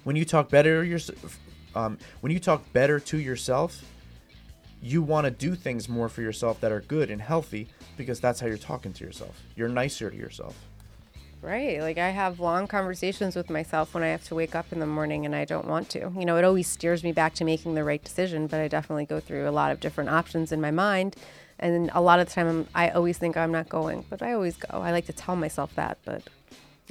When 0.05 0.17
you 0.17 0.25
talk 0.25 0.49
better 0.49 0.85
yourself, 0.85 1.41
um, 1.75 1.99
when 2.21 2.33
you 2.33 2.39
talk 2.39 2.73
better 2.73 3.01
to 3.01 3.19
yourself, 3.19 3.83
you 4.81 5.03
want 5.03 5.25
to 5.25 5.31
do 5.31 5.55
things 5.55 5.89
more 5.89 6.09
for 6.09 6.21
yourself 6.21 6.61
that 6.61 6.71
are 6.71 6.83
good 6.83 7.11
and 7.11 7.21
healthy 7.21 7.69
because 7.97 8.21
that's 8.21 8.39
how 8.39 8.47
you're 8.47 8.59
talking 8.59 8.93
to 8.93 9.05
yourself. 9.05 9.43
You're 9.57 9.69
nicer 9.69 10.11
to 10.11 10.17
yourself. 10.17 10.55
Right. 11.45 11.79
Like 11.81 11.99
I 11.99 12.09
have 12.09 12.41
long 12.41 12.67
conversations 12.67 13.37
with 13.37 13.51
myself 13.51 13.93
when 13.93 14.03
I 14.03 14.09
have 14.09 14.25
to 14.29 14.35
wake 14.35 14.55
up 14.55 14.73
in 14.73 14.81
the 14.81 14.87
morning 14.87 15.27
and 15.27 15.37
I 15.37 15.45
don't 15.45 15.67
want 15.67 15.91
to. 15.91 16.11
You 16.17 16.25
know, 16.25 16.39
it 16.39 16.45
always 16.45 16.67
steers 16.67 17.05
me 17.05 17.13
back 17.13 17.35
to 17.35 17.45
making 17.45 17.75
the 17.75 17.85
right 17.85 18.03
decision, 18.03 18.47
but 18.47 18.61
I 18.61 18.69
definitely 18.69 19.05
go 19.05 19.21
through 19.21 19.47
a 19.47 19.53
lot 19.53 19.71
of 19.71 19.79
different 19.79 20.09
options 20.09 20.53
in 20.53 20.61
my 20.63 20.71
mind. 20.71 21.17
And 21.59 21.91
a 21.93 22.01
lot 22.01 22.19
of 22.19 22.29
the 22.29 22.35
time, 22.35 22.49
I'm, 22.49 22.69
I 22.75 22.89
always 22.89 23.19
think 23.19 23.37
I'm 23.37 23.53
not 23.53 23.69
going, 23.69 24.07
but 24.09 24.23
I 24.23 24.33
always 24.33 24.57
go. 24.57 24.79
I 24.79 24.91
like 24.91 25.05
to 25.07 25.13
tell 25.13 25.37
myself 25.37 25.75
that, 25.75 25.99
but 26.07 26.23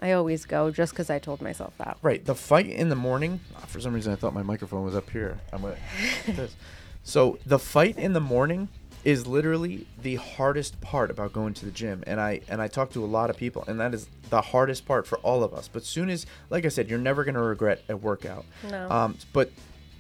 I 0.01 0.11
always 0.11 0.45
go 0.45 0.69
just 0.69 0.93
because 0.93 1.09
I 1.09 1.17
told 1.17 1.41
myself 1.41 1.73
that. 1.79 1.97
Right. 2.03 2.23
The 2.23 2.35
fight 2.35 2.67
in 2.67 2.89
the 2.89 2.95
morning. 2.95 3.39
For 3.65 3.79
some 3.79 3.93
reason, 3.93 4.13
I 4.13 4.15
thought 4.15 4.35
my 4.35 4.43
microphone 4.43 4.85
was 4.85 4.95
up 4.95 5.09
here. 5.09 5.39
I'm 5.51 5.63
this. 6.27 6.55
So 7.03 7.39
the 7.45 7.59
fight 7.59 7.97
in 7.97 8.13
the 8.13 8.21
morning 8.21 8.69
is 9.03 9.27
literally 9.27 9.85
the 10.01 10.15
hardest 10.15 10.79
part 10.79 11.11
about 11.11 11.33
going 11.33 11.53
to 11.55 11.65
the 11.65 11.71
gym, 11.71 12.03
and 12.07 12.19
I 12.19 12.41
and 12.47 12.61
I 12.61 12.67
talk 12.67 12.91
to 12.91 13.03
a 13.03 13.07
lot 13.07 13.29
of 13.29 13.37
people, 13.37 13.63
and 13.67 13.79
that 13.79 13.93
is 13.93 14.07
the 14.29 14.41
hardest 14.41 14.85
part 14.85 15.05
for 15.05 15.17
all 15.19 15.43
of 15.43 15.53
us. 15.53 15.67
But 15.67 15.83
soon 15.83 16.09
as, 16.09 16.25
like 16.49 16.65
I 16.65 16.69
said, 16.69 16.89
you're 16.89 16.99
never 16.99 17.23
gonna 17.23 17.41
regret 17.41 17.83
a 17.89 17.97
workout. 17.97 18.45
No. 18.69 18.89
Um, 18.89 19.17
but 19.33 19.51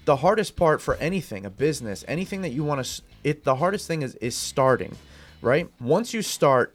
the 0.05 0.17
hardest 0.17 0.55
part 0.55 0.81
for 0.81 0.95
anything, 0.95 1.45
a 1.45 1.49
business, 1.49 2.03
anything 2.07 2.41
that 2.41 2.49
you 2.49 2.63
want 2.63 2.85
to, 2.85 3.01
it 3.23 3.43
the 3.43 3.55
hardest 3.55 3.87
thing 3.87 4.01
is 4.01 4.15
is 4.15 4.35
starting, 4.35 4.95
right? 5.41 5.69
Once 5.79 6.13
you 6.13 6.21
start, 6.21 6.73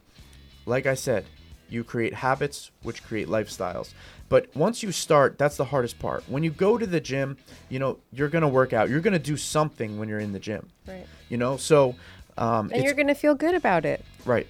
like 0.67 0.87
I 0.87 0.95
said, 0.95 1.25
you 1.71 1.85
create 1.85 2.15
habits 2.15 2.71
which 2.83 3.03
create 3.03 3.29
lifestyles. 3.29 3.93
But 4.29 4.55
once 4.55 4.83
you 4.83 4.93
start, 4.93 5.39
that's 5.39 5.57
the 5.57 5.65
hardest 5.65 5.99
part. 5.99 6.23
When 6.29 6.45
you 6.45 6.51
go 6.51 6.77
to 6.77 6.87
the 6.87 7.01
gym, 7.01 7.39
you 7.71 7.79
know, 7.79 7.99
you're 8.13 8.29
going 8.29 8.43
to 8.43 8.49
work 8.49 8.73
out. 8.75 8.91
You're 8.91 9.01
going 9.01 9.15
to 9.15 9.19
do 9.19 9.37
something 9.39 9.99
when 9.99 10.09
you're 10.09 10.19
in 10.19 10.33
the 10.33 10.39
gym. 10.39 10.69
Right. 10.87 11.07
You 11.31 11.39
know, 11.39 11.57
so 11.57 11.95
um 12.39 12.71
And 12.73 12.83
you're 12.85 12.95
going 12.95 13.09
to 13.09 13.15
feel 13.15 13.35
good 13.35 13.55
about 13.55 13.85
it 13.85 14.05
right. 14.25 14.47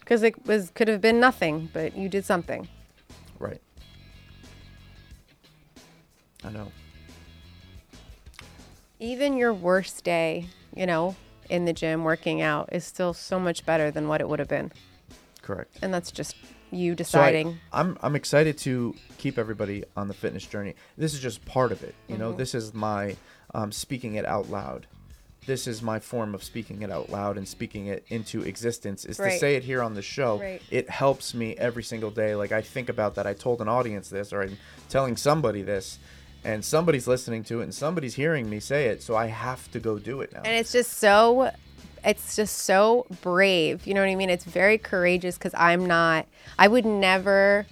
because 0.00 0.22
it 0.22 0.44
was 0.46 0.70
could 0.74 0.88
have 0.88 1.00
been 1.00 1.20
nothing, 1.20 1.70
but 1.72 1.96
you 1.96 2.08
did 2.08 2.24
something. 2.24 2.68
Right. 3.38 3.60
I 6.44 6.50
know. 6.50 6.70
Even 8.98 9.36
your 9.36 9.54
worst 9.54 10.04
day, 10.04 10.46
you 10.74 10.86
know, 10.86 11.16
in 11.48 11.64
the 11.64 11.72
gym 11.72 12.04
working 12.04 12.42
out 12.42 12.68
is 12.72 12.84
still 12.84 13.12
so 13.14 13.38
much 13.40 13.64
better 13.64 13.90
than 13.90 14.08
what 14.08 14.20
it 14.20 14.28
would 14.28 14.38
have 14.38 14.48
been. 14.48 14.70
Correct. 15.42 15.78
And 15.82 15.92
that's 15.92 16.10
just 16.12 16.36
you 16.70 16.92
So 16.92 16.92
I, 16.92 16.96
deciding. 16.96 17.58
I'm 17.72 17.96
I'm 18.02 18.14
excited 18.14 18.58
to 18.58 18.94
keep 19.18 19.38
everybody 19.38 19.84
on 19.96 20.08
the 20.08 20.14
fitness 20.14 20.46
journey. 20.46 20.74
This 20.98 21.14
is 21.14 21.20
just 21.20 21.44
part 21.46 21.72
of 21.72 21.82
it. 21.82 21.94
You 22.08 22.14
Mm-hmm. 22.14 22.22
know, 22.22 22.32
this 22.32 22.54
is 22.54 22.74
my 22.74 23.16
um, 23.54 23.72
speaking 23.72 24.14
it 24.14 24.26
out 24.26 24.50
loud. 24.50 24.86
This 25.50 25.66
is 25.66 25.82
my 25.82 25.98
form 25.98 26.32
of 26.32 26.44
speaking 26.44 26.82
it 26.82 26.92
out 26.92 27.10
loud 27.10 27.36
and 27.36 27.48
speaking 27.48 27.88
it 27.88 28.04
into 28.06 28.42
existence. 28.42 29.04
Is 29.04 29.16
to 29.16 29.36
say 29.36 29.56
it 29.56 29.64
here 29.64 29.82
on 29.82 29.94
the 29.94 30.00
show. 30.00 30.38
Right. 30.38 30.62
It 30.70 30.88
helps 30.88 31.34
me 31.34 31.56
every 31.56 31.82
single 31.82 32.12
day. 32.12 32.36
Like 32.36 32.52
I 32.52 32.62
think 32.62 32.88
about 32.88 33.16
that. 33.16 33.26
I 33.26 33.34
told 33.34 33.60
an 33.60 33.66
audience 33.66 34.08
this, 34.10 34.32
or 34.32 34.42
I'm 34.42 34.58
telling 34.88 35.16
somebody 35.16 35.62
this, 35.62 35.98
and 36.44 36.64
somebody's 36.64 37.08
listening 37.08 37.42
to 37.44 37.62
it, 37.62 37.64
and 37.64 37.74
somebody's 37.74 38.14
hearing 38.14 38.48
me 38.48 38.60
say 38.60 38.86
it. 38.86 39.02
So 39.02 39.16
I 39.16 39.26
have 39.26 39.68
to 39.72 39.80
go 39.80 39.98
do 39.98 40.20
it 40.20 40.32
now. 40.32 40.42
And 40.44 40.54
it's 40.54 40.70
just 40.70 40.98
so 40.98 41.50
it's 42.04 42.36
just 42.36 42.58
so 42.58 43.08
brave. 43.20 43.88
You 43.88 43.94
know 43.94 44.02
what 44.02 44.08
I 44.08 44.14
mean? 44.14 44.30
It's 44.30 44.44
very 44.44 44.78
courageous 44.78 45.36
cuz 45.36 45.52
I'm 45.56 45.84
not 45.84 46.28
I 46.60 46.68
would 46.68 46.86
never 46.86 47.66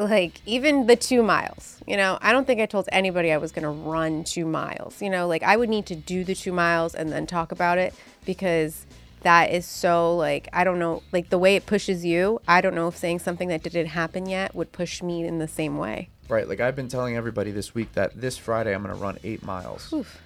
like 0.00 0.40
even 0.46 0.86
the 0.86 0.96
2 0.96 1.22
miles. 1.22 1.78
You 1.86 1.96
know, 1.96 2.18
I 2.20 2.32
don't 2.32 2.46
think 2.46 2.60
I 2.60 2.66
told 2.66 2.88
anybody 2.90 3.32
I 3.32 3.36
was 3.36 3.52
going 3.52 3.62
to 3.62 3.70
run 3.70 4.24
2 4.24 4.46
miles. 4.46 5.00
You 5.02 5.10
know, 5.10 5.26
like 5.26 5.42
I 5.42 5.56
would 5.56 5.68
need 5.68 5.86
to 5.86 5.94
do 5.94 6.24
the 6.24 6.34
2 6.34 6.52
miles 6.52 6.94
and 6.94 7.12
then 7.12 7.26
talk 7.26 7.52
about 7.52 7.78
it 7.78 7.94
because 8.24 8.86
that 9.22 9.50
is 9.50 9.66
so 9.66 10.16
like 10.16 10.48
I 10.52 10.64
don't 10.64 10.78
know 10.78 11.02
like 11.12 11.28
the 11.28 11.38
way 11.38 11.56
it 11.56 11.66
pushes 11.66 12.04
you. 12.04 12.40
I 12.48 12.60
don't 12.60 12.74
know 12.74 12.88
if 12.88 12.96
saying 12.96 13.18
something 13.18 13.48
that 13.48 13.62
didn't 13.62 13.88
happen 13.88 14.26
yet 14.26 14.54
would 14.54 14.72
push 14.72 15.02
me 15.02 15.26
in 15.26 15.38
the 15.38 15.48
same 15.48 15.76
way. 15.76 16.08
Right. 16.28 16.48
Like 16.48 16.60
I've 16.60 16.76
been 16.76 16.88
telling 16.88 17.16
everybody 17.16 17.50
this 17.50 17.74
week 17.74 17.92
that 17.92 18.18
this 18.18 18.38
Friday 18.38 18.74
I'm 18.74 18.82
going 18.82 18.94
to 18.94 19.00
run 19.00 19.18
eight 19.24 19.42
miles. 19.42 19.92
Oof. 19.92 20.20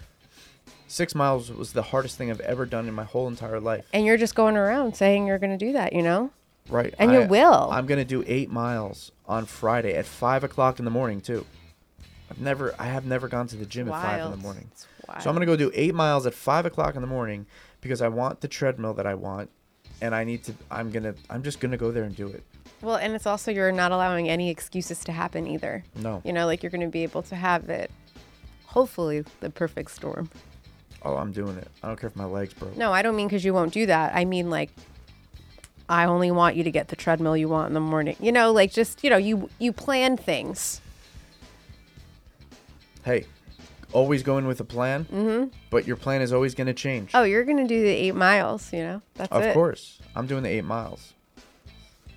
Six 0.86 1.14
miles 1.14 1.50
was 1.50 1.72
the 1.72 1.82
hardest 1.82 2.16
thing 2.16 2.30
I've 2.30 2.40
ever 2.40 2.66
done 2.66 2.86
in 2.86 2.94
my 2.94 3.02
whole 3.02 3.26
entire 3.26 3.58
life. 3.58 3.84
And 3.92 4.06
you're 4.06 4.18
just 4.18 4.36
going 4.36 4.56
around 4.56 4.94
saying 4.94 5.26
you're 5.26 5.38
going 5.38 5.58
to 5.58 5.66
do 5.66 5.72
that, 5.72 5.92
you 5.92 6.02
know? 6.02 6.30
Right. 6.68 6.94
And 6.98 7.12
you 7.12 7.22
will. 7.22 7.70
I'm 7.70 7.86
going 7.86 7.98
to 7.98 8.04
do 8.04 8.24
eight 8.26 8.50
miles 8.50 9.12
on 9.26 9.46
Friday 9.46 9.94
at 9.94 10.06
five 10.06 10.44
o'clock 10.44 10.78
in 10.78 10.84
the 10.84 10.90
morning, 10.90 11.20
too. 11.20 11.46
I've 12.30 12.40
never, 12.40 12.74
I 12.78 12.86
have 12.86 13.04
never 13.04 13.28
gone 13.28 13.46
to 13.48 13.56
the 13.56 13.66
gym 13.66 13.88
at 13.88 14.02
five 14.02 14.24
in 14.24 14.30
the 14.30 14.36
morning. 14.38 14.70
So 15.20 15.28
I'm 15.28 15.36
going 15.36 15.40
to 15.40 15.46
go 15.46 15.56
do 15.56 15.70
eight 15.74 15.94
miles 15.94 16.26
at 16.26 16.34
five 16.34 16.64
o'clock 16.64 16.94
in 16.94 17.02
the 17.02 17.06
morning 17.06 17.46
because 17.80 18.00
I 18.00 18.08
want 18.08 18.40
the 18.40 18.48
treadmill 18.48 18.94
that 18.94 19.06
I 19.06 19.14
want. 19.14 19.50
And 20.00 20.14
I 20.14 20.24
need 20.24 20.42
to, 20.44 20.54
I'm 20.70 20.90
going 20.90 21.04
to, 21.04 21.14
I'm 21.30 21.42
just 21.42 21.60
going 21.60 21.70
to 21.70 21.78
go 21.78 21.92
there 21.92 22.04
and 22.04 22.16
do 22.16 22.26
it. 22.28 22.42
Well, 22.82 22.96
and 22.96 23.14
it's 23.14 23.26
also 23.26 23.50
you're 23.50 23.70
not 23.72 23.92
allowing 23.92 24.28
any 24.28 24.50
excuses 24.50 25.04
to 25.04 25.12
happen 25.12 25.46
either. 25.46 25.84
No. 25.96 26.20
You 26.24 26.32
know, 26.32 26.46
like 26.46 26.62
you're 26.62 26.70
going 26.70 26.80
to 26.80 26.88
be 26.88 27.02
able 27.02 27.22
to 27.22 27.36
have 27.36 27.68
it. 27.70 27.90
Hopefully, 28.66 29.24
the 29.40 29.50
perfect 29.50 29.90
storm. 29.90 30.28
Oh, 31.02 31.16
I'm 31.16 31.32
doing 31.32 31.56
it. 31.56 31.68
I 31.82 31.88
don't 31.88 32.00
care 32.00 32.08
if 32.08 32.16
my 32.16 32.24
legs 32.24 32.52
broke. 32.54 32.76
No, 32.76 32.92
I 32.92 33.02
don't 33.02 33.14
mean 33.14 33.28
because 33.28 33.44
you 33.44 33.54
won't 33.54 33.72
do 33.72 33.86
that. 33.86 34.14
I 34.14 34.24
mean 34.24 34.50
like, 34.50 34.70
I 35.88 36.06
only 36.06 36.30
want 36.30 36.56
you 36.56 36.64
to 36.64 36.70
get 36.70 36.88
the 36.88 36.96
treadmill 36.96 37.36
you 37.36 37.48
want 37.48 37.68
in 37.68 37.74
the 37.74 37.80
morning. 37.80 38.16
You 38.20 38.32
know, 38.32 38.52
like 38.52 38.72
just 38.72 39.04
you 39.04 39.10
know, 39.10 39.16
you 39.16 39.50
you 39.58 39.72
plan 39.72 40.16
things. 40.16 40.80
Hey, 43.04 43.26
always 43.92 44.22
going 44.22 44.46
with 44.46 44.60
a 44.60 44.64
plan, 44.64 45.04
mm-hmm. 45.04 45.48
but 45.70 45.86
your 45.86 45.96
plan 45.96 46.22
is 46.22 46.32
always 46.32 46.54
going 46.54 46.66
to 46.66 46.74
change. 46.74 47.10
Oh, 47.14 47.22
you're 47.22 47.44
going 47.44 47.58
to 47.58 47.66
do 47.66 47.82
the 47.82 47.88
eight 47.88 48.14
miles. 48.14 48.72
You 48.72 48.80
know, 48.80 49.02
that's 49.14 49.30
Of 49.32 49.42
it. 49.42 49.54
course. 49.54 50.00
I'm 50.14 50.26
doing 50.26 50.42
the 50.42 50.48
eight 50.48 50.64
miles. 50.64 51.12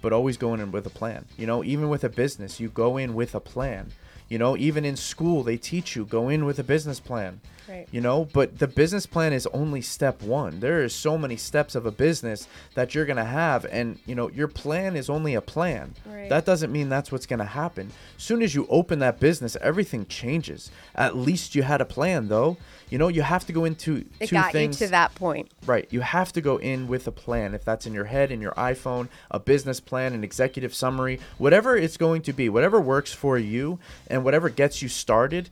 But 0.01 0.13
always 0.13 0.37
going 0.37 0.59
in 0.61 0.71
with 0.71 0.85
a 0.85 0.91
plan. 0.91 1.25
You 1.37 1.47
know, 1.47 1.63
even 1.63 1.89
with 1.89 2.03
a 2.03 2.09
business, 2.09 2.59
you 2.59 2.69
go 2.69 2.97
in 2.97 3.15
with 3.15 3.35
a 3.35 3.39
plan. 3.39 3.91
You 4.29 4.37
know, 4.37 4.55
even 4.55 4.85
in 4.85 4.95
school, 4.95 5.43
they 5.43 5.57
teach 5.57 5.95
you 5.95 6.05
go 6.05 6.29
in 6.29 6.45
with 6.45 6.59
a 6.59 6.63
business 6.63 6.99
plan. 6.99 7.41
Right. 7.67 7.87
You 7.91 8.01
know, 8.01 8.25
but 8.31 8.59
the 8.59 8.67
business 8.67 9.05
plan 9.05 9.33
is 9.33 9.47
only 9.47 9.81
step 9.81 10.21
one. 10.21 10.59
There 10.59 10.83
is 10.83 10.93
so 10.93 11.17
many 11.17 11.35
steps 11.35 11.75
of 11.75 11.85
a 11.85 11.91
business 11.91 12.47
that 12.75 12.95
you're 12.95 13.05
going 13.05 13.17
to 13.17 13.25
have. 13.25 13.65
And, 13.65 13.99
you 14.05 14.15
know, 14.15 14.29
your 14.29 14.47
plan 14.47 14.95
is 14.95 15.09
only 15.09 15.35
a 15.35 15.41
plan. 15.41 15.93
Right. 16.05 16.29
That 16.29 16.45
doesn't 16.45 16.71
mean 16.71 16.89
that's 16.89 17.11
what's 17.11 17.25
going 17.25 17.39
to 17.39 17.45
happen. 17.45 17.91
Soon 18.17 18.41
as 18.41 18.55
you 18.55 18.67
open 18.69 18.99
that 18.99 19.19
business, 19.19 19.57
everything 19.61 20.05
changes. 20.05 20.71
At 20.95 21.15
least 21.15 21.55
you 21.55 21.63
had 21.63 21.81
a 21.81 21.85
plan, 21.85 22.27
though. 22.27 22.57
You 22.89 22.97
know, 22.97 23.09
you 23.09 23.21
have 23.21 23.45
to 23.47 23.53
go 23.53 23.65
into 23.65 24.05
It 24.19 24.27
two 24.27 24.35
got 24.35 24.53
things. 24.53 24.79
you 24.79 24.87
to 24.87 24.91
that 24.91 25.13
point. 25.15 25.51
Right. 25.65 25.87
You 25.91 25.99
have 26.01 26.31
to 26.33 26.41
go 26.41 26.57
in 26.57 26.87
with 26.87 27.05
a 27.07 27.11
plan. 27.11 27.53
If 27.53 27.65
that's 27.65 27.85
in 27.85 27.93
your 27.93 28.05
head, 28.05 28.31
in 28.31 28.39
your 28.39 28.53
iPhone, 28.53 29.09
a 29.29 29.39
business 29.39 29.81
plan, 29.81 30.13
an 30.13 30.23
executive 30.23 30.73
summary, 30.73 31.19
whatever 31.37 31.75
it's 31.75 31.97
going 31.97 32.21
to 32.21 32.33
be, 32.33 32.47
whatever 32.47 32.79
works 32.79 33.11
for 33.11 33.37
you 33.37 33.79
and 34.07 34.23
whatever 34.23 34.47
gets 34.49 34.81
you 34.81 34.87
started, 34.87 35.49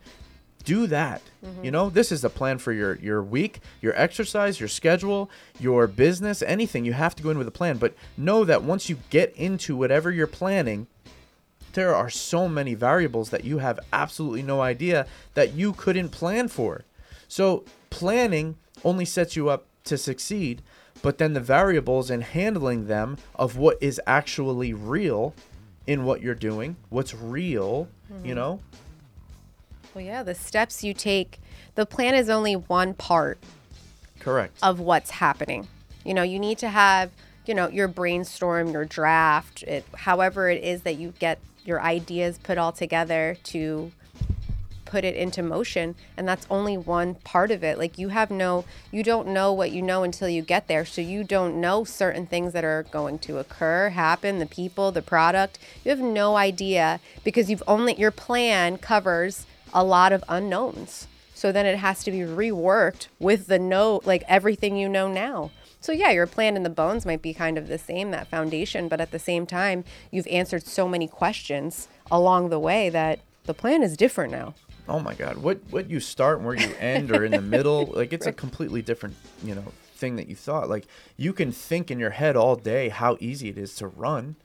do 0.66 0.88
that. 0.88 1.22
You 1.64 1.72
know, 1.72 1.90
this 1.90 2.12
is 2.12 2.22
the 2.22 2.30
plan 2.30 2.58
for 2.58 2.74
your 2.74 2.96
your 2.96 3.22
week, 3.22 3.60
your 3.80 3.94
exercise, 3.96 4.60
your 4.60 4.68
schedule, 4.68 5.30
your 5.60 5.86
business, 5.86 6.42
anything. 6.42 6.86
You 6.86 6.94
have 6.94 7.16
to 7.16 7.24
go 7.24 7.30
in 7.30 7.38
with 7.38 7.48
a 7.48 7.52
plan, 7.52 7.78
but 7.78 7.94
know 8.18 8.44
that 8.44 8.64
once 8.64 8.90
you 8.90 8.98
get 9.10 9.34
into 9.36 9.78
whatever 9.78 10.12
you're 10.12 10.28
planning, 10.28 10.88
there 11.74 11.94
are 11.94 12.10
so 12.10 12.50
many 12.50 12.74
variables 12.74 13.30
that 13.30 13.44
you 13.44 13.60
have 13.60 13.80
absolutely 13.94 14.42
no 14.42 14.62
idea 14.62 15.06
that 15.36 15.54
you 15.54 15.74
couldn't 15.74 16.10
plan 16.10 16.48
for. 16.48 16.84
So, 17.28 17.64
planning 17.90 18.58
only 18.84 19.06
sets 19.06 19.36
you 19.36 19.50
up 19.50 19.66
to 19.84 19.98
succeed, 19.98 20.62
but 21.02 21.20
then 21.20 21.34
the 21.34 21.40
variables 21.40 22.10
and 22.10 22.24
handling 22.24 22.88
them 22.88 23.18
of 23.36 23.58
what 23.58 23.78
is 23.82 24.02
actually 24.08 24.74
real 24.74 25.36
in 25.86 26.06
what 26.06 26.22
you're 26.22 26.34
doing, 26.34 26.76
what's 26.90 27.14
real, 27.14 27.88
you 28.10 28.16
mm-hmm. 28.16 28.36
know? 28.36 28.60
Well, 29.96 30.04
yeah, 30.04 30.24
the 30.24 30.36
steps 30.36 30.84
you 30.84 30.94
take, 30.94 31.40
the 31.76 31.86
plan 31.86 32.16
is 32.16 32.30
only 32.30 32.54
one 32.54 32.96
part 32.96 33.38
Correct. 34.20 34.60
of 34.62 34.82
what's 34.82 35.10
happening. 35.10 35.70
You 36.04 36.14
know, 36.14 36.22
you 36.22 36.38
need 36.38 36.58
to 36.58 36.68
have, 36.68 37.12
you 37.46 37.54
know, 37.54 37.70
your 37.70 37.88
brainstorm, 37.88 38.72
your 38.72 38.84
draft, 38.84 39.64
it, 39.64 39.86
however 39.96 40.50
it 40.50 40.62
is 40.62 40.82
that 40.82 40.98
you 40.98 41.14
get 41.18 41.40
your 41.64 41.82
ideas 41.82 42.38
put 42.44 42.58
all 42.58 42.74
together 42.74 43.38
to 43.46 43.94
put 44.84 45.06
it 45.06 45.16
into 45.16 45.42
motion 45.42 45.96
and 46.18 46.28
that's 46.28 46.46
only 46.50 46.78
one 46.78 47.16
part 47.16 47.50
of 47.50 47.64
it 47.64 47.80
like 47.80 47.98
you 47.98 48.10
have 48.10 48.30
no 48.30 48.64
you 48.92 49.02
don't 49.02 49.28
know 49.28 49.52
what 49.52 49.72
you 49.72 49.82
know 49.82 50.04
until 50.04 50.30
you 50.30 50.44
get 50.44 50.68
there 50.68 50.86
so 50.86 51.02
you 51.02 51.24
don't 51.24 51.60
know 51.60 51.84
certain 51.84 52.28
things 52.28 52.54
that 52.54 52.64
are 52.64 52.84
going 52.92 53.18
to 53.18 53.40
occur 53.40 53.90
happen 53.90 54.38
the 54.38 54.46
people 54.46 54.92
the 54.92 55.02
product 55.02 55.58
you 55.84 55.90
have 55.90 56.00
no 56.00 56.36
idea 56.36 57.00
because 57.24 57.50
you've 57.50 57.64
only 57.68 57.96
your 57.96 58.12
plan 58.12 58.78
covers 58.78 59.48
a 59.76 59.84
lot 59.84 60.14
of 60.14 60.24
unknowns. 60.30 61.08
So 61.36 61.52
then 61.52 61.66
it 61.66 61.78
has 61.78 62.02
to 62.06 62.12
be 62.12 62.20
reworked 62.20 63.08
with 63.20 63.48
the 63.48 63.60
know 63.60 64.00
like 64.06 64.24
everything 64.28 64.78
you 64.78 64.88
know 64.88 65.10
now. 65.10 65.52
So 65.82 65.92
yeah 65.92 66.10
your 66.10 66.26
plan 66.26 66.56
and 66.56 66.66
the 66.66 66.72
bones 66.72 67.06
might 67.06 67.22
be 67.22 67.34
kind 67.34 67.58
of 67.58 67.68
the 67.68 67.78
same 67.78 68.10
that 68.12 68.28
foundation 68.28 68.88
but 68.88 69.02
at 69.02 69.12
the 69.12 69.20
same 69.20 69.46
time 69.46 69.84
you've 70.10 70.26
answered 70.28 70.66
so 70.66 70.88
many 70.88 71.08
questions 71.08 71.90
along 72.10 72.50
the 72.50 72.58
way 72.58 72.90
that 72.90 73.20
the 73.44 73.54
plan 73.54 73.84
is 73.84 73.98
different 73.98 74.32
now. 74.32 74.56
Oh 74.88 75.00
my 75.00 75.14
god 75.14 75.38
what 75.38 75.60
what 75.70 75.90
you 75.90 76.00
start 76.00 76.38
and 76.38 76.48
where 76.48 76.56
you 76.56 76.74
end 76.80 77.12
or 77.12 77.26
in 77.26 77.32
the 77.32 77.42
middle 77.42 77.86
like 77.94 78.14
it's 78.14 78.26
a 78.26 78.32
completely 78.32 78.82
different 78.82 79.16
you 79.44 79.54
know 79.54 79.74
thing 79.94 80.16
that 80.16 80.30
you 80.30 80.36
thought. 80.38 80.70
Like 80.70 80.88
you 81.18 81.34
can 81.34 81.52
think 81.52 81.92
in 81.92 82.00
your 82.00 82.12
head 82.12 82.38
all 82.38 82.56
day 82.56 82.88
how 82.90 83.18
easy 83.20 83.50
it 83.50 83.58
is 83.58 83.76
to 83.76 83.88
run. 83.88 84.38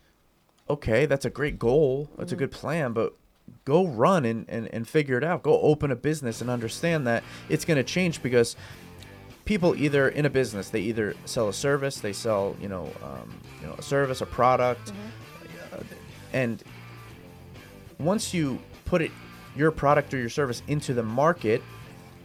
Okay 0.69 1.07
that's 1.07 1.25
a 1.25 1.31
great 1.31 1.59
goal 1.59 2.11
that's 2.19 2.33
a 2.33 2.35
mm-hmm. 2.35 2.41
good 2.41 2.51
plan 2.51 2.93
but 2.93 3.15
go 3.65 3.87
run 3.87 4.25
and, 4.25 4.49
and, 4.49 4.69
and 4.73 4.89
figure 4.89 5.17
it 5.19 5.25
out. 5.25 5.43
Go 5.43 5.61
open 5.61 5.91
a 5.91 5.97
business 5.97 6.41
and 6.41 6.51
understand 6.51 7.07
that 7.07 7.23
it's 7.49 7.65
going 7.65 7.77
to 7.77 7.85
change 7.85 8.23
because 8.23 8.57
people 9.45 9.75
either 9.75 10.09
in 10.09 10.27
a 10.27 10.31
business 10.31 10.69
they 10.71 10.81
either 10.81 11.15
sell 11.25 11.49
a 11.49 11.53
service 11.53 11.99
they 11.99 12.13
sell 12.13 12.55
you 12.61 12.69
know 12.69 12.85
um, 13.03 13.41
you 13.61 13.67
know 13.67 13.75
a 13.75 13.83
service 13.83 14.21
a 14.21 14.27
product. 14.27 14.93
Uh, 15.73 15.83
and 16.33 16.63
once 17.99 18.33
you 18.33 18.61
put 18.85 19.03
it 19.03 19.11
your 19.57 19.71
product 19.71 20.15
or 20.15 20.19
your 20.19 20.29
service 20.29 20.63
into 20.69 20.95
the 20.95 21.03
market 21.03 21.63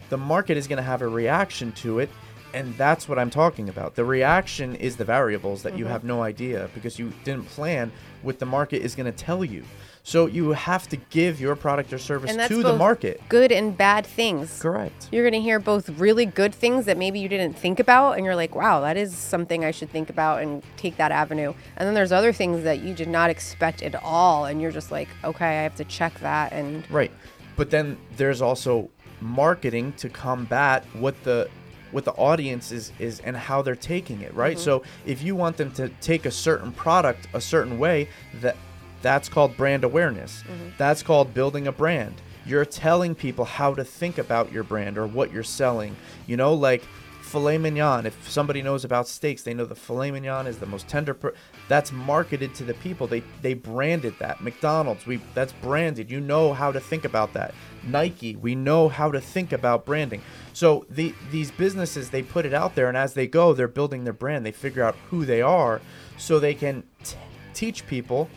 the 0.08 0.16
market 0.16 0.56
is 0.56 0.68
going 0.68 0.76
to 0.76 0.82
have 0.82 1.02
a 1.02 1.08
reaction 1.08 1.72
to 1.72 1.98
it 1.98 2.08
and 2.54 2.72
that's 2.76 3.08
what 3.08 3.18
i'm 3.18 3.30
talking 3.30 3.68
about. 3.68 3.94
The 3.96 4.04
reaction 4.04 4.76
is 4.76 4.96
the 4.96 5.04
variables 5.04 5.62
that 5.64 5.76
you 5.76 5.84
have 5.86 6.04
no 6.04 6.22
idea 6.22 6.70
because 6.74 6.98
you 6.98 7.12
didn't 7.24 7.46
plan 7.46 7.90
what 8.22 8.38
the 8.38 8.46
market 8.46 8.82
is 8.82 8.94
going 8.94 9.12
to 9.12 9.24
tell 9.24 9.44
you 9.44 9.64
so 10.06 10.26
you 10.26 10.52
have 10.52 10.86
to 10.86 10.96
give 11.10 11.40
your 11.40 11.56
product 11.56 11.92
or 11.92 11.98
service 11.98 12.30
and 12.30 12.38
that's 12.38 12.48
to 12.48 12.62
both 12.62 12.72
the 12.72 12.78
market. 12.78 13.20
good 13.28 13.50
and 13.50 13.76
bad 13.76 14.06
things. 14.06 14.62
Correct. 14.62 15.08
You're 15.10 15.24
going 15.24 15.32
to 15.32 15.40
hear 15.40 15.58
both 15.58 15.88
really 15.98 16.24
good 16.24 16.54
things 16.54 16.84
that 16.84 16.96
maybe 16.96 17.18
you 17.18 17.28
didn't 17.28 17.58
think 17.58 17.80
about 17.80 18.12
and 18.12 18.24
you're 18.24 18.36
like 18.36 18.54
wow 18.54 18.80
that 18.82 18.96
is 18.96 19.12
something 19.16 19.64
i 19.64 19.72
should 19.72 19.90
think 19.90 20.08
about 20.08 20.42
and 20.42 20.62
take 20.76 20.96
that 20.98 21.10
avenue. 21.10 21.52
And 21.76 21.88
then 21.88 21.94
there's 21.94 22.12
other 22.12 22.32
things 22.32 22.62
that 22.62 22.84
you 22.84 22.94
did 22.94 23.08
not 23.08 23.30
expect 23.30 23.82
at 23.82 23.96
all 23.96 24.44
and 24.44 24.62
you're 24.62 24.70
just 24.70 24.92
like 24.92 25.08
okay 25.24 25.58
i 25.58 25.62
have 25.64 25.74
to 25.74 25.84
check 25.84 26.18
that 26.20 26.52
and 26.52 26.88
Right. 26.88 27.10
But 27.56 27.70
then 27.70 27.98
there's 28.16 28.40
also 28.40 28.88
marketing 29.20 29.92
to 29.94 30.08
combat 30.08 30.84
what 30.92 31.20
the 31.24 31.50
what 31.90 32.04
the 32.04 32.12
audience 32.12 32.70
is 32.70 32.92
is 33.00 33.18
and 33.20 33.36
how 33.36 33.60
they're 33.60 33.74
taking 33.74 34.20
it, 34.20 34.32
right? 34.34 34.56
Mm-hmm. 34.56 34.64
So 34.64 34.82
if 35.04 35.20
you 35.22 35.34
want 35.34 35.56
them 35.56 35.72
to 35.72 35.88
take 36.00 36.26
a 36.26 36.30
certain 36.30 36.70
product 36.70 37.26
a 37.32 37.40
certain 37.40 37.78
way, 37.80 38.08
that 38.34 38.56
that's 39.02 39.28
called 39.28 39.56
brand 39.56 39.84
awareness. 39.84 40.42
Mm-hmm. 40.42 40.70
That's 40.78 41.02
called 41.02 41.34
building 41.34 41.66
a 41.66 41.72
brand. 41.72 42.20
You're 42.44 42.64
telling 42.64 43.14
people 43.14 43.44
how 43.44 43.74
to 43.74 43.84
think 43.84 44.18
about 44.18 44.52
your 44.52 44.62
brand 44.62 44.98
or 44.98 45.06
what 45.06 45.32
you're 45.32 45.42
selling. 45.42 45.96
You 46.26 46.36
know, 46.36 46.54
like 46.54 46.82
filet 47.26 47.58
mignon. 47.58 48.06
If 48.06 48.30
somebody 48.30 48.62
knows 48.62 48.84
about 48.84 49.08
steaks, 49.08 49.42
they 49.42 49.52
know 49.52 49.64
the 49.64 49.74
filet 49.74 50.10
mignon 50.12 50.46
is 50.46 50.58
the 50.58 50.66
most 50.66 50.86
tender. 50.88 51.12
Per- 51.12 51.34
that's 51.68 51.90
marketed 51.90 52.54
to 52.54 52.64
the 52.64 52.74
people. 52.74 53.06
They 53.06 53.22
they 53.42 53.54
branded 53.54 54.14
that. 54.20 54.40
McDonald's, 54.40 55.06
we 55.06 55.20
that's 55.34 55.52
branded. 55.52 56.10
You 56.10 56.20
know 56.20 56.52
how 56.52 56.72
to 56.72 56.80
think 56.80 57.04
about 57.04 57.32
that. 57.34 57.54
Nike, 57.82 58.36
we 58.36 58.54
know 58.54 58.88
how 58.88 59.10
to 59.10 59.20
think 59.20 59.52
about 59.52 59.84
branding. 59.84 60.22
So 60.52 60.86
the 60.88 61.14
these 61.30 61.50
businesses 61.50 62.10
they 62.10 62.22
put 62.22 62.46
it 62.46 62.54
out 62.54 62.74
there, 62.74 62.88
and 62.88 62.96
as 62.96 63.14
they 63.14 63.26
go, 63.26 63.52
they're 63.52 63.68
building 63.68 64.04
their 64.04 64.12
brand. 64.12 64.46
They 64.46 64.52
figure 64.52 64.84
out 64.84 64.94
who 65.10 65.24
they 65.24 65.42
are, 65.42 65.80
so 66.16 66.38
they 66.38 66.54
can 66.54 66.84
t- 67.02 67.16
teach 67.52 67.86
people 67.86 68.30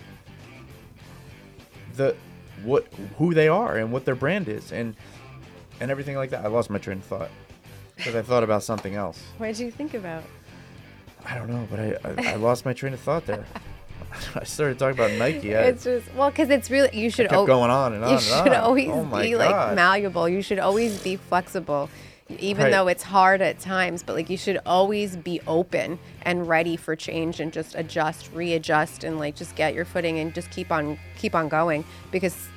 the 2.00 2.16
what 2.64 2.88
who 3.18 3.34
they 3.34 3.48
are 3.48 3.78
and 3.78 3.92
what 3.92 4.06
their 4.06 4.16
brand 4.16 4.50
is 4.50 4.72
and 4.72 4.96
and 5.80 5.92
everything 5.92 6.16
like 6.16 6.32
that. 6.32 6.44
I 6.44 6.48
lost 6.48 6.70
my 6.70 6.80
train 6.80 6.98
of 6.98 7.04
thought 7.04 7.30
because 7.96 8.16
I 8.16 8.22
thought 8.22 8.44
about 8.44 8.64
something 8.64 8.96
else. 8.96 9.22
what 9.38 9.48
did 9.48 9.60
you 9.60 9.70
think 9.72 9.94
about 9.94 10.24
I 11.26 11.36
don't 11.36 11.50
know, 11.50 11.68
but 11.70 11.80
I 11.80 11.98
I, 12.04 12.34
I 12.34 12.36
lost 12.36 12.66
my 12.66 12.74
train 12.74 12.94
of 12.94 13.00
thought 13.00 13.26
there. 13.26 13.46
I 14.36 14.44
started 14.44 14.80
talking 14.80 14.98
about 14.98 15.12
Nike. 15.20 15.56
I, 15.56 15.64
it's 15.66 15.84
just 15.84 16.12
well 16.16 16.32
because 16.32 16.50
it's 16.50 16.72
really 16.72 16.90
you 16.98 17.10
should 17.12 17.30
kept 17.30 17.34
al- 17.34 17.46
going 17.46 17.70
on 17.70 17.94
and 17.94 18.04
on 18.04 18.14
you 18.14 18.20
should 18.20 18.54
on. 18.54 18.56
always 18.56 18.90
oh 18.90 19.04
be 19.04 19.32
God. 19.32 19.38
like 19.38 19.76
malleable 19.76 20.28
you 20.28 20.42
should 20.42 20.58
always 20.60 21.02
be 21.04 21.18
flexible 21.18 21.90
even 22.38 22.66
Right. 22.66 22.72
though 22.72 22.88
it's 22.88 23.04
hard 23.04 23.42
at 23.42 23.60
times 23.60 24.04
but 24.04 24.16
like 24.16 24.30
you 24.30 24.38
should 24.38 24.60
always 24.66 25.16
be 25.18 25.42
open 25.48 25.98
and 26.22 26.48
ready 26.48 26.76
for 26.78 26.96
change 26.96 27.40
and 27.40 27.52
just 27.52 27.74
adjust 27.76 28.30
readjust 28.34 29.04
and 29.04 29.18
like 29.18 29.36
just 29.36 29.56
get 29.56 29.74
your 29.74 29.86
footing 29.86 30.20
and 30.20 30.34
just 30.36 30.50
keep 30.52 30.72
on 30.72 30.98
keep 31.18 31.34
on 31.34 31.50
going 31.50 31.84
because 32.12 32.48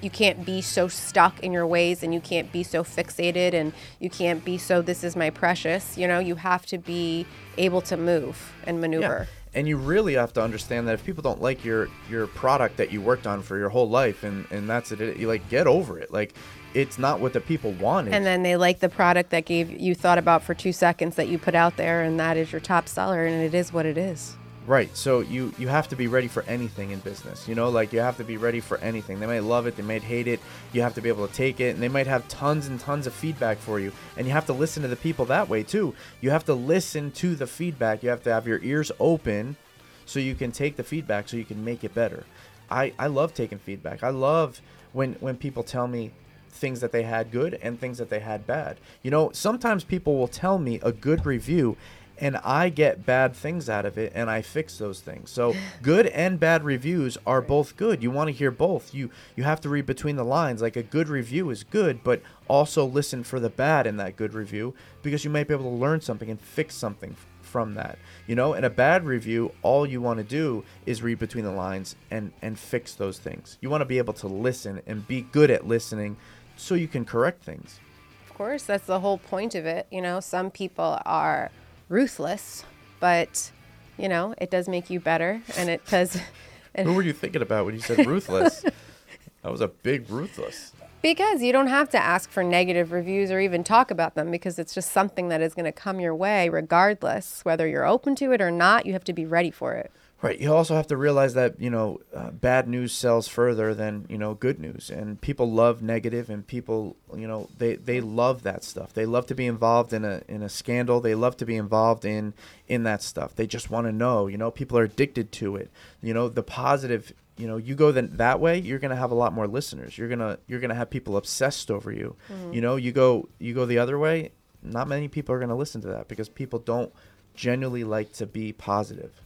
you 0.00 0.08
can't 0.08 0.46
be 0.46 0.62
so 0.62 0.88
stuck 0.88 1.38
in 1.40 1.52
your 1.52 1.66
ways 1.66 2.02
and 2.02 2.14
you 2.14 2.20
can't 2.20 2.50
be 2.50 2.62
so 2.62 2.82
fixated 2.82 3.52
and 3.52 3.74
you 3.98 4.08
can't 4.08 4.42
be 4.44 4.56
so 4.56 4.80
this 4.80 5.04
is 5.04 5.14
my 5.14 5.28
precious 5.28 5.98
you 5.98 6.08
know 6.08 6.18
you 6.18 6.36
have 6.36 6.64
to 6.64 6.78
be 6.78 7.26
able 7.58 7.82
to 7.82 7.96
move 7.98 8.52
and 8.66 8.80
maneuver 8.80 9.28
And 9.52 9.66
you 9.68 9.76
really 9.76 10.14
have 10.14 10.32
to 10.34 10.42
understand 10.42 10.86
that 10.86 10.94
if 10.94 11.04
people 11.04 11.22
don't 11.22 11.42
like 11.42 11.64
your 11.64 11.88
your 12.08 12.26
product 12.28 12.76
that 12.78 12.90
you 12.92 13.02
worked 13.02 13.26
on 13.26 13.42
for 13.42 13.58
your 13.58 13.68
whole 13.68 13.88
life 13.90 14.22
and 14.22 14.46
and 14.50 14.70
that's 14.70 14.92
it, 14.92 15.16
you 15.18 15.26
like 15.28 15.46
get 15.50 15.66
over 15.66 15.98
it. 15.98 16.12
Like 16.12 16.34
it's 16.74 16.98
not 16.98 17.20
what 17.20 17.32
the 17.32 17.40
people 17.40 17.72
wanted. 17.72 18.14
and 18.14 18.24
then 18.24 18.42
they 18.42 18.56
like 18.56 18.80
the 18.80 18.88
product 18.88 19.30
that 19.30 19.44
gave 19.44 19.70
you 19.70 19.94
thought 19.94 20.18
about 20.18 20.42
for 20.42 20.54
two 20.54 20.72
seconds 20.72 21.16
that 21.16 21.28
you 21.28 21.38
put 21.38 21.54
out 21.54 21.76
there 21.76 22.02
and 22.02 22.18
that 22.18 22.36
is 22.36 22.52
your 22.52 22.60
top 22.60 22.88
seller 22.88 23.24
and 23.26 23.42
it 23.42 23.54
is 23.54 23.72
what 23.72 23.86
it 23.86 23.98
is 23.98 24.36
Right. 24.66 24.94
So 24.96 25.18
you 25.18 25.52
you 25.58 25.68
have 25.68 25.88
to 25.88 25.96
be 25.96 26.06
ready 26.06 26.28
for 26.28 26.42
anything 26.44 26.90
in 26.90 27.00
business. 27.00 27.48
You 27.48 27.56
know, 27.56 27.70
like 27.70 27.92
you 27.92 27.98
have 28.00 28.18
to 28.18 28.24
be 28.24 28.36
ready 28.36 28.60
for 28.60 28.78
anything. 28.78 29.18
They 29.18 29.26
might 29.26 29.42
love 29.42 29.66
it, 29.66 29.76
they 29.76 29.82
might 29.82 30.02
hate 30.02 30.28
it. 30.28 30.38
You 30.72 30.82
have 30.82 30.94
to 30.94 31.00
be 31.00 31.08
able 31.08 31.26
to 31.26 31.32
take 31.34 31.58
it, 31.60 31.74
and 31.74 31.82
they 31.82 31.88
might 31.88 32.06
have 32.06 32.28
tons 32.28 32.66
and 32.66 32.78
tons 32.78 33.06
of 33.06 33.14
feedback 33.14 33.58
for 33.58 33.80
you. 33.80 33.90
And 34.16 34.26
you 34.26 34.32
have 34.32 34.46
to 34.46 34.52
listen 34.52 34.82
to 34.82 34.88
the 34.88 34.94
people 34.96 35.24
that 35.24 35.48
way 35.48 35.62
too. 35.62 35.94
You 36.20 36.30
have 36.30 36.44
to 36.44 36.54
listen 36.54 37.10
to 37.12 37.34
the 37.34 37.46
feedback. 37.46 38.02
You 38.02 38.10
have 38.10 38.22
to 38.24 38.32
have 38.32 38.46
your 38.46 38.60
ears 38.62 38.92
open 39.00 39.56
so 40.04 40.20
you 40.20 40.34
can 40.34 40.52
take 40.52 40.76
the 40.76 40.84
feedback 40.84 41.28
so 41.28 41.36
you 41.36 41.44
can 41.44 41.64
make 41.64 41.82
it 41.82 41.94
better. 41.94 42.24
I 42.70 42.92
I 42.98 43.06
love 43.06 43.34
taking 43.34 43.58
feedback. 43.58 44.04
I 44.04 44.10
love 44.10 44.60
when 44.92 45.14
when 45.14 45.36
people 45.36 45.62
tell 45.62 45.88
me 45.88 46.12
things 46.50 46.80
that 46.80 46.92
they 46.92 47.02
had 47.02 47.30
good 47.30 47.54
and 47.62 47.78
things 47.78 47.98
that 47.98 48.10
they 48.10 48.20
had 48.20 48.46
bad. 48.46 48.78
You 49.02 49.10
know, 49.10 49.30
sometimes 49.32 49.84
people 49.84 50.16
will 50.18 50.28
tell 50.28 50.58
me 50.58 50.80
a 50.82 50.92
good 50.92 51.24
review 51.24 51.76
and 52.20 52.36
I 52.38 52.68
get 52.68 53.06
bad 53.06 53.34
things 53.34 53.68
out 53.68 53.86
of 53.86 53.96
it 53.96 54.12
and 54.14 54.28
I 54.28 54.42
fix 54.42 54.76
those 54.76 55.00
things. 55.00 55.30
So 55.30 55.54
good 55.82 56.06
and 56.08 56.38
bad 56.38 56.62
reviews 56.64 57.16
are 57.26 57.40
both 57.40 57.76
good. 57.76 58.02
You 58.02 58.10
want 58.10 58.28
to 58.28 58.32
hear 58.32 58.50
both. 58.50 58.94
You 58.94 59.10
you 59.34 59.44
have 59.44 59.60
to 59.62 59.68
read 59.68 59.86
between 59.86 60.16
the 60.16 60.24
lines. 60.24 60.62
Like 60.62 60.76
a 60.76 60.82
good 60.82 61.08
review 61.08 61.50
is 61.50 61.64
good, 61.64 62.04
but 62.04 62.22
also 62.46 62.84
listen 62.84 63.24
for 63.24 63.40
the 63.40 63.50
bad 63.50 63.86
in 63.86 63.96
that 63.96 64.16
good 64.16 64.34
review 64.34 64.74
because 65.02 65.24
you 65.24 65.30
might 65.30 65.48
be 65.48 65.54
able 65.54 65.70
to 65.70 65.76
learn 65.76 66.00
something 66.00 66.30
and 66.30 66.40
fix 66.40 66.74
something 66.74 67.16
from 67.40 67.74
that. 67.74 67.98
You 68.26 68.36
know, 68.36 68.54
in 68.54 68.64
a 68.64 68.70
bad 68.70 69.04
review, 69.04 69.52
all 69.62 69.84
you 69.86 70.00
want 70.00 70.18
to 70.18 70.24
do 70.24 70.64
is 70.86 71.02
read 71.02 71.18
between 71.18 71.44
the 71.44 71.50
lines 71.50 71.96
and 72.10 72.32
and 72.42 72.58
fix 72.58 72.94
those 72.94 73.18
things. 73.18 73.56
You 73.60 73.70
want 73.70 73.80
to 73.80 73.86
be 73.86 73.98
able 73.98 74.14
to 74.14 74.28
listen 74.28 74.82
and 74.86 75.06
be 75.08 75.22
good 75.22 75.50
at 75.50 75.66
listening 75.66 76.16
so 76.60 76.74
you 76.74 76.88
can 76.88 77.04
correct 77.04 77.42
things. 77.42 77.80
of 78.28 78.34
course 78.34 78.64
that's 78.64 78.86
the 78.86 79.00
whole 79.00 79.18
point 79.18 79.54
of 79.54 79.66
it 79.66 79.86
you 79.90 80.00
know 80.00 80.20
some 80.20 80.50
people 80.50 80.98
are 81.04 81.50
ruthless 81.88 82.64
but 83.00 83.50
you 83.98 84.08
know 84.08 84.34
it 84.38 84.50
does 84.50 84.68
make 84.68 84.88
you 84.90 85.00
better 85.00 85.42
and 85.56 85.68
it 85.68 85.84
does 85.86 86.20
Who 86.76 86.94
were 86.94 87.02
you 87.02 87.12
thinking 87.12 87.42
about 87.42 87.66
when 87.66 87.74
you 87.74 87.80
said 87.80 88.06
ruthless? 88.06 88.62
that 89.42 89.50
was 89.50 89.60
a 89.60 89.68
big 89.68 90.08
ruthless. 90.08 90.72
Because 91.02 91.42
you 91.42 91.52
don't 91.52 91.66
have 91.66 91.88
to 91.90 91.98
ask 91.98 92.30
for 92.30 92.44
negative 92.44 92.92
reviews 92.92 93.30
or 93.30 93.40
even 93.40 93.64
talk 93.64 93.90
about 93.90 94.14
them 94.14 94.30
because 94.30 94.58
it's 94.58 94.74
just 94.74 94.92
something 94.92 95.28
that 95.30 95.40
is 95.40 95.54
going 95.54 95.64
to 95.64 95.72
come 95.72 95.98
your 95.98 96.14
way 96.14 96.48
regardless. 96.48 97.44
Whether 97.44 97.66
you're 97.66 97.86
open 97.86 98.14
to 98.16 98.32
it 98.32 98.40
or 98.40 98.50
not, 98.50 98.86
you 98.86 98.92
have 98.92 99.04
to 99.04 99.12
be 99.12 99.24
ready 99.24 99.50
for 99.50 99.74
it. 99.74 99.90
Right. 100.22 100.38
You 100.38 100.52
also 100.54 100.74
have 100.74 100.86
to 100.88 100.98
realize 100.98 101.32
that 101.32 101.58
you 101.58 101.70
know 101.70 102.00
uh, 102.14 102.30
bad 102.30 102.68
news 102.68 102.92
sells 102.92 103.26
further 103.26 103.74
than 103.74 104.04
you 104.10 104.18
know 104.18 104.34
good 104.34 104.58
news, 104.60 104.90
and 104.90 105.18
people 105.18 105.50
love 105.50 105.80
negative, 105.80 106.28
and 106.28 106.46
people 106.46 106.96
you 107.16 107.26
know 107.26 107.48
they 107.56 107.76
they 107.76 108.02
love 108.02 108.42
that 108.42 108.62
stuff. 108.62 108.92
They 108.92 109.06
love 109.06 109.24
to 109.26 109.34
be 109.34 109.46
involved 109.46 109.94
in 109.94 110.04
a 110.04 110.20
in 110.28 110.42
a 110.42 110.50
scandal. 110.50 111.00
They 111.00 111.14
love 111.14 111.38
to 111.38 111.46
be 111.46 111.56
involved 111.56 112.04
in 112.04 112.34
in 112.68 112.82
that 112.82 113.02
stuff. 113.02 113.34
They 113.34 113.46
just 113.46 113.70
want 113.70 113.86
to 113.86 113.92
know. 113.92 114.26
You 114.26 114.36
know, 114.36 114.50
people 114.50 114.76
are 114.76 114.82
addicted 114.82 115.32
to 115.32 115.56
it. 115.56 115.70
You 116.02 116.12
know, 116.12 116.28
the 116.28 116.42
positive. 116.42 117.14
You 117.38 117.46
know, 117.46 117.56
you 117.56 117.74
go 117.74 117.90
then 117.90 118.10
that 118.18 118.38
way, 118.38 118.58
you're 118.58 118.78
gonna 118.78 118.96
have 118.96 119.12
a 119.12 119.14
lot 119.14 119.32
more 119.32 119.48
listeners. 119.48 119.96
You're 119.96 120.10
gonna 120.10 120.38
you're 120.46 120.60
gonna 120.60 120.74
have 120.74 120.90
people 120.90 121.16
obsessed 121.16 121.70
over 121.70 121.90
you. 121.90 122.14
You 122.52 122.60
know, 122.60 122.76
you 122.76 122.92
go 122.92 123.30
you 123.38 123.54
go 123.54 123.64
the 123.64 123.78
other 123.78 123.98
way, 123.98 124.32
not 124.62 124.86
many 124.86 125.08
people 125.08 125.34
are 125.34 125.40
gonna 125.40 125.56
listen 125.56 125.80
to 125.80 125.88
that 125.88 126.08
because 126.08 126.28
people 126.28 126.58
don't 126.58 126.92
genuinely 127.34 127.84
like 127.84 128.12
to 128.12 128.26
be 128.26 128.52
positive. 128.52 129.22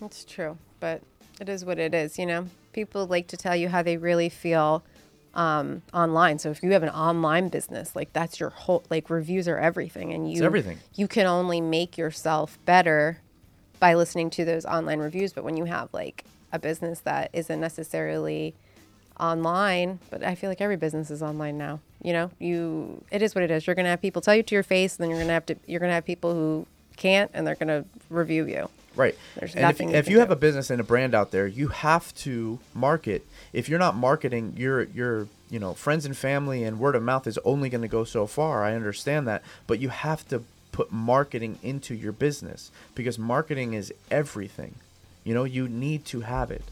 It's 0.00 0.24
true, 0.24 0.58
but 0.80 1.02
it 1.40 1.48
is 1.48 1.64
what 1.64 1.78
it 1.78 1.94
is. 1.94 2.18
You 2.18 2.26
know, 2.26 2.48
people 2.72 3.06
like 3.06 3.26
to 3.28 3.36
tell 3.36 3.56
you 3.56 3.68
how 3.68 3.82
they 3.82 3.96
really 3.96 4.28
feel 4.28 4.82
um, 5.34 5.82
online. 5.92 6.38
So 6.38 6.50
if 6.50 6.62
you 6.62 6.72
have 6.72 6.82
an 6.82 6.90
online 6.90 7.48
business, 7.48 7.94
like 7.94 8.12
that's 8.12 8.40
your 8.40 8.50
whole 8.50 8.82
like 8.90 9.10
reviews 9.10 9.46
are 9.48 9.58
everything, 9.58 10.12
and 10.12 10.32
you 10.32 10.44
everything. 10.44 10.78
You 10.94 11.08
can 11.08 11.26
only 11.26 11.60
make 11.60 11.96
yourself 11.98 12.58
better 12.64 13.18
by 13.78 13.94
listening 13.94 14.30
to 14.30 14.44
those 14.44 14.64
online 14.64 14.98
reviews. 14.98 15.32
But 15.32 15.44
when 15.44 15.56
you 15.56 15.66
have 15.66 15.92
like 15.92 16.24
a 16.52 16.58
business 16.58 17.00
that 17.00 17.30
isn't 17.32 17.60
necessarily 17.60 18.54
online, 19.20 19.98
but 20.10 20.22
I 20.22 20.34
feel 20.34 20.50
like 20.50 20.60
every 20.60 20.76
business 20.76 21.10
is 21.10 21.22
online 21.22 21.58
now. 21.58 21.80
You 22.02 22.12
know, 22.12 22.30
you 22.38 23.04
it 23.10 23.22
is 23.22 23.34
what 23.34 23.44
it 23.44 23.50
is. 23.50 23.66
You're 23.66 23.76
gonna 23.76 23.90
have 23.90 24.02
people 24.02 24.22
tell 24.22 24.34
you 24.34 24.42
to 24.42 24.54
your 24.54 24.62
face, 24.62 24.96
and 24.96 25.04
then 25.04 25.10
you're 25.10 25.20
gonna 25.20 25.32
have 25.32 25.46
to 25.46 25.56
you're 25.66 25.80
gonna 25.80 25.92
have 25.92 26.04
people 26.04 26.32
who 26.32 26.66
can't, 26.96 27.30
and 27.34 27.46
they're 27.46 27.54
gonna 27.54 27.84
review 28.08 28.46
you. 28.46 28.70
Right. 28.96 29.16
There's 29.38 29.54
and 29.54 29.62
nothing 29.62 29.90
if, 29.90 29.94
you 29.94 29.98
if 29.98 30.08
you 30.08 30.18
have 30.20 30.30
a 30.30 30.36
business 30.36 30.70
and 30.70 30.80
a 30.80 30.84
brand 30.84 31.14
out 31.14 31.30
there, 31.30 31.46
you 31.46 31.68
have 31.68 32.14
to 32.16 32.58
market. 32.74 33.26
If 33.52 33.68
you're 33.68 33.78
not 33.78 33.94
marketing, 33.94 34.54
your 34.56 34.84
your 34.84 35.28
you 35.50 35.58
know 35.58 35.74
friends 35.74 36.06
and 36.06 36.16
family 36.16 36.64
and 36.64 36.80
word 36.80 36.96
of 36.96 37.02
mouth 37.02 37.26
is 37.26 37.38
only 37.44 37.68
going 37.68 37.82
to 37.82 37.88
go 37.88 38.04
so 38.04 38.26
far. 38.26 38.64
I 38.64 38.74
understand 38.74 39.28
that, 39.28 39.42
but 39.66 39.78
you 39.78 39.90
have 39.90 40.26
to 40.28 40.42
put 40.72 40.90
marketing 40.92 41.58
into 41.62 41.94
your 41.94 42.12
business 42.12 42.70
because 42.94 43.18
marketing 43.18 43.74
is 43.74 43.92
everything. 44.10 44.74
You 45.24 45.34
know, 45.34 45.44
you 45.44 45.68
need 45.68 46.04
to 46.06 46.20
have 46.20 46.50
it. 46.50 46.64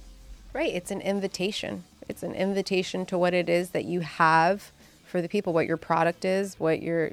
Right. 0.52 0.74
It's 0.74 0.90
an 0.90 1.00
invitation. 1.00 1.84
It's 2.08 2.22
an 2.22 2.34
invitation 2.34 3.06
to 3.06 3.18
what 3.18 3.34
it 3.34 3.48
is 3.48 3.70
that 3.70 3.84
you 3.84 4.00
have 4.00 4.70
for 5.06 5.20
the 5.22 5.28
people, 5.28 5.52
what 5.52 5.66
your 5.66 5.76
product 5.76 6.24
is, 6.24 6.58
what 6.58 6.82
your 6.82 7.12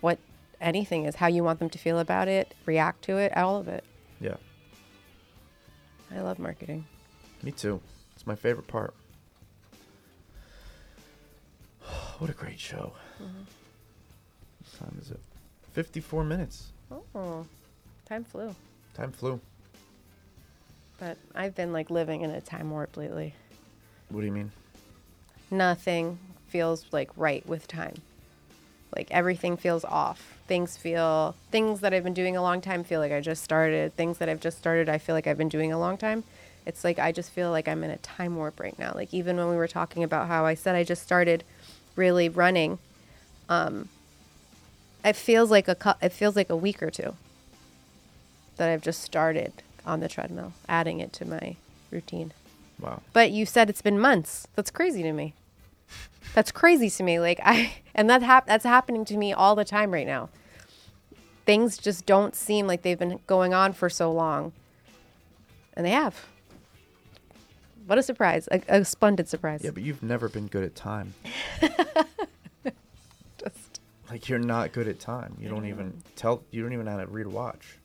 what 0.00 0.18
anything 0.60 1.04
is, 1.04 1.16
how 1.16 1.26
you 1.26 1.44
want 1.44 1.58
them 1.58 1.70
to 1.70 1.78
feel 1.78 1.98
about 1.98 2.28
it, 2.28 2.54
react 2.64 3.02
to 3.02 3.16
it, 3.18 3.36
all 3.36 3.56
of 3.56 3.68
it. 3.68 3.84
Yeah. 4.20 4.36
I 6.14 6.20
love 6.20 6.38
marketing. 6.38 6.86
Me 7.42 7.50
too. 7.50 7.80
It's 8.14 8.26
my 8.26 8.34
favorite 8.34 8.66
part. 8.66 8.94
what 12.18 12.30
a 12.30 12.32
great 12.32 12.58
show. 12.60 12.92
Mm-hmm. 13.22 13.42
What 14.58 14.78
time 14.78 14.98
is 15.00 15.10
it? 15.10 15.20
54 15.72 16.24
minutes. 16.24 16.72
Oh, 17.14 17.46
time 18.06 18.24
flew. 18.24 18.54
Time 18.94 19.12
flew. 19.12 19.40
But 20.98 21.18
I've 21.34 21.54
been 21.54 21.72
like 21.72 21.90
living 21.90 22.22
in 22.22 22.30
a 22.30 22.40
time 22.40 22.70
warp 22.70 22.96
lately. 22.96 23.34
What 24.08 24.20
do 24.20 24.26
you 24.26 24.32
mean? 24.32 24.52
Nothing 25.50 26.18
feels 26.46 26.86
like 26.92 27.10
right 27.16 27.46
with 27.46 27.68
time. 27.68 27.96
Like 28.94 29.10
everything 29.10 29.56
feels 29.56 29.84
off. 29.84 30.34
Things 30.46 30.76
feel 30.76 31.34
things 31.50 31.80
that 31.80 31.92
I've 31.92 32.04
been 32.04 32.14
doing 32.14 32.36
a 32.36 32.42
long 32.42 32.60
time 32.60 32.84
feel 32.84 33.00
like 33.00 33.12
I 33.12 33.20
just 33.20 33.42
started. 33.42 33.96
Things 33.96 34.18
that 34.18 34.28
I've 34.28 34.40
just 34.40 34.58
started 34.58 34.88
I 34.88 34.98
feel 34.98 35.14
like 35.14 35.26
I've 35.26 35.38
been 35.38 35.48
doing 35.48 35.72
a 35.72 35.78
long 35.78 35.96
time. 35.96 36.24
It's 36.64 36.82
like 36.84 36.98
I 36.98 37.12
just 37.12 37.30
feel 37.30 37.50
like 37.50 37.68
I'm 37.68 37.84
in 37.84 37.90
a 37.90 37.96
time 37.98 38.36
warp 38.36 38.60
right 38.60 38.78
now. 38.78 38.92
Like 38.94 39.12
even 39.12 39.36
when 39.36 39.48
we 39.48 39.56
were 39.56 39.68
talking 39.68 40.02
about 40.02 40.28
how 40.28 40.44
I 40.44 40.54
said 40.54 40.74
I 40.74 40.84
just 40.84 41.02
started 41.02 41.44
really 41.94 42.28
running, 42.28 42.78
um, 43.48 43.88
it 45.04 45.16
feels 45.16 45.50
like 45.50 45.68
a 45.68 45.96
it 46.02 46.12
feels 46.12 46.36
like 46.36 46.50
a 46.50 46.56
week 46.56 46.82
or 46.82 46.90
two 46.90 47.16
that 48.56 48.68
I've 48.68 48.82
just 48.82 49.02
started 49.02 49.52
on 49.84 50.00
the 50.00 50.08
treadmill, 50.08 50.52
adding 50.68 51.00
it 51.00 51.12
to 51.14 51.24
my 51.24 51.56
routine. 51.90 52.32
Wow. 52.80 53.02
But 53.12 53.30
you 53.30 53.46
said 53.46 53.70
it's 53.70 53.82
been 53.82 54.00
months. 54.00 54.48
That's 54.56 54.70
crazy 54.70 55.02
to 55.02 55.12
me. 55.12 55.34
That's 56.34 56.52
crazy 56.52 56.90
to 56.90 57.02
me. 57.02 57.18
Like 57.18 57.40
I 57.42 57.72
and 57.94 58.10
that 58.10 58.22
hap- 58.22 58.46
that's 58.46 58.64
happening 58.64 59.04
to 59.06 59.16
me 59.16 59.32
all 59.32 59.54
the 59.54 59.64
time 59.64 59.90
right 59.92 60.06
now. 60.06 60.28
Things 61.46 61.78
just 61.78 62.06
don't 62.06 62.34
seem 62.34 62.66
like 62.66 62.82
they've 62.82 62.98
been 62.98 63.20
going 63.26 63.54
on 63.54 63.72
for 63.72 63.88
so 63.88 64.10
long. 64.12 64.52
And 65.74 65.86
they 65.86 65.90
have. 65.90 66.26
What 67.86 67.98
a 67.98 68.02
surprise. 68.02 68.48
A, 68.50 68.60
a 68.68 68.84
splendid 68.84 69.28
surprise. 69.28 69.60
Yeah, 69.62 69.70
but 69.70 69.82
you've 69.84 70.02
never 70.02 70.28
been 70.28 70.48
good 70.48 70.64
at 70.64 70.74
time. 70.74 71.14
Just 73.38 73.80
Like 74.10 74.28
you're 74.28 74.40
not 74.40 74.72
good 74.72 74.88
at 74.88 74.98
time. 74.98 75.36
You 75.40 75.48
don't 75.48 75.66
even 75.66 76.02
tell. 76.16 76.42
You 76.50 76.62
don't 76.62 76.72
even 76.72 76.84
know 76.86 76.92
how 76.92 76.98
to 76.98 77.06
read 77.06 77.26
a 77.26 77.30
watch. 77.30 77.78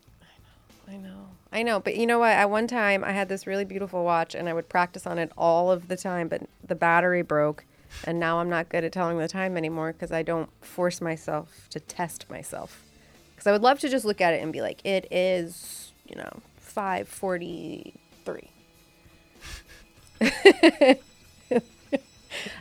I 0.88 0.94
know. 0.94 0.98
I 0.98 0.98
know. 0.98 1.28
I 1.54 1.64
know, 1.64 1.80
but 1.80 1.96
you 1.98 2.08
know 2.08 2.18
what? 2.20 2.32
At 2.32 2.50
one 2.50 2.66
time, 2.66 3.04
I 3.04 3.12
had 3.12 3.30
this 3.30 3.46
really 3.46 3.66
beautiful 3.66 4.04
watch, 4.04 4.34
and 4.34 4.50
I 4.50 4.54
would 4.54 4.70
practice 4.70 5.06
on 5.06 5.20
it 5.20 5.32
all 5.38 5.70
of 5.72 5.88
the 5.88 5.98
time. 5.98 6.28
But 6.30 6.42
the 6.66 6.76
battery 6.76 7.22
broke, 7.22 7.66
and 8.06 8.20
now 8.20 8.40
I'm 8.40 8.50
not 8.50 8.70
good 8.70 8.84
at 8.84 8.92
telling 8.92 9.18
the 9.18 9.28
time 9.28 9.58
anymore 9.58 9.94
because 9.94 10.12
I 10.12 10.24
don't 10.24 10.50
force 10.64 11.02
myself 11.02 11.68
to 11.72 11.80
test 11.80 12.30
myself. 12.30 12.84
Because 13.34 13.48
I 13.48 13.52
would 13.52 13.62
love 13.62 13.80
to 13.80 13.90
just 13.90 14.06
look 14.06 14.22
at 14.22 14.34
it 14.34 14.42
and 14.42 14.54
be 14.54 14.62
like, 14.62 14.86
"It 14.86 15.08
is, 15.12 15.92
you 16.08 16.16
know, 16.16 16.42
five 16.58 17.08
forty-three. 17.08 18.50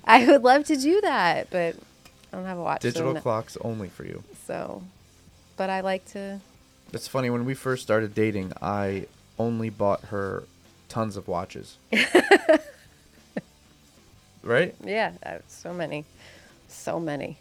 I 0.04 0.26
would 0.26 0.42
love 0.42 0.64
to 0.64 0.76
do 0.76 1.00
that, 1.02 1.48
but 1.50 1.76
I 2.32 2.36
don't 2.36 2.46
have 2.46 2.58
a 2.58 2.62
watch. 2.62 2.82
so 2.82 2.88
Digital 2.90 3.14
no- 3.14 3.20
clocks 3.20 3.56
only 3.60 3.88
for 3.88 4.04
you. 4.04 4.22
So, 4.46 4.82
but 5.56 5.70
I 5.70 5.80
like 5.80 6.04
to. 6.12 6.40
It's 6.92 7.06
funny 7.06 7.30
when 7.30 7.44
we 7.44 7.54
first 7.54 7.82
started 7.82 8.14
dating. 8.14 8.52
I 8.60 9.06
only 9.38 9.70
bought 9.70 10.04
her 10.06 10.44
tons 10.88 11.16
of 11.16 11.28
watches. 11.28 11.78
right? 14.42 14.74
Yeah, 14.84 15.12
uh, 15.24 15.38
so 15.48 15.72
many, 15.72 16.04
so 16.68 16.98
many. 17.00 17.38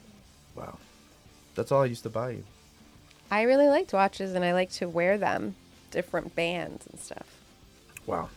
Wow. 0.56 0.78
That's 1.56 1.72
all 1.72 1.82
I 1.82 1.86
used 1.86 2.04
to 2.04 2.10
buy 2.10 2.32
you. 2.32 2.44
I 3.32 3.44
really 3.44 3.68
liked 3.68 3.94
watches 3.94 4.34
and 4.34 4.44
I 4.44 4.54
like 4.54 4.72
to 4.74 4.88
wear 4.88 5.18
them, 5.18 5.56
different 5.92 6.36
bands 6.36 6.88
and 6.88 7.00
stuff. 7.00 7.28
Wow. 8.06 8.30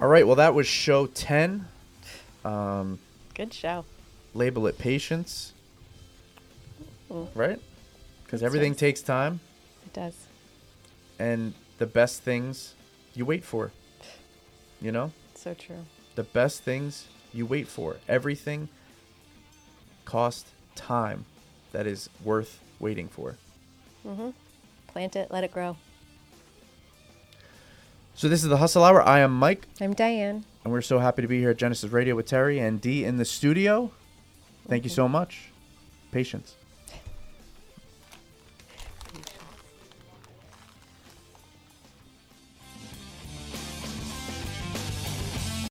All 0.00 0.08
right. 0.08 0.26
Well, 0.26 0.36
that 0.36 0.54
was 0.54 0.66
show 0.66 1.06
ten. 1.06 1.66
Um, 2.44 2.98
Good 3.34 3.52
show. 3.52 3.84
label 4.34 4.66
it 4.68 4.78
patience. 4.78 5.52
Mm. 7.10 7.28
Right? 7.34 7.60
Because 8.24 8.42
everything 8.42 8.72
right. 8.72 8.78
takes 8.78 9.00
time, 9.00 9.40
It 9.86 9.92
does. 9.94 10.14
and 11.18 11.54
the 11.78 11.86
best 11.86 12.22
things 12.22 12.74
you 13.14 13.24
wait 13.24 13.44
for. 13.44 13.72
You 14.80 14.92
know, 14.92 15.12
So 15.34 15.54
true. 15.54 15.86
the 16.14 16.22
best 16.22 16.62
things 16.62 17.08
you 17.38 17.46
wait 17.46 17.68
for. 17.68 17.96
Everything 18.08 18.68
cost 20.04 20.46
time 20.74 21.24
that 21.72 21.86
is 21.86 22.10
worth 22.24 22.60
waiting 22.80 23.08
for. 23.08 23.36
Mm-hmm. 24.06 24.30
Plant 24.88 25.16
it, 25.16 25.30
let 25.30 25.44
it 25.44 25.52
grow. 25.52 25.76
So 28.14 28.28
this 28.28 28.42
is 28.42 28.48
the 28.48 28.56
Hustle 28.56 28.82
Hour. 28.82 29.00
I 29.02 29.20
am 29.20 29.32
Mike, 29.32 29.66
I'm 29.80 29.94
Diane. 29.94 30.44
and 30.64 30.72
we're 30.72 30.80
so 30.80 30.98
happy 30.98 31.22
to 31.22 31.28
be 31.28 31.38
here 31.38 31.50
at 31.50 31.56
Genesis 31.56 31.92
Radio 31.92 32.16
with 32.16 32.26
Terry 32.26 32.58
and 32.58 32.80
Dee 32.80 33.04
in 33.04 33.16
the 33.16 33.24
studio. 33.24 33.92
Thank 34.66 34.84
you 34.84 34.90
so 34.90 35.08
much. 35.08 35.50
Patience. 36.10 36.56